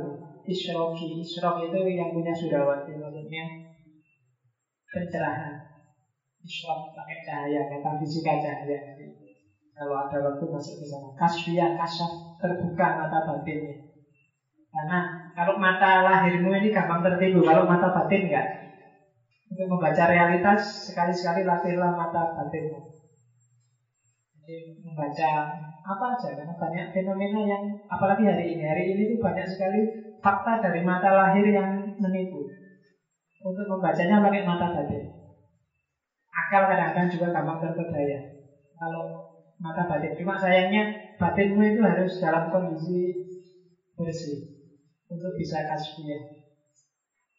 [0.47, 3.43] Isroki, Isrok itu yang punya Sudawati maksudnya
[4.95, 5.59] pencerahan.
[6.39, 8.79] Isrok pakai cahaya, kata fisika cahaya.
[9.75, 11.11] Kalau ada waktu masuk ke sana.
[11.19, 12.09] Kasfiyah, kasaf,
[12.39, 13.75] terbuka mata batinnya.
[14.77, 14.99] Karena
[15.33, 18.45] kalau mata lahirmu ini gampang tertipu, kalau mata batin enggak.
[19.49, 22.77] Untuk membaca realitas, sekali-sekali latihlah mata batinmu.
[24.37, 25.29] Jadi membaca
[25.81, 29.81] apa aja, karena banyak fenomena yang, apalagi hari ini, hari ini tuh banyak sekali
[30.21, 32.45] fakta dari mata lahir yang menipu.
[33.41, 35.09] Untuk membacanya pakai mata batin.
[36.29, 38.19] Akal kadang-kadang juga gampang terpedaya.
[38.77, 39.25] Kalau
[39.57, 40.85] mata batin, cuma sayangnya
[41.17, 43.25] batinmu itu harus dalam kondisi
[43.97, 44.56] bersih
[45.07, 46.21] untuk bisa kasfiyah.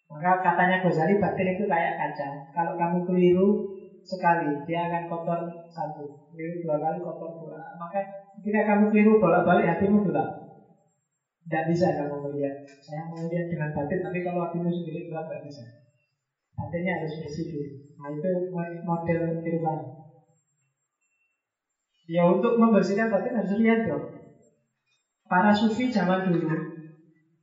[0.09, 2.29] Maka katanya Ghazali batin itu kayak kaca.
[2.57, 3.61] Kalau kamu keliru
[4.01, 5.37] sekali, dia akan kotor
[5.69, 6.09] satu.
[6.33, 7.61] Keliru dua kali kotor dua.
[7.77, 8.01] Maka
[8.41, 10.29] ketika kamu keliru bolak-balik hatimu gelap.
[11.45, 12.57] Tidak bisa kamu melihat.
[12.81, 15.65] Saya mau lihat dengan batin, tapi kalau hatimu sendiri gelap tidak bisa.
[16.57, 17.71] Batinnya harus bersih dulu.
[18.01, 18.31] Nah itu
[18.85, 19.79] model irfan.
[22.09, 24.09] Ya untuk membersihkan batin harus lihat dong.
[25.29, 26.49] Para sufi zaman dulu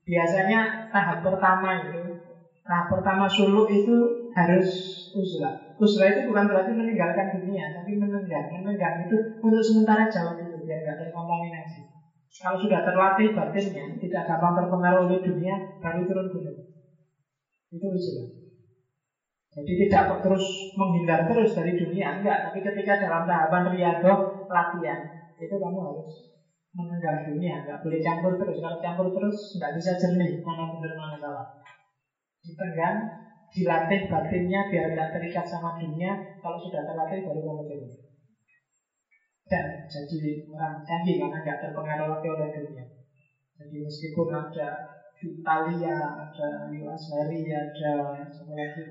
[0.06, 2.14] Biasanya tahap pertama itu
[2.62, 4.70] Tahap pertama suluk itu harus
[5.18, 10.62] uzlah Uzlah itu bukan berarti meninggalkan dunia Tapi menenggang Menenggang itu untuk sementara jauh dulu
[10.62, 11.90] Biar nggak terkontaminasi.
[12.38, 16.58] Kalau sudah terlatih batinnya Tidak gampang terpengaruh oleh dunia Baru turun gunung.
[17.74, 18.30] Itu uzlah
[19.58, 25.02] Jadi tidak terus menghindar terus dari dunia Enggak, tapi ketika dalam tahapan riadoh Latihan
[25.34, 26.35] Itu kamu harus
[26.76, 28.60] menenggang dunia, nggak boleh campur terus.
[28.60, 31.46] Kalau campur terus nggak bisa jernih mana benar mana salah.
[32.44, 32.96] Ditenggang,
[33.50, 36.12] dilatih batinnya biar tidak terikat sama dunia.
[36.44, 37.96] Kalau sudah terlatih baru kamu jernih.
[39.46, 42.84] Dan jadi orang canggih karena nggak terpengaruh lagi oleh dunia.
[43.56, 44.68] Jadi meskipun ada
[45.24, 47.94] Italia, ada Yuasari, ada
[48.28, 48.84] semua lagi.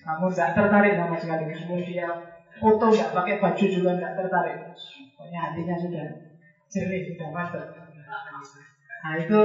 [0.00, 1.44] Kamu nggak tertarik sama sekali.
[1.44, 2.08] Kemudian dia
[2.56, 4.56] foto nggak pakai baju juga nggak tertarik.
[5.12, 6.06] Pokoknya hatinya sudah
[6.72, 7.64] jernih sudah masuk.
[9.04, 9.38] Nah itu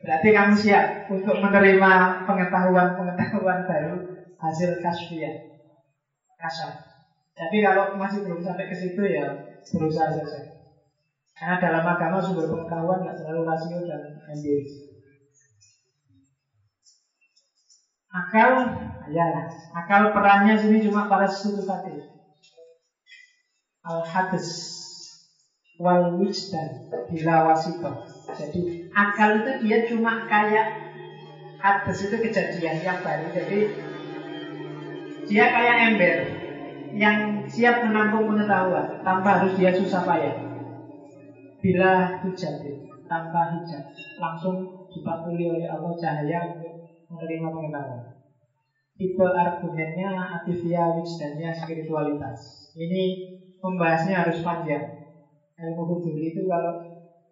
[0.00, 1.92] berarti kamu siap untuk menerima
[2.26, 3.94] pengetahuan-pengetahuan baru
[4.40, 5.36] hasil kasfiyah,
[6.40, 6.72] kasar.
[7.36, 9.24] Tapi kalau masih belum sampai ke situ ya
[9.76, 10.40] berusaha saja.
[11.36, 14.90] Karena dalam agama sumber pengetahuan nggak selalu rasio dan empiris.
[18.10, 18.66] Akal,
[19.14, 19.26] ya,
[19.70, 21.94] akal perannya sini cuma pada sesuatu
[23.86, 24.50] Al-hadis
[25.80, 27.56] wal wijdan bila.
[28.30, 30.92] Jadi akal itu dia cuma kayak
[31.56, 33.26] atas itu kejadian yang baru.
[33.32, 33.58] Jadi
[35.24, 36.16] dia kayak ember
[36.92, 40.36] yang siap menampung pengetahuan tanpa harus dia susah payah.
[41.60, 42.60] Bila hujan
[43.08, 43.84] tanpa hijab
[44.20, 46.76] langsung dipatuli oleh Allah cahaya untuk
[47.08, 48.04] menerima pengetahuan.
[49.00, 52.68] Tipe argumennya atifia wijdannya spiritualitas.
[52.76, 53.04] Ini
[53.64, 54.99] membahasnya harus panjang
[55.60, 56.74] ilmu huduri itu kalau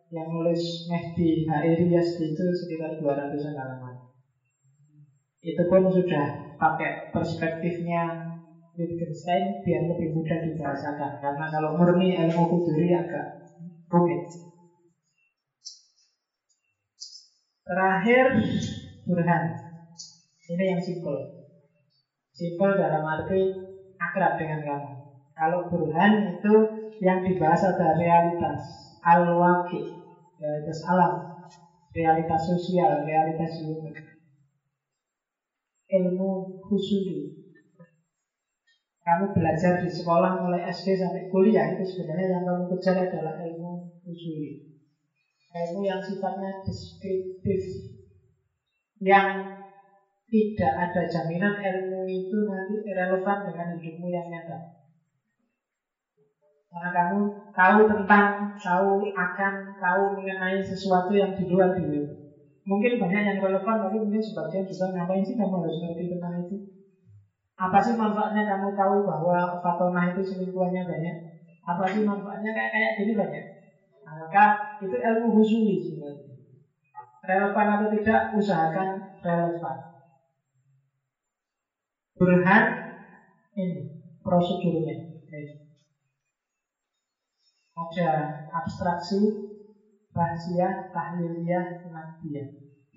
[0.08, 3.94] yang nulis Mehdi Hairi Yasdi itu sekitar 200 halaman.
[5.40, 8.32] Itu pun sudah pakai perspektifnya
[8.78, 13.26] Wittgenstein biar lebih mudah dibahasakan karena kalau murni ilmu huduri agak
[13.90, 14.22] rumit.
[17.68, 18.24] Terakhir
[19.04, 19.44] Burhan.
[20.48, 21.36] Ini yang simpel.
[22.32, 23.52] Simpel dalam arti
[24.00, 24.92] akrab dengan kamu.
[25.36, 28.62] Kalau Burhan itu yang dibahas ada realitas
[29.02, 30.02] al-waqi,
[30.38, 31.14] realitas alam,
[31.94, 33.94] realitas sosial, realitas human.
[35.88, 37.38] Ilmu khusus
[39.08, 43.88] kamu belajar di sekolah mulai SD sampai kuliah itu sebenarnya yang kamu kejar adalah ilmu
[44.04, 44.68] usuli.
[45.48, 47.88] Ilmu yang sifatnya deskriptif.
[49.00, 49.48] Yang
[50.28, 54.77] tidak ada jaminan ilmu itu nanti relevan dengan hidupmu yang nyata.
[56.78, 57.18] Karena kamu
[57.50, 62.06] tahu tentang, tahu akan, tahu mengenai sesuatu yang di luar diri.
[62.70, 66.54] Mungkin banyak yang relevan, tapi mungkin sebagian juga ngapain sih kamu harus ngerti tentang itu.
[67.58, 71.14] Apa sih manfaatnya kamu tahu bahwa Fatonah itu selingkuhannya banyak?
[71.66, 73.44] Apa sih manfaatnya kayak kayak gini banyak?
[74.06, 74.44] Maka
[74.78, 76.30] itu ilmu husuli sebenarnya.
[77.26, 79.76] Relevan atau tidak, usahakan relevan.
[82.14, 82.64] Burhan
[83.58, 83.82] ini
[84.22, 84.94] prosedurnya.
[87.78, 88.10] Ada
[88.58, 89.22] abstraksi,
[90.10, 92.48] rahasia, tahliliyah, nakdiyah.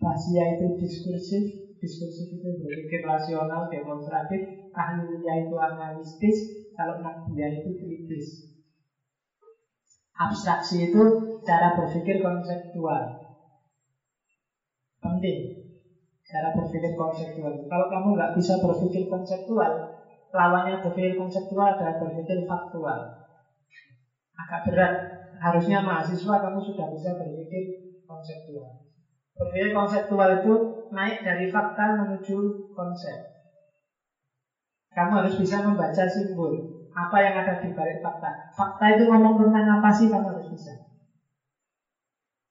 [0.02, 1.44] Rahasia itu diskursif,
[1.78, 4.41] diskursif itu berpikir rasional, demonstratif,
[4.74, 6.38] tahliliyah itu analistis,
[6.74, 8.49] kalau nakdiyah itu kritis.
[10.18, 11.02] Abstraksi itu
[11.45, 13.22] cara berpikir konseptual.
[14.98, 15.62] Penting
[16.32, 17.53] cara berpikir konseptual.
[17.70, 19.72] Kalau kamu nggak bisa berpikir konseptual,
[20.34, 23.20] lawannya berpikir konseptual adalah berpikir faktual.
[24.41, 24.93] Agak berat.
[25.41, 27.63] Harusnya mahasiswa kamu sudah bisa berpikir
[28.05, 28.81] konseptual.
[29.38, 30.53] Berpikir konseptual itu
[30.93, 32.38] naik dari fakta menuju
[32.76, 33.18] konsep.
[34.91, 36.51] Kamu harus bisa membaca simbol.
[36.91, 38.30] Apa yang ada di balik fakta.
[38.53, 40.73] Fakta itu ngomong tentang apa sih kamu harus bisa.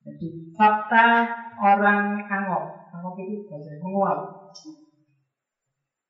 [0.01, 0.27] Jadi
[0.57, 1.29] fakta
[1.61, 4.19] orang angok Angok itu bahasa menguap.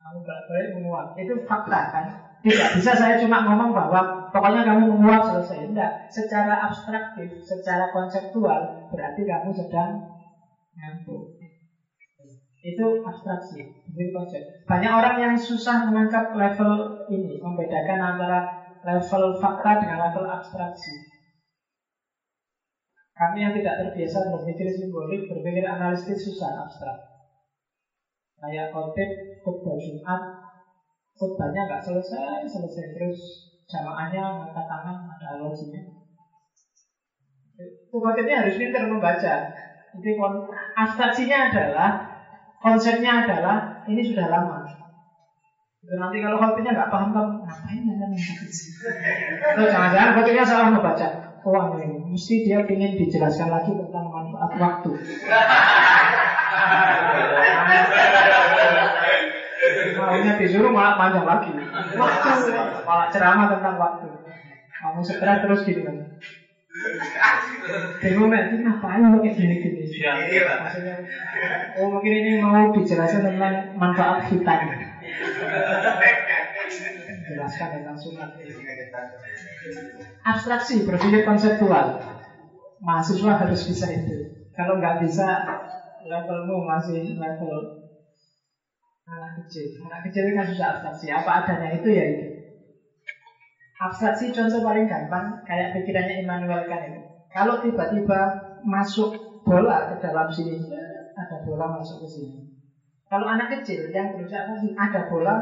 [0.01, 1.13] Kamu balik menguap.
[1.13, 2.07] Itu fakta kan.
[2.41, 4.01] Tidak bisa saya cuma ngomong bahwa
[4.33, 5.69] pokoknya kamu menguap selesai.
[5.69, 5.93] Tidak.
[6.09, 10.09] Secara abstraktif, secara konseptual berarti kamu sedang
[10.73, 11.37] ngantuk.
[12.61, 14.45] Itu abstraksi, itu konsep.
[14.69, 18.53] Banyak orang yang susah menangkap level ini, membedakan antara
[18.85, 21.09] level fakta dengan level abstraksi.
[23.17, 27.01] Kami yang tidak terbiasa berpikir simbolik, berpikir analisis susah abstrak.
[28.41, 29.09] Kayak khotib,
[29.45, 30.21] khutbah Jumat,
[31.21, 35.85] khutbahnya nggak selesai, selesai terus jamaahnya angkat tangan, ada alosinya.
[37.61, 39.35] Itu khotibnya harus pintar membaca.
[39.93, 40.11] Jadi
[40.81, 42.01] abstraksinya adalah,
[42.57, 44.65] konsepnya adalah, ini sudah lama.
[45.85, 48.65] Nanti kalau khotibnya nggak paham, ngapain anda membaca?
[49.61, 51.09] Jangan-jangan khotibnya salah membaca.
[51.41, 54.93] Wah ini mesti dia ingin dijelaskan lagi tentang manfaat waktu.
[60.51, 61.55] Disuruh malah panjang lagi.
[61.95, 62.51] Waktu,
[62.83, 64.09] malah ceramah tentang waktu.
[64.83, 65.97] Kamu segera terus gini kan.
[68.03, 70.97] Bingung nanti ngapain kayak gini-gini Maksudnya
[71.77, 74.59] Oh mungkin ini mau dijelaskan tentang manfaat hutan
[77.27, 78.31] Jelaskan tentang sunat
[80.21, 82.01] Abstraksi, berpikir konseptual.
[82.81, 84.15] Mahasiswa harus bisa itu.
[84.57, 85.43] Kalau nggak bisa,
[86.05, 87.80] levelmu masih level
[89.11, 89.67] anak kecil.
[89.87, 91.07] Anak kecil kan susah abstraksi.
[91.11, 92.27] Apa adanya itu ya itu.
[93.81, 97.01] Abstraksi contoh paling gampang, kayak pikirannya Immanuel Kant itu.
[97.33, 98.21] Kalau tiba-tiba
[98.61, 100.61] masuk bola ke dalam sini,
[101.17, 102.39] ada bola masuk ke sini.
[103.09, 104.45] Kalau anak kecil yang berusaha
[104.77, 105.35] ada bola,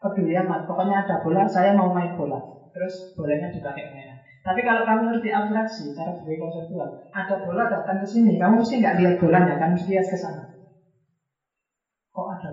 [0.00, 0.64] peduli amat.
[0.64, 2.40] Pokoknya ada bola, saya mau main bola
[2.78, 4.14] terus bolanya dipakai mainan.
[4.46, 8.74] Tapi kalau kamu ngerti abstraksi, cara berpikir konseptual, ada bola datang ke sini, kamu mesti
[8.80, 10.46] nggak lihat bolanya, kan mesti lihat ke sana.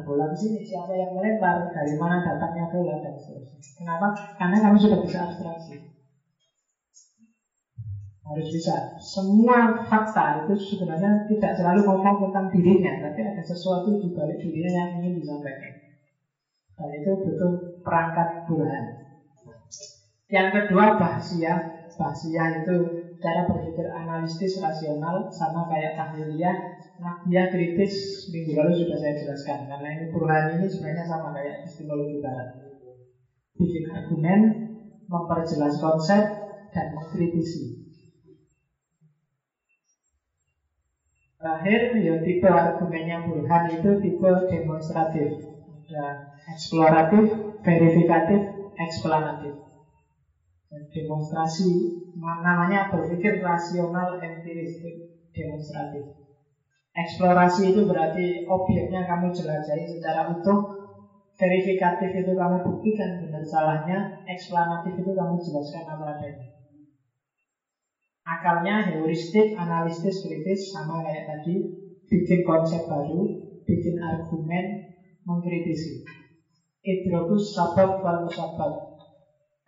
[0.05, 0.61] Bola di sini?
[0.61, 1.65] Siapa yang melempar?
[1.73, 3.57] Dari mana datangnya bola dan seterusnya.
[3.81, 4.07] Kenapa?
[4.37, 5.73] Karena kamu sudah bisa abstraksi.
[8.25, 8.75] Harus bisa.
[9.01, 14.85] Semua fakta itu sebenarnya tidak selalu ngomong tentang dirinya, tapi ada sesuatu di balik dirinya
[14.85, 15.73] yang ingin disampaikan.
[16.77, 18.85] Dan itu butuh perangkat burhan.
[20.29, 21.53] Yang kedua bahsia
[21.95, 22.75] Bahsia itu
[23.23, 26.55] cara berpikir analitis rasional sama kayak tahliliyah
[26.95, 28.23] Nakdiyah kritis.
[28.31, 29.59] Minggu lalu sudah saya jelaskan.
[29.67, 32.47] Karena ini perubahan ini sebenarnya sama kayak epistemologi barat.
[33.55, 34.39] Bikin argumen,
[35.11, 36.23] memperjelas konsep,
[36.71, 37.75] dan mengkritisi.
[41.35, 45.27] Terakhir, ya tipe argumennya Burhan itu tipe demonstratif.
[45.85, 46.05] Ada
[46.51, 47.25] eksploratif,
[47.63, 48.39] verifikatif,
[48.75, 49.53] eksplanatif.
[50.91, 51.69] Demonstrasi
[52.15, 54.79] namanya berpikir rasional empiris
[55.35, 56.15] demonstratif
[56.95, 60.87] eksplorasi itu berarti objeknya kamu jelajahi secara utuh.
[61.35, 63.99] Verifikatif itu kamu buktikan benar salahnya.
[64.23, 66.47] Eksplanatif itu kamu jelaskan apa adanya.
[68.25, 71.75] Akalnya heuristik analistis kritis sama kayak tadi.
[72.07, 73.27] Bikin konsep baru
[73.67, 74.65] bikin argumen
[75.27, 75.99] mengkritisi.
[76.85, 78.71] Idrokus sabab wal musabab.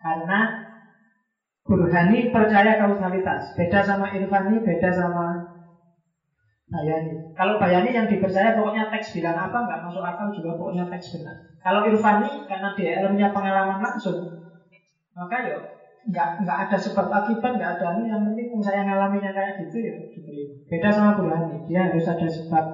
[0.00, 0.68] Karena
[1.68, 3.52] Burhani percaya kausalitas.
[3.52, 5.37] Beda sama Irfani, beda sama
[6.68, 7.32] Bayani.
[7.32, 11.36] Kalau Bayani yang dipercaya pokoknya teks bilang apa nggak masuk akal juga pokoknya teks benar.
[11.64, 14.20] Kalau Irfani karena dia ilmunya pengalaman langsung,
[15.16, 15.56] maka ya
[16.08, 19.96] nggak nggak ada sebab akibat nggak ada ini yang penting saya ngalaminya kayak gitu ya
[20.12, 20.44] diberi.
[20.68, 22.64] Beda sama Burhani, dia harus ada sebab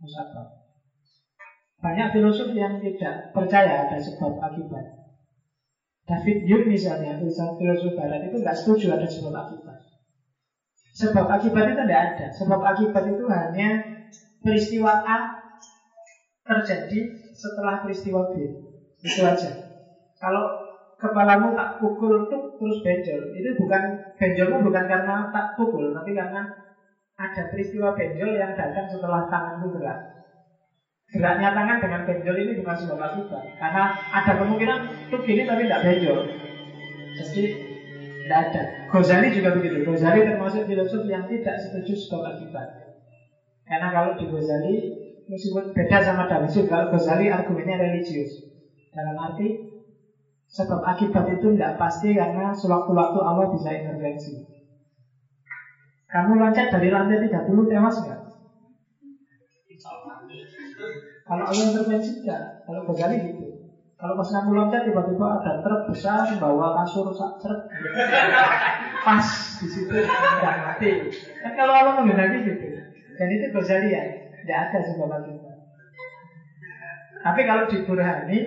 [0.00, 0.46] musabab.
[1.76, 4.84] Banyak filosof yang tidak percaya ada sebab akibat.
[6.06, 9.85] David Hume misalnya, filosof barat itu nggak setuju ada sebab akibat.
[10.96, 12.26] Sebab akibat itu tidak ada.
[12.32, 13.68] Sebab akibat itu hanya
[14.40, 15.18] peristiwa A
[16.40, 18.40] terjadi setelah peristiwa B.
[19.04, 19.52] Itu aja.
[20.16, 20.56] Kalau
[20.96, 23.82] kepalamu tak pukul tuh terus benjol, itu bukan
[24.16, 26.48] benjolmu bukan karena tak pukul, tapi karena
[27.20, 30.16] ada peristiwa benjol yang datang setelah tanganmu gerak.
[31.06, 35.86] Geraknya tangan dengan benjol ini bukan sebab akibat Karena ada kemungkinan tuh gini tapi tidak
[35.86, 36.18] benjol
[37.14, 37.42] Jadi
[38.26, 42.66] tidak ada Ghazali juga begitu Ghazali termasuk filosof yang tidak setuju sebab akibat
[43.62, 44.74] Karena kalau di Ghazali
[45.30, 48.42] Meskipun beda sama Dawisud Kalau Ghazali argumennya religius
[48.90, 49.54] Dalam arti
[50.50, 54.34] Sebab akibat itu tidak pasti Karena sewaktu-waktu Allah bisa intervensi
[56.10, 58.20] Kamu loncat dari lantai 30 tewas nggak?
[61.26, 62.42] Kalau Allah intervensi tidak.
[62.66, 63.45] Kalau Ghazali gitu.
[64.06, 67.58] Kalau pas kamu loncat tiba-tiba ada truk besar bawa kasur sak truk.
[69.02, 69.26] Pas
[69.58, 71.10] di situ tidak mati.
[71.42, 72.70] Kan kalau Allah menghendaki gitu.
[73.18, 74.06] Dan itu Ghazali ya.
[74.46, 75.58] Tidak ada sebab akibat.
[77.18, 78.38] Tapi kalau di Burhani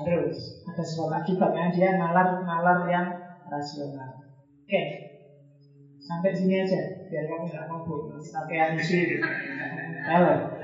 [0.00, 3.20] harus ada sebab akibatnya dia nalar-nalar yang
[3.52, 4.16] rasional.
[4.64, 4.80] Oke,
[6.00, 6.80] sampai sini aja
[7.12, 9.20] biar kamu nggak mabuk pakai isu.
[10.08, 10.56] Halo.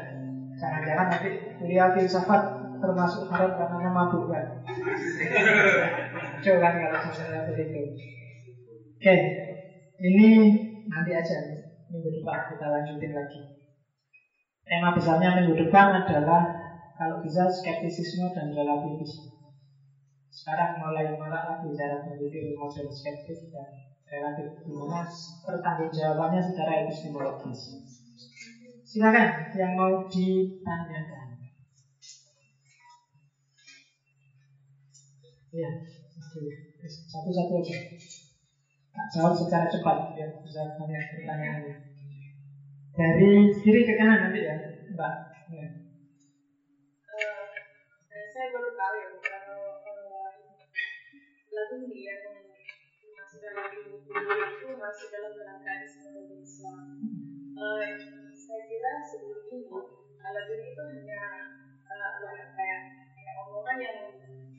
[0.56, 1.28] Jangan-jangan nanti
[1.60, 4.46] kuliah filsafat termasuk haram karena mabuk kan.
[6.42, 7.80] Coba kan kalau misalnya begitu.
[8.98, 9.16] Oke,
[10.02, 10.28] ini
[10.90, 11.36] nanti aja
[11.86, 13.40] minggu depan kita lanjutin lagi.
[14.66, 16.42] Tema besarnya minggu depan adalah
[16.98, 19.30] kalau bisa skeptisisme dan relativisme.
[20.32, 23.68] Sekarang mulai marak lagi cara berpikir model skeptis dan
[24.08, 25.04] relatif gimana
[25.44, 27.60] pertanggung jawabannya secara epistemologis.
[28.86, 31.21] Silakan yang mau ditanyakan.
[35.52, 35.68] Ya,
[37.12, 37.76] satu-satu aja.
[38.88, 41.76] Tak jawab secara cepat biar bisa banyak pertanyaannya.
[42.96, 43.30] Dari
[43.60, 44.56] kiri ke kanan nanti ya,
[44.96, 45.12] Mbak.
[45.52, 45.68] Ya.
[48.32, 50.32] Saya baru tahu ya kalau uh,
[51.52, 52.24] lagu ini yang
[53.12, 56.96] masih dalam itu masih dalam rangka Islam.
[58.40, 61.22] Saya kira sebelum ini ini itu hanya
[61.92, 62.12] uh,
[62.56, 62.80] kayak
[63.12, 64.00] kayak omongan yang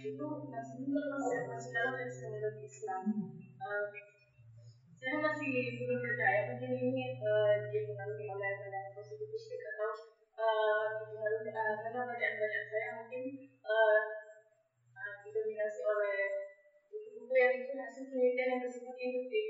[0.03, 3.03] itu masih masih masih dalam Islam.
[3.63, 3.85] Uh,
[4.99, 9.91] saya masih belum percaya mungkin ini uh, dipengaruhi oleh banyak positivistik atau
[10.39, 13.23] uh, dipengaruhi uh, karena bacaan-bacaan saya mungkin
[13.63, 14.01] uh,
[14.95, 16.19] uh, didominasi oleh
[16.87, 19.45] buku-buku yang itu hasil penelitian yang bersifat induktif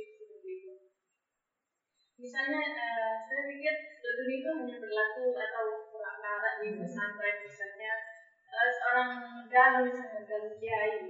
[2.23, 8.12] misalnya uh, saya pikir Dodon itu hanya berlaku atau makna di pesantren misalnya
[8.53, 9.11] seorang
[9.49, 11.09] galuh misalnya galuh kiai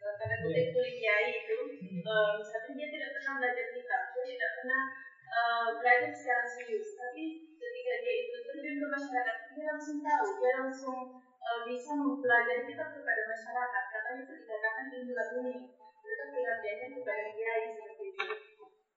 [0.00, 1.58] karena kulit kulit kiai itu
[2.04, 4.82] uh, misalnya dia tidak pernah belajar kitab dia tidak pernah
[5.30, 6.96] uh, belajar secara serius.
[6.98, 7.24] Tapi
[7.56, 10.98] ketika dia itu terjun ke masyarakat dia langsung tahu dia langsung
[11.40, 13.84] uh, bisa mempelajari kitab kepada masyarakat.
[13.88, 15.56] Katanya itu dikatakan ilmu ini.
[16.00, 18.26] Itu pengabdiannya kepada kiai seperti itu.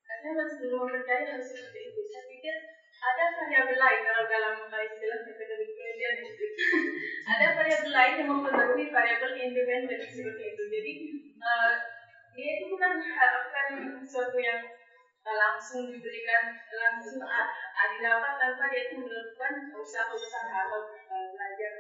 [0.03, 1.99] Saya masih belum percaya harus seperti itu.
[2.07, 2.55] Saya pikir
[3.03, 6.15] ada variabel lain kalau dalam istilah metode penelitian
[7.35, 10.63] ada variabel lain yang mempengaruhi variabel independen seperti itu.
[10.71, 10.91] Jadi
[11.43, 11.73] uh,
[12.31, 13.67] dia itu bukan bukan
[14.07, 14.63] sesuatu yang
[15.27, 17.19] uh, langsung diberikan langsung
[17.93, 20.81] didapat tanpa dia itu melakukan usaha-usaha atau
[21.11, 21.73] uh, belajar.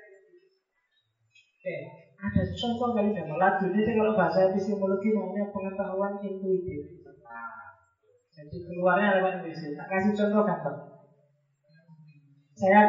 [1.63, 1.75] Oke,
[2.19, 6.99] ada contoh kali dalam lagu ini kalau bahasa epistemologi namanya pengetahuan intuitif.
[8.33, 9.77] Jadi keluarnya lewat WC.
[9.77, 10.92] Tak kasih contoh gampang.
[12.53, 12.81] Saya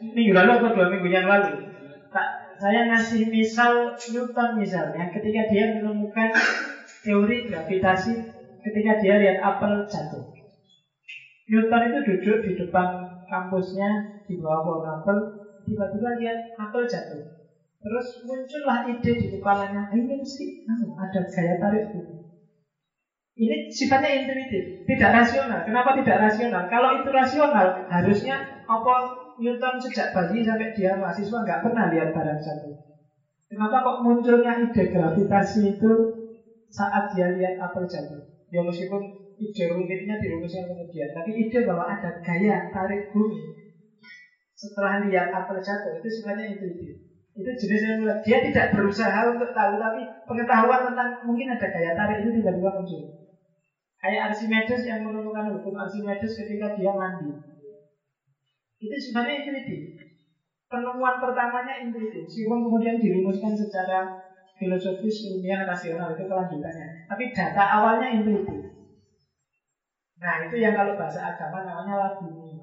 [0.00, 1.60] minggu lalu atau dua minggu yang lalu,
[2.08, 6.32] tak, saya ngasih misal Newton misalnya, ketika dia menemukan
[7.04, 8.12] teori gravitasi,
[8.64, 10.24] ketika dia lihat apel jatuh.
[11.50, 12.88] Newton itu duduk di depan
[13.28, 15.18] kampusnya di bawah pohon apel,
[15.68, 17.20] tiba-tiba lihat apel jatuh.
[17.80, 22.29] Terus muncullah ide di kepalanya, ini mesti anu, ada gaya tarik bumi.
[23.40, 25.64] Ini sifatnya intuitif, tidak rasional.
[25.64, 26.68] Kenapa tidak rasional?
[26.68, 28.36] Kalau itu rasional, harusnya
[28.68, 28.94] apa
[29.40, 32.68] Newton sejak bayi sampai dia mahasiswa nggak pernah lihat barang satu.
[33.48, 35.92] Kenapa kok munculnya ide gravitasi itu
[36.68, 38.20] saat dia lihat apel jatuh?
[38.52, 39.08] Ya meskipun
[39.40, 43.40] ide rumitnya dirumuskan kemudian, tapi ide bahwa ada gaya tarik bumi
[44.52, 46.92] setelah lihat apel jatuh itu sebenarnya intuitif.
[47.32, 47.98] Itu jenis yang.
[48.20, 53.00] Dia tidak berusaha untuk tahu, tapi pengetahuan tentang mungkin ada gaya tarik itu tiba-tiba muncul.
[54.00, 57.36] Kayak Archimedes yang menemukan hukum Archimedes ketika dia mandi.
[58.80, 60.00] Itu sebenarnya intuitif
[60.70, 62.22] penemuan pertamanya intuitif.
[62.24, 64.06] Meskipun kemudian dirumuskan secara
[64.54, 66.86] filosofis, ilmiah, rasional itu kelanjutannya.
[67.10, 68.70] Tapi data awalnya intuitif.
[70.22, 72.54] Nah itu yang kalau bahasa agama namanya laguni.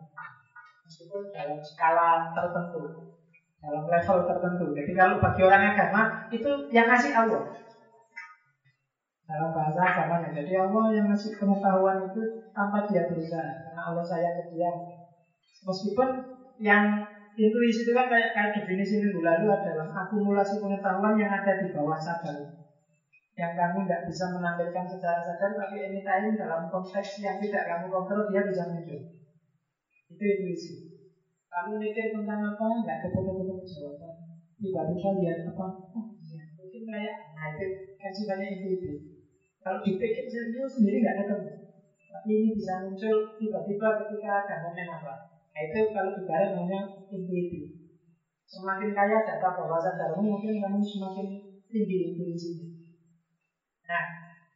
[0.87, 3.11] Meskipun dalam skala tertentu,
[3.59, 4.65] dalam level tertentu.
[4.71, 7.43] Jadi kalau bagi orang agama itu yang ngasih Allah.
[9.27, 10.31] Dalam bahasa agamanya.
[10.31, 12.21] Jadi Allah yang ngasih pengetahuan itu
[12.55, 13.51] tanpa dia berusaha.
[13.67, 14.71] Karena Allah sayang ke dia.
[15.67, 16.07] Meskipun
[16.63, 16.83] yang
[17.37, 21.93] Intuisi itu kan kayak, kayak definisi minggu lalu adalah akumulasi pengetahuan yang ada di bawah
[21.93, 22.33] sadar.
[23.37, 28.25] Yang kamu tidak bisa menampilkan secara sadar tapi anytime dalam konteks yang tidak kamu kontrol
[28.25, 28.97] dia bisa muncul
[30.07, 30.73] itu intuisi.
[31.45, 32.67] Kamu mikir tentang apa?
[32.81, 34.13] Nggak ketemu-ketemu jawaban
[34.57, 35.65] tiba-tiba lihat apa?
[35.93, 36.41] Oh iya.
[36.57, 37.65] Mungkin kayak nah itu
[38.01, 38.97] kan sifatnya intuitif
[39.67, 41.51] kalau dipikir serius sendiri nggak ketemu
[42.07, 45.27] tapi ini bisa muncul tiba-tiba ketika ada momen apa
[45.57, 47.65] Nah, itu kalau ibarat namanya intuitif.
[48.45, 51.25] Semakin kaya data bawah sadarmu, mungkin kamu semakin
[51.65, 52.61] tinggi intuisinya.
[53.89, 54.03] Nah,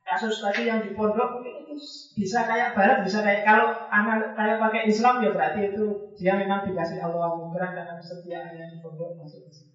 [0.05, 1.73] kasus tadi yang di pondok mungkin itu
[2.13, 5.83] bisa kayak barat, bisa kayak kalau anak kayak pakai Islam ya berarti itu
[6.21, 9.70] dia memang dikasih Allah anugerah karena kesetiaannya di pondok masuk ke sini.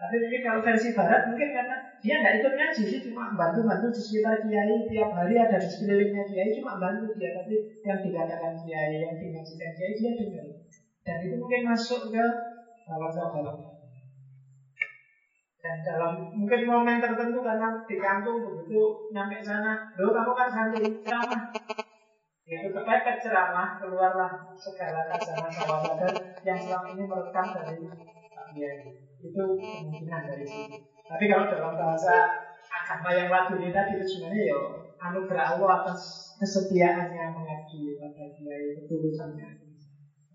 [0.00, 4.00] Tapi mungkin kalau versi barat mungkin karena dia tidak ikut ngaji sih cuma bantu-bantu di
[4.00, 4.88] sekitar kiai.
[4.88, 7.36] Tiap hari ada di sekelilingnya kiai cuma bantu dia.
[7.36, 7.54] Tapi
[7.84, 10.46] yang dikatakan kiai yang dimaksudkan kiai dia dengar.
[11.04, 12.24] Dan itu mungkin masuk ke
[12.88, 13.80] bawah sadar
[15.60, 20.88] dan dalam mungkin momen tertentu karena di kampung begitu nyampe sana lo kamu kan santri
[21.04, 21.52] ceramah
[22.48, 26.12] itu kepepet ceramah keluarlah segala kasaran bawah sadar
[26.48, 27.76] yang selama ini merekam dari
[28.56, 28.72] dia
[29.20, 30.76] itu kemungkinan dari situ.
[31.04, 32.14] Tapi kalau dalam bahasa
[32.70, 34.58] agama yang lagu ini tadi itu sebenarnya ya
[35.00, 39.48] anugerah Allah atas kesetiaannya mengaji pada dia itu ketulusannya.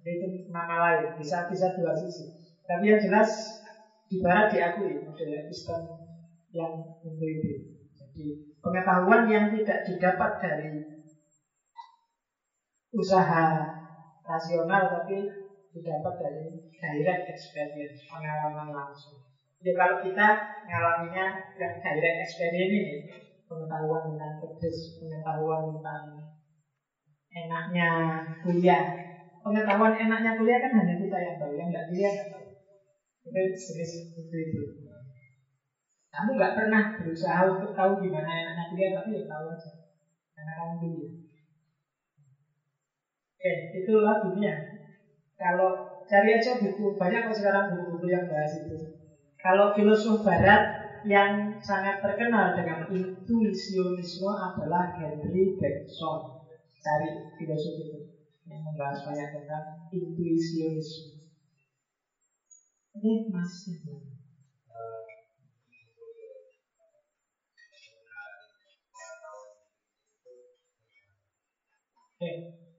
[0.05, 2.29] Itu nama lain, bisa bisa dua sisi.
[2.65, 3.61] Tapi yang jelas
[4.05, 5.81] di barat diakui model Islam
[6.53, 7.73] yang intuitif.
[7.97, 8.25] Jadi
[8.61, 10.69] pengetahuan yang tidak didapat dari
[12.95, 13.45] usaha
[14.23, 15.44] rasional tapi
[15.75, 16.47] didapat dari
[16.79, 19.19] direct experience, pengalaman langsung.
[19.59, 20.27] Jadi kalau kita
[20.63, 21.25] mengalaminya
[21.59, 22.93] yang direct experience ini,
[23.43, 26.03] pengetahuan tentang pedes, pengetahuan tentang
[27.35, 27.89] enaknya
[28.39, 28.87] kuliah.
[29.43, 32.45] Pengetahuan enaknya kuliah kan hanya kita yang tahu, yang nggak kuliah nggak tahu.
[33.27, 34.63] Itu jenis itu itu.
[36.15, 39.71] Kamu nggak pernah berusaha untuk tahu gimana enaknya kuliah, tapi ya tahu aja.
[40.31, 41.11] Karena kamu kuliah.
[43.35, 44.53] Oke, itulah dunia.
[45.35, 45.69] Kalau
[46.07, 48.75] cari aja buku, banyak kok sekarang buku-buku yang bahas itu.
[49.35, 50.63] Kalau filosof barat
[51.05, 56.39] yang sangat terkenal dengan intuisionisme adalah Henry Bergson.
[56.81, 57.99] Cari filosof itu
[58.47, 61.19] yang membahas banyak tentang intuisionisme.
[62.95, 63.75] Ini masih
[72.15, 72.31] Oke,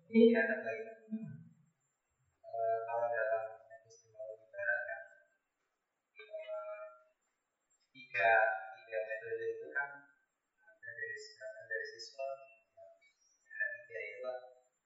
[0.08, 0.32] ini
[8.16, 8.32] tiga
[8.80, 9.88] tiga metode itu kan
[10.56, 11.16] ada dari
[11.68, 12.28] dari siswa
[13.44, 14.38] ada tiga itu lah.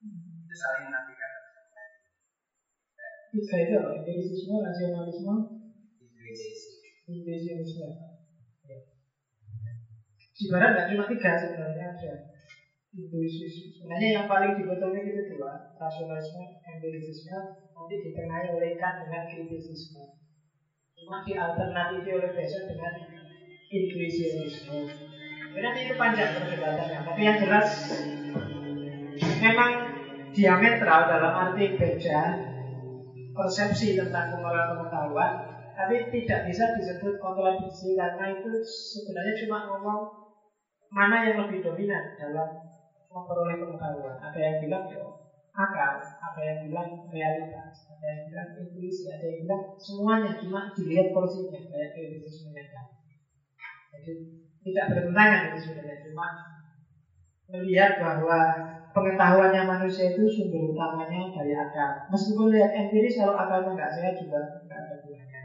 [0.03, 1.31] Itu saling menafikan
[3.31, 3.91] tiga itu apa?
[4.03, 5.35] Empirisisme nasionalisme?
[7.07, 7.87] Intuisionisme
[10.41, 12.13] di barat nggak cuma tiga sebenarnya ada
[12.99, 13.47] intuisi.
[13.71, 17.39] Sebenarnya yang paling dibetulkan itu dua rasionalisme empirisisme.
[17.79, 20.20] Nanti ditengahi oleh Kant dengan kritisisme
[21.01, 22.93] cuma dialternatif oleh Besson dengan
[23.71, 24.79] intuisionisme
[25.51, 27.69] nanti itu panjang perdebatannya tapi yang jelas
[29.43, 29.71] memang
[30.31, 32.21] diametral dalam arti beda
[33.35, 35.33] persepsi tentang pengelolaan pengetahuan
[35.75, 40.01] tapi tidak bisa disebut kontradiksi karena itu sebenarnya cuma ngomong
[40.91, 42.51] mana yang lebih dominan dalam
[43.11, 44.17] memperoleh pengetahuan.
[44.19, 45.03] Ada yang bilang ya
[45.55, 51.13] akal, ada yang bilang realitas, ada yang bilang intuisi, ada yang bilang semuanya cuma dilihat
[51.13, 52.81] porsinya kayak kritis mereka.
[53.93, 54.13] Jadi
[54.65, 56.27] tidak bertentangan itu sebenarnya cuma
[57.53, 58.41] melihat bahwa
[58.97, 61.93] pengetahuannya manusia itu sumber utamanya dari akal.
[62.09, 65.41] Meskipun lihat empiris kalau akalnya nggak sehat juga nggak ada gunanya.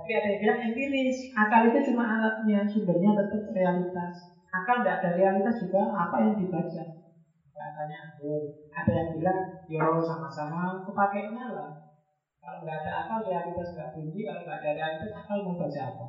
[0.00, 1.16] Tapi ada yang bilang empiris.
[1.36, 4.14] Akal itu cuma alatnya, sumbernya tetap realitas.
[4.48, 7.03] Akal tidak ada realitas juga apa yang dibaca.
[7.54, 7.98] Katanya
[8.74, 9.38] ada yang bilang
[9.70, 11.70] yo sama-sama kepakainya lah.
[12.42, 16.06] Kalau nggak ada akal realitas nggak bunyi, kalau nggak ada realitas akal mau baca apa?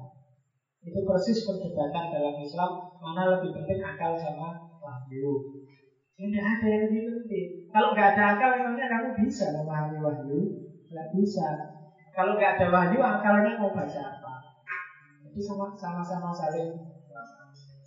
[0.82, 2.70] Itu persis perdebatan dalam Islam
[3.00, 5.46] mana lebih penting akal sama wahyu.
[6.18, 7.46] Ini ada yang lebih penting.
[7.70, 10.50] Kalau nggak ada akal, memangnya kamu bisa memahami wahyu?
[10.92, 11.48] Nggak bisa.
[12.12, 14.34] Kalau nggak ada wahyu, akalnya mau baca apa?
[15.26, 16.72] Itu sama-sama saling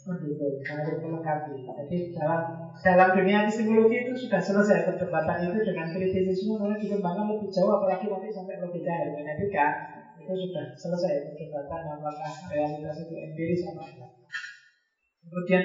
[0.09, 1.53] melengkapi.
[1.69, 2.41] Jadi dalam
[2.81, 8.09] dalam dunia epistemologi itu sudah selesai perdebatan itu dengan kritisisme mulai dikembangkan lebih jauh, apalagi
[8.09, 9.67] nanti sampai logika hermeneutika
[10.17, 14.11] itu sudah selesai perdebatan apakah realitas itu empiris atau enggak.
[15.29, 15.65] Kemudian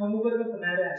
[0.00, 0.98] mengukur kebenaran.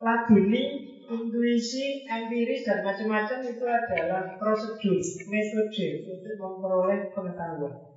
[0.00, 0.64] Laduni
[1.10, 4.96] intuisi, empiris dan macam-macam itu adalah prosedur,
[5.28, 7.89] metode untuk memperoleh pengetahuan.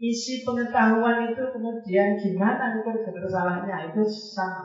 [0.00, 4.64] Isi pengetahuan itu kemudian gimana ukur benar salahnya itu sama.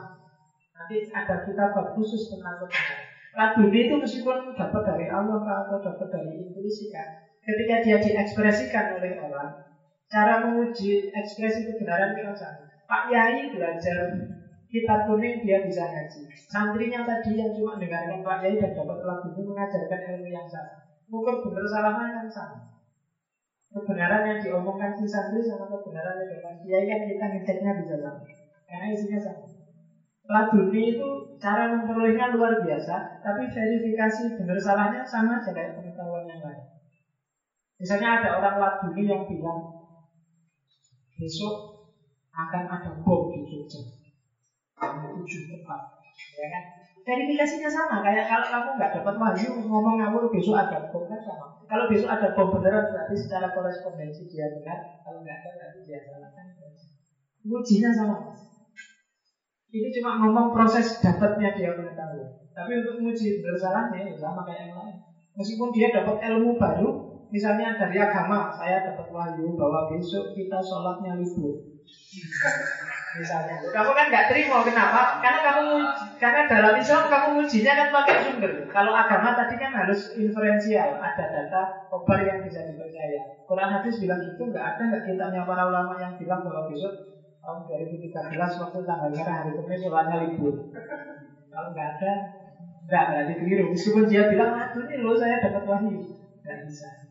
[0.72, 3.04] Nanti ada kita khusus tentang kebenaran.
[3.36, 7.04] Laduni itu meskipun dapat dari Allah atau dapat dari intuisi kan,
[7.44, 9.52] ketika dia diekspresikan oleh orang,
[10.08, 12.64] cara menguji ekspresi kebenaran itu sama.
[12.88, 14.08] Pak Yai belajar
[14.72, 16.20] kitab kuning dia bisa ngaji.
[16.48, 20.80] Santrinya tadi yang cuma dengarkan Pak Yai dan dapat lagu ini mengajarkan ilmu yang sama.
[21.12, 22.56] Mungkin benar salahnya kan sama.
[23.76, 28.24] Kebenaran yang diomongkan si santri sama kebenaran yang diomongkan Kiai kan kita ngeceknya bisa sama.
[28.64, 29.44] Karena isinya sama.
[30.26, 36.24] Lagu ini itu cara memperolehnya luar biasa, tapi verifikasi benar salahnya sama aja kayak pengetahuan
[36.24, 36.64] yang lain.
[37.76, 39.60] Misalnya ada orang Laduni yang bilang
[41.16, 41.76] besok
[42.36, 43.80] akan ada bom di Jogja
[44.76, 45.80] kamu tujuh tepat
[46.36, 46.62] ya kan
[47.06, 51.46] verifikasinya sama kayak kalau kamu nggak dapat wahyu ngomong ngawur besok ada bom kan sama.
[51.62, 54.74] Kalau besok ada bom beneran berarti secara korespondensi dia benar
[55.06, 56.46] kalau nggak ada berarti dia salah kan?
[57.46, 58.18] Ujinya sama
[59.70, 64.66] ini cuma ngomong proses dapatnya dia pengetahuan tapi untuk menguji benar salahnya ya sama kayak
[64.66, 64.94] yang lain.
[65.36, 66.90] Meskipun dia dapat ilmu baru
[67.30, 71.54] misalnya dari agama saya dapat wahyu bahwa besok kita sholatnya libur
[73.18, 73.56] misalnya.
[73.72, 75.20] Kamu kan nggak terima kenapa?
[75.24, 75.66] Karena kamu
[76.16, 78.52] karena dalam Islam kamu ujinya kan pakai sumber.
[78.70, 81.62] Kalau agama tadi kan harus inferensial ada data
[81.92, 83.20] obar yang bisa dipercaya.
[83.48, 86.94] Quran hadis bilang itu nggak ada nggak kitabnya para ulama yang bilang bahwa besok
[87.40, 90.54] tahun 2013 waktu tanggal merah hari Kamis sholatnya libur.
[91.50, 92.12] Kalau nggak ada
[92.86, 93.64] nggak berarti keliru.
[93.72, 96.00] Meskipun dia bilang ah ini loh saya dapat wahyu.
[96.44, 97.05] Nggak bisa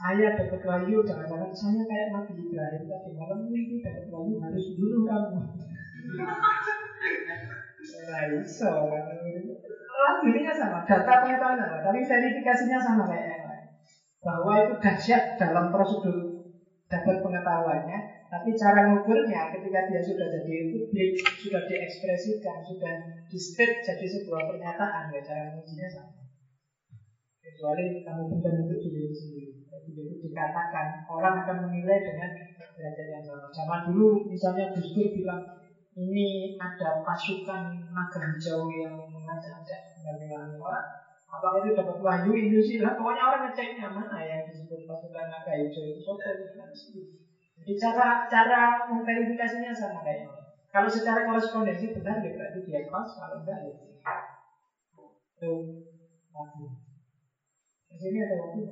[0.00, 5.02] saya dapat wahyu jangan-jangan saya kayak Nabi Ibrahim tadi malam mimpi dapat wahyu harus bunuh
[5.04, 5.40] kamu
[8.10, 8.72] Nah, iso
[10.00, 13.66] Lagunya sama, data pengetahuan sama, tapi verifikasinya sama kayak yang lain.
[14.24, 16.48] Bahwa itu dahsyat dalam prosedur
[16.88, 17.98] dapat pengetahuannya,
[18.32, 22.94] tapi cara mengukurnya ketika dia sudah jadi publik, sudah diekspresikan, sudah
[23.28, 26.19] di state jadi sebuah pernyataan, ya cara mengujinya sama.
[27.40, 29.48] Kecuali kamu bukan untuk diri sendiri.
[29.72, 32.28] Jadi dikatakan orang akan menilai dengan
[32.76, 33.48] derajat yang sama.
[33.48, 35.40] Sama dulu misalnya Gus bilang
[35.96, 37.64] ini ada pasukan
[37.96, 40.84] naga hijau yang mengajak-ajak mengulangi orang.
[41.32, 42.92] Apakah itu dapat wahyu ilusi lah?
[42.92, 46.20] Pokoknya orang ngeceknya mana yang disebut pasukan naga hijau itu soal
[47.56, 50.28] Jadi cara cara memverifikasinya sama kayak
[50.68, 53.72] Kalau secara korespondensi benar ya berarti dia pas, kalau enggak ya
[55.40, 55.52] itu.
[57.90, 58.70] Di sini ada wahyu.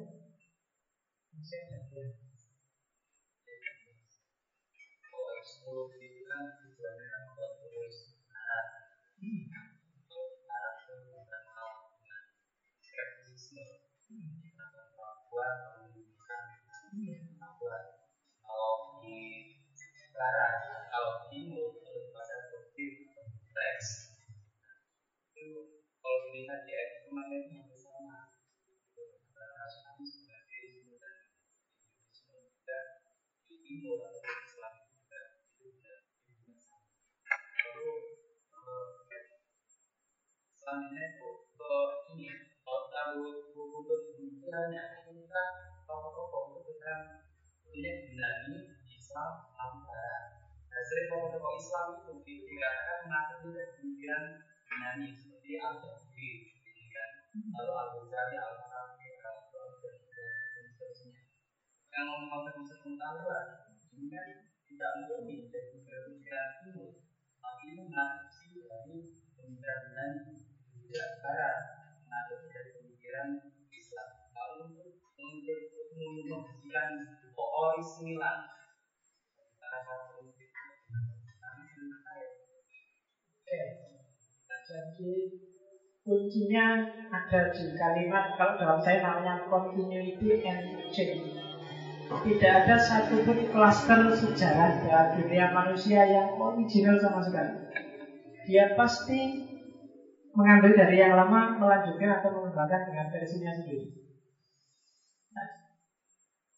[1.35, 2.07] Masih ada ya.
[18.49, 19.19] Kalau di
[20.15, 20.55] barat
[20.91, 23.07] kalau timur lebih pada bukti
[23.55, 24.19] teks
[25.37, 26.75] itu kalau dilihat di
[27.07, 27.68] kemarin
[33.79, 34.09] juga
[40.99, 41.73] itu itu
[42.15, 42.29] ini
[42.63, 43.25] kalau tahu
[43.55, 43.95] buku-buku
[44.29, 45.45] misalnya kita
[45.89, 47.25] tokoh-tokoh itu kan
[47.65, 49.33] punya dinami Islam
[49.89, 50.25] Barat.
[50.69, 52.13] Nah, sering tokoh-tokoh Islam itu
[53.09, 54.23] mengaku juga kemudian
[54.69, 55.51] dinami seperti
[56.93, 57.11] kan?
[57.39, 61.23] lalu Al-Ghazali, Al-Farabi, Al-Farabi, dan seterusnya.
[61.95, 63.47] Yang ngomong tentang pengetahuan,
[64.07, 64.29] kan
[64.63, 66.51] tidak murni tapi dari pemikiran
[71.19, 71.59] Barat,
[72.07, 73.29] dari pemikiran
[73.75, 74.09] Islam.
[75.99, 76.47] Untuk
[83.49, 83.61] Oke.
[84.69, 85.13] Jadi
[86.05, 86.67] kuncinya
[87.09, 91.58] ada di kalimat kalau dalam saya namanya continuity and change.
[92.09, 97.53] Tidak ada satupun klaster sejarah dalam dunia manusia yang original sama sekali.
[98.49, 99.45] Dia pasti
[100.33, 103.93] mengambil dari yang lama, melanjutkan atau mengembangkan dengan versinya sendiri.
[105.37, 105.49] Nah,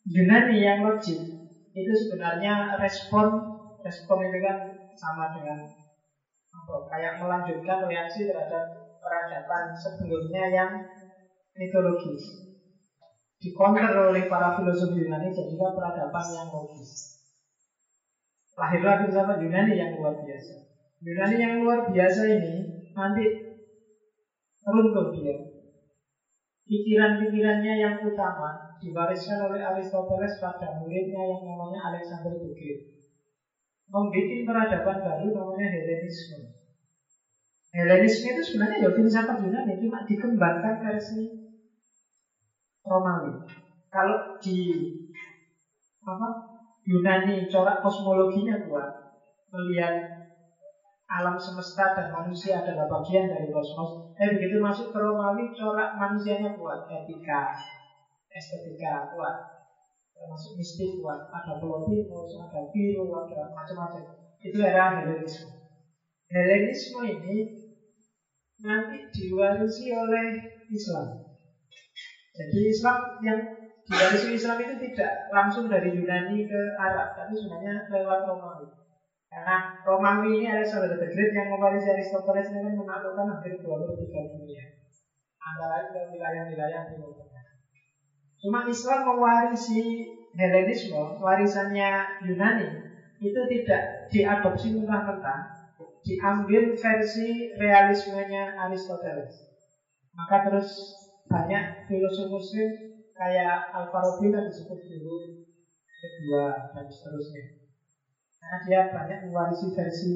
[0.06, 1.18] Yunani yang logik
[1.74, 3.42] itu sebenarnya respon
[3.82, 4.58] respon itu kan
[4.94, 5.66] sama dengan
[6.54, 8.70] apa, kayak melanjutkan reaksi terhadap
[9.02, 10.70] peradaban sebelumnya yang
[11.58, 12.49] mitologis
[13.40, 17.24] dikonter oleh para filosof Yunani jadilah peradaban yang logis.
[18.60, 20.68] Lahirlah filsafat Yunani yang luar biasa.
[21.00, 23.24] Yunani yang luar biasa ini nanti
[24.68, 25.40] runtuh dia.
[26.68, 32.78] Pikiran-pikirannya yang utama diwariskan oleh Aristoteles pada muridnya yang namanya Alexander the Great.
[33.90, 36.52] Membuat peradaban baru namanya Helenisme.
[37.72, 41.39] Helenisme itu sebenarnya ya filsafat Yunani, cuma dikembangkan versi
[42.84, 43.36] Romawi.
[43.90, 44.58] Kalau di
[46.00, 46.28] apa
[46.86, 48.88] Yunani corak kosmologinya kuat,
[49.52, 49.92] melihat
[51.10, 54.00] alam semesta dan manusia adalah bagian dari kosmos.
[54.16, 57.52] Eh begitu masuk ke Romawi, corak manusianya kuat, etika,
[58.32, 59.36] estetika kuat.
[60.16, 61.20] Termasuk mistik kuat.
[61.32, 64.04] Ada Plotinus, ada biru, ada macam-macam.
[64.40, 65.52] Itu era Helenisme.
[66.30, 67.36] Helenisme ini
[68.60, 70.36] nanti diwarisi oleh
[70.68, 71.29] Islam
[72.40, 73.40] jadi Islam yang
[73.84, 78.72] diwarisi Islam itu tidak langsung dari Yunani ke Arab tapi sebenarnya lewat Romawi.
[79.28, 84.24] Karena Romawi ini Alexander the Great yang mewarisi Aristoteles kan menaklukkan hampir dua per tiga
[84.32, 84.64] dunia.
[85.40, 87.44] Antara lain wilayah-wilayah Timur Tengah
[88.40, 92.70] Cuma Islam mewarisi Helenisme, warisannya Yunani,
[93.20, 95.50] itu tidak diadopsi mentah-mentah,
[96.06, 99.50] diambil versi realismenya Aristoteles.
[100.14, 100.70] Maka terus
[101.30, 102.68] banyak filosof muslim
[103.14, 105.38] kayak Al-Farabi kan disebut dulu
[105.86, 107.44] kedua dan seterusnya.
[108.40, 110.12] Karena dia banyak mewarisi versi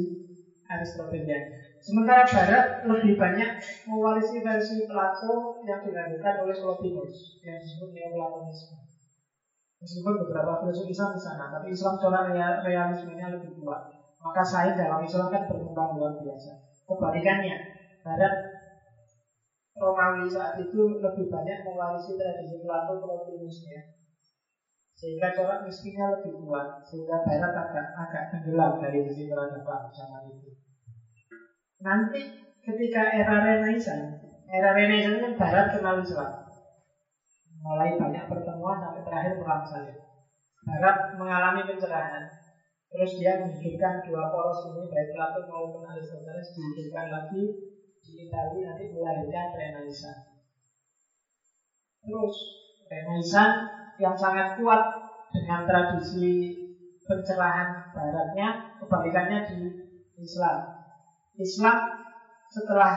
[0.66, 1.55] Aristotelian.
[1.78, 3.51] Sementara Barat lebih banyak
[3.85, 8.81] mewarisi versi Plato yang dilanjutkan oleh Plotinus yang disebut Neoplatonisme.
[9.85, 12.32] Meskipun beberapa filosofi Islam di sana, tapi Islam corak
[12.65, 13.85] realismenya lebih kuat.
[14.24, 16.57] Maka sains dalam Islam kan berkembang luar biasa.
[16.89, 17.61] Kebalikannya,
[18.01, 18.53] Barat
[19.75, 23.91] Romawi saat itu lebih banyak mewarisi tradisi Plato Plotinusnya.
[24.95, 30.49] Sehingga corak miskinnya lebih kuat, sehingga Barat agak agak tenggelam dari sisi peradaban zaman itu.
[31.83, 32.23] Nanti
[32.63, 34.15] ketika era Renaissance,
[34.47, 36.31] era Renaissance kan Barat kenal Islam.
[37.59, 39.99] Mulai banyak pertemuan sampai terakhir perang salib.
[40.63, 42.23] Barat mengalami pencerahan.
[42.95, 47.74] Terus dia menghidupkan dua poros ini baik Plato maupun Aristoteles dihidupkan lagi
[48.05, 50.28] di Italia nanti melahirkan Renaissance.
[52.05, 52.35] Terus
[52.85, 53.59] Renaissance
[53.97, 54.82] yang sangat kuat
[55.32, 56.52] dengan tradisi
[57.05, 59.60] pencerahan baratnya kebalikannya di
[60.20, 60.68] Islam.
[61.40, 61.76] Islam
[62.52, 62.93] setelah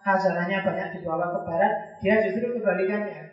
[0.00, 1.72] khazanahnya banyak dibawa ke barat,
[2.04, 3.26] dia justru kebalikannya.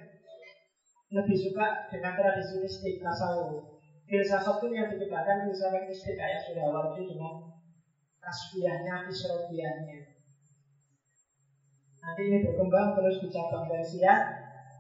[1.07, 3.63] Lebih suka dengan tradisi mistik, tasawuf.
[4.07, 7.47] Filsafat pun yang dikembangkan filsafat mistik kayak sudah waktu dengan
[8.19, 10.16] kasbiahnya, isrobiahnya.
[12.07, 14.15] Nanti ini berkembang terus di cabang Persia.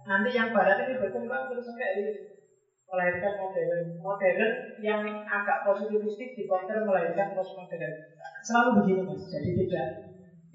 [0.07, 2.05] Nanti yang barat ini berkembang terus sampai di
[2.87, 3.83] melahirkan modern.
[3.99, 7.99] Modern yang agak positivistik di counter melahirkan postmodern.
[8.47, 9.19] Selalu begini mas.
[9.27, 9.87] Jadi tidak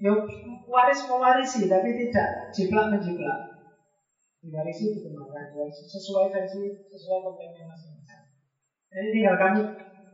[0.01, 0.17] yuk
[0.65, 2.27] waris mewarisi tapi tidak
[2.57, 3.37] jiplak menjiplak.
[4.41, 5.45] Diwarisi dikembangkan
[5.77, 8.25] sesuai versi sesuai kontennya masing-masing.
[8.89, 9.61] Jadi tinggal kami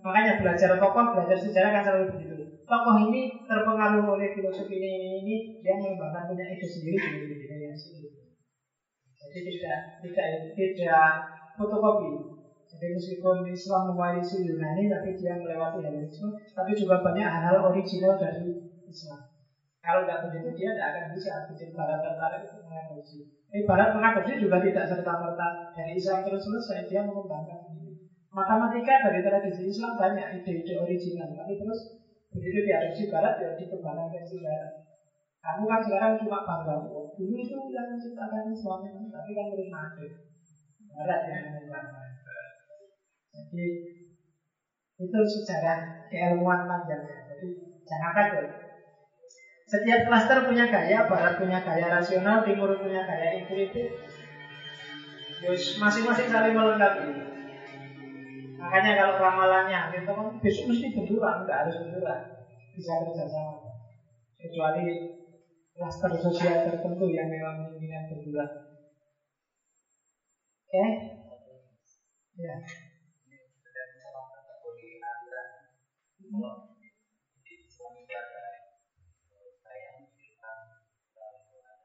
[0.04, 2.39] makanya belajar tokoh, belajar sejarah kan selalu begitu.
[2.70, 7.74] Tokoh ini terpengaruh oleh filosofi ini ini ini dia mengembangkan punya ide sendiri sendiri sendiri
[7.74, 8.10] sendiri.
[9.18, 11.10] Jadi tidak tidak tidak
[11.58, 12.38] fotokopi.
[12.70, 18.54] Jadi meskipun Islam mewarisi Yunani, tapi dia melewati Helenisme, tapi juga banyak hal-hal original dari
[18.86, 19.18] Islam.
[19.82, 23.26] Kalau nggak begitu dia tidak akan bisa bikin Barat tertarik untuk mengadopsi.
[23.50, 27.66] Ini Barat mengadopsi juga tidak serta merta dari Islam terus selesai dia mengembangkan.
[28.30, 31.98] Matematika dari tradisi Islam banyak ide-ide original, tapi terus
[32.30, 34.72] begitu diadopsi Barat ya dikembangkan versi Barat.
[35.40, 40.06] Kamu kan sekarang cuma bangga, oh, dulu itu yang menciptakan Islam, tapi kan terus mati.
[40.92, 42.08] Barat yang mengembangkan.
[43.32, 43.68] Jadi
[45.00, 45.80] itu sejarah
[46.12, 47.24] keilmuan panjangnya.
[47.24, 47.48] Jadi
[47.88, 48.46] jangan takut.
[49.70, 53.88] Setiap klaster punya gaya, barat punya gaya rasional, timur punya gaya intuitif.
[55.40, 57.29] Yus masing-masing saling melengkapi.
[58.60, 62.20] Makanya kalau ramalannya kita kan besok mesti benturan, nggak harus benturan,
[62.76, 63.56] bisa kerjasama.
[64.40, 64.86] Kecuali
[65.76, 68.50] klaster sosial tertentu yang memang menginginkan benturan.
[70.70, 70.76] Oke?
[70.76, 70.90] Okay?
[72.44, 72.56] Ya.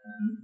[0.05, 0.44] Hmm.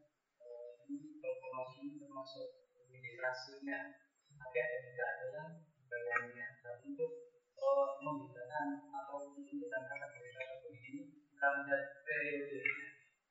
[2.11, 2.59] termasuk
[4.35, 5.49] tapi ada juga ada yang
[5.87, 7.11] bayangannya dan untuk
[8.03, 12.59] membedakan atau kata kata ini kita melihat periode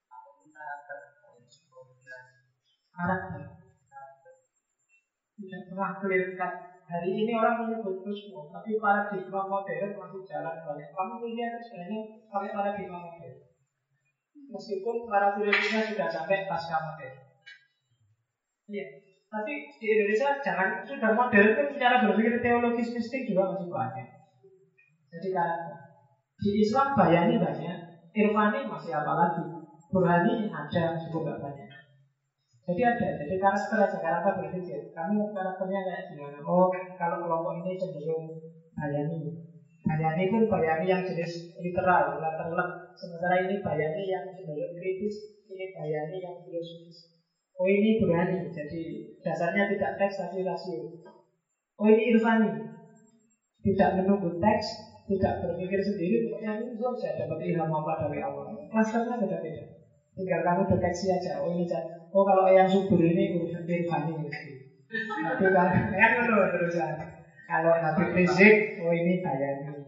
[0.08, 0.98] ataupun karakter
[2.88, 3.42] karakter
[5.36, 6.52] tidak pernah cut
[6.88, 12.00] hari ini orang menyebut Kusmo tapi paradigma modern masih jalan banyak kamu lihat sebenarnya
[12.32, 13.44] pakai paradigma modern.
[14.50, 17.29] Meskipun para filosofnya sudah sampai pasca modern
[18.70, 18.86] iya
[19.30, 24.08] tapi di Indonesia jangan sudah modern kan cara berpikir teologis mistik juga masih banyak
[25.10, 25.76] jadi karakter
[26.40, 27.76] di Islam bayani banyak
[28.10, 29.44] Irfani masih apa lagi
[29.90, 31.70] Burhani ada cukup banyak
[32.70, 34.94] jadi ada, jadi karakter aja, karakter berpikir.
[34.94, 36.38] Kamu karakternya kayak gimana?
[36.46, 38.38] Oh, kalau kelompok ini cenderung
[38.78, 39.42] bayani.
[39.82, 42.70] Bayani pun bayani yang jenis literal, letterlek.
[42.94, 47.19] Sementara ini bayani yang cenderung kritis, ini bayani yang filosofis.
[47.60, 48.82] Oh ini berani, jadi
[49.20, 50.80] dasarnya tidak teks tapi rasio.
[51.76, 52.48] Oh ini irfani,
[53.60, 58.48] tidak menunggu teks, tidak berpikir sendiri, pokoknya ini saja dapat ilham apa dari Allah.
[58.64, 59.64] Klasternya beda-beda.
[60.16, 61.36] Tinggal kamu deteksi aja.
[61.36, 61.68] Oh ini
[62.16, 64.24] oh kalau yang subur ini urusan Irfani.
[65.20, 66.92] Tapi kan kan dulu terusan.
[67.44, 69.79] Kalau Nabi Rizik, oh ini Bayani.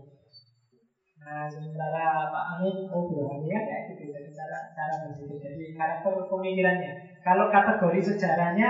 [1.26, 4.02] Nah sementara Pak Amin, oh Burhani ya kayak gitu.
[4.14, 5.32] Jadi cara cara begitu.
[5.44, 6.92] Jadi karakter pemikirannya.
[7.26, 8.68] Kalau kategori sejarahnya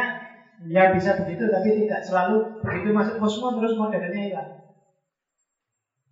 [0.77, 4.49] ya bisa begitu, tapi tidak selalu begitu masuk kosmo terus modernnya hilang.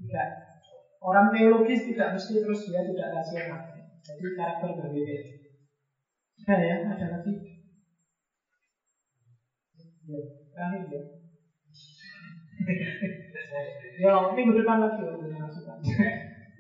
[0.00, 0.26] Tidak.
[1.08, 3.60] Orang teologis tidak mesti terus dia tidak rasional.
[4.06, 5.14] Jadi karakter berbeda.
[6.48, 7.32] Ada ya, ada lagi.
[10.08, 10.20] Ya,
[10.52, 11.00] terakhir ya.
[14.04, 15.00] ya, minggu depan lagi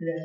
[0.00, 0.16] ya,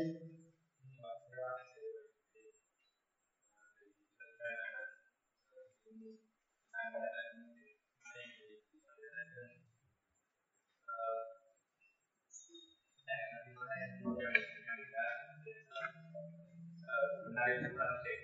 [17.36, 18.15] masukan.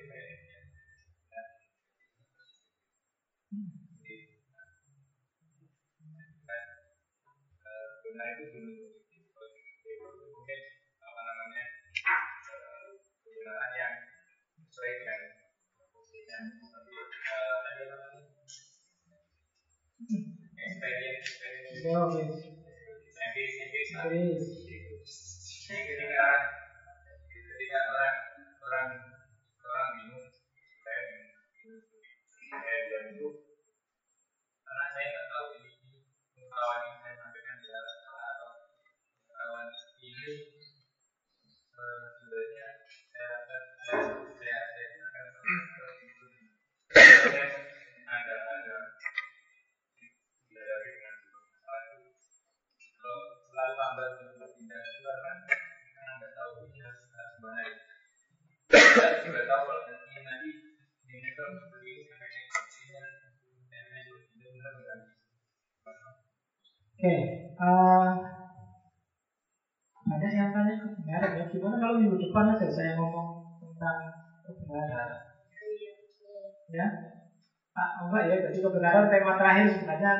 [78.81, 78.89] Ya.
[78.89, 80.13] Kebenaran tema terakhir sebenarnya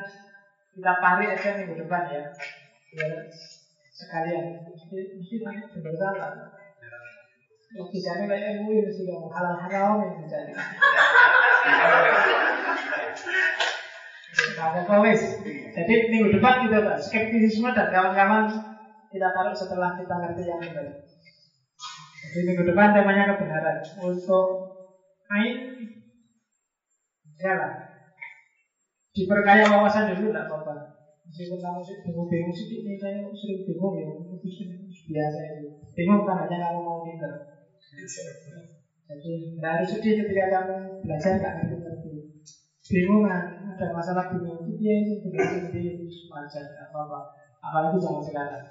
[0.77, 2.23] kita tarik aja minggu depan ya.
[2.93, 3.11] Biar
[3.89, 4.45] sekalian.
[4.69, 6.31] Mesti mesti tanya benar salah.
[7.71, 10.53] Logikanya kayak MUI mesti kamu halal haram yang bicara.
[14.61, 15.21] Nah, wis.
[15.71, 18.45] Jadi minggu depan kita bahas skeptisisme dan kawan-kawan
[19.09, 21.01] kita taruh setelah kita ngerti yang benar.
[22.21, 23.77] Jadi minggu depan temanya kebenaran.
[24.03, 24.47] Untuk
[25.31, 25.55] main,
[27.39, 27.90] ya lah.
[29.11, 30.75] Diperkaya wawasan dulu tidak apa-apa.
[31.27, 34.35] Meskipun kamu sih bingung-bingung sih, ini saya sering bingung ya, itu
[35.11, 35.67] biasa itu.
[35.95, 37.31] Bingung kan hanya kamu mau pinter.
[39.11, 42.13] Jadi tidak harus sedih ketika kamu belajar nggak ngerti-ngerti.
[42.91, 44.63] Bingung kan, ada masalah bingung.
[44.63, 47.19] Itu dia itu benar itu wajar, nggak apa-apa.
[47.61, 48.63] Apalagi zaman sekarang.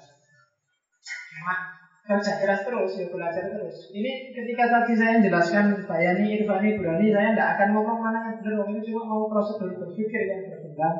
[1.41, 1.59] Mak,
[2.01, 3.77] kerja keras terus, ya belajar terus.
[3.93, 8.65] Ini ketika tadi saya jelaskan Bayani, Irfani, Burani, saya tidak akan ngomong mana yang benar,
[8.73, 10.97] ini cuma mau prosedur berpikir yang berkembang.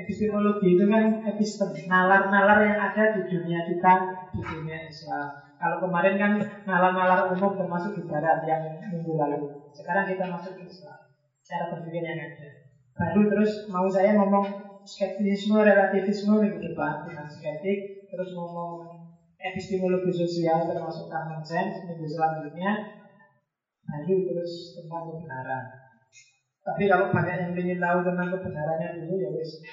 [0.00, 3.92] Epistemologi itu kan epistem, nalar-nalar yang ada di dunia kita,
[4.32, 5.28] di dunia Islam.
[5.60, 6.32] Kalau kemarin kan
[6.64, 9.44] nalar-nalar umum termasuk di Barat yang minggu lalu.
[9.76, 10.98] Sekarang kita masuk ke Islam,
[11.44, 12.48] cara berpikir yang ada.
[12.96, 14.44] Baru terus mau saya ngomong
[14.88, 18.99] skeptisisme, relativisme minggu depan skeptik, terus ngomong
[19.40, 22.76] epistemologi sosial termasuk common sense minggu selanjutnya
[23.88, 25.64] baru terus tentang kebenaran.
[26.60, 29.64] Tapi kalau banyak yang ingin tahu tentang kebenarannya dulu ya wis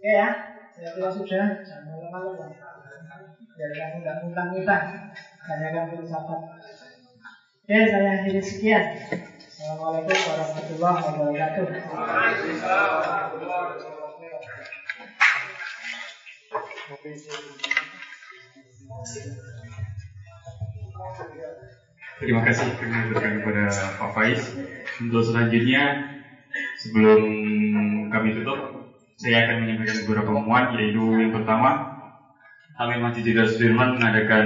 [0.04, 0.30] Oke ya,
[0.76, 2.52] saya kira sudah jangan lama-lama.
[3.56, 4.82] Biar kamu nggak muntah-muntah,
[5.48, 6.42] tanyakan filsafat.
[7.64, 8.84] Oke, saya akhiri sekian.
[9.64, 11.68] Assalamualaikum warahmatullahi wabarakatuh.
[22.20, 23.64] Terima kasih kami berikan kepada
[24.04, 24.52] Pak Faiz.
[25.00, 26.12] Untuk selanjutnya,
[26.84, 27.24] sebelum
[28.12, 28.60] kami tutup,
[29.16, 31.70] saya akan menyampaikan beberapa pengumuman, yaitu yang pertama,
[32.76, 34.46] kami Masjid Jeddah Sudirman mengadakan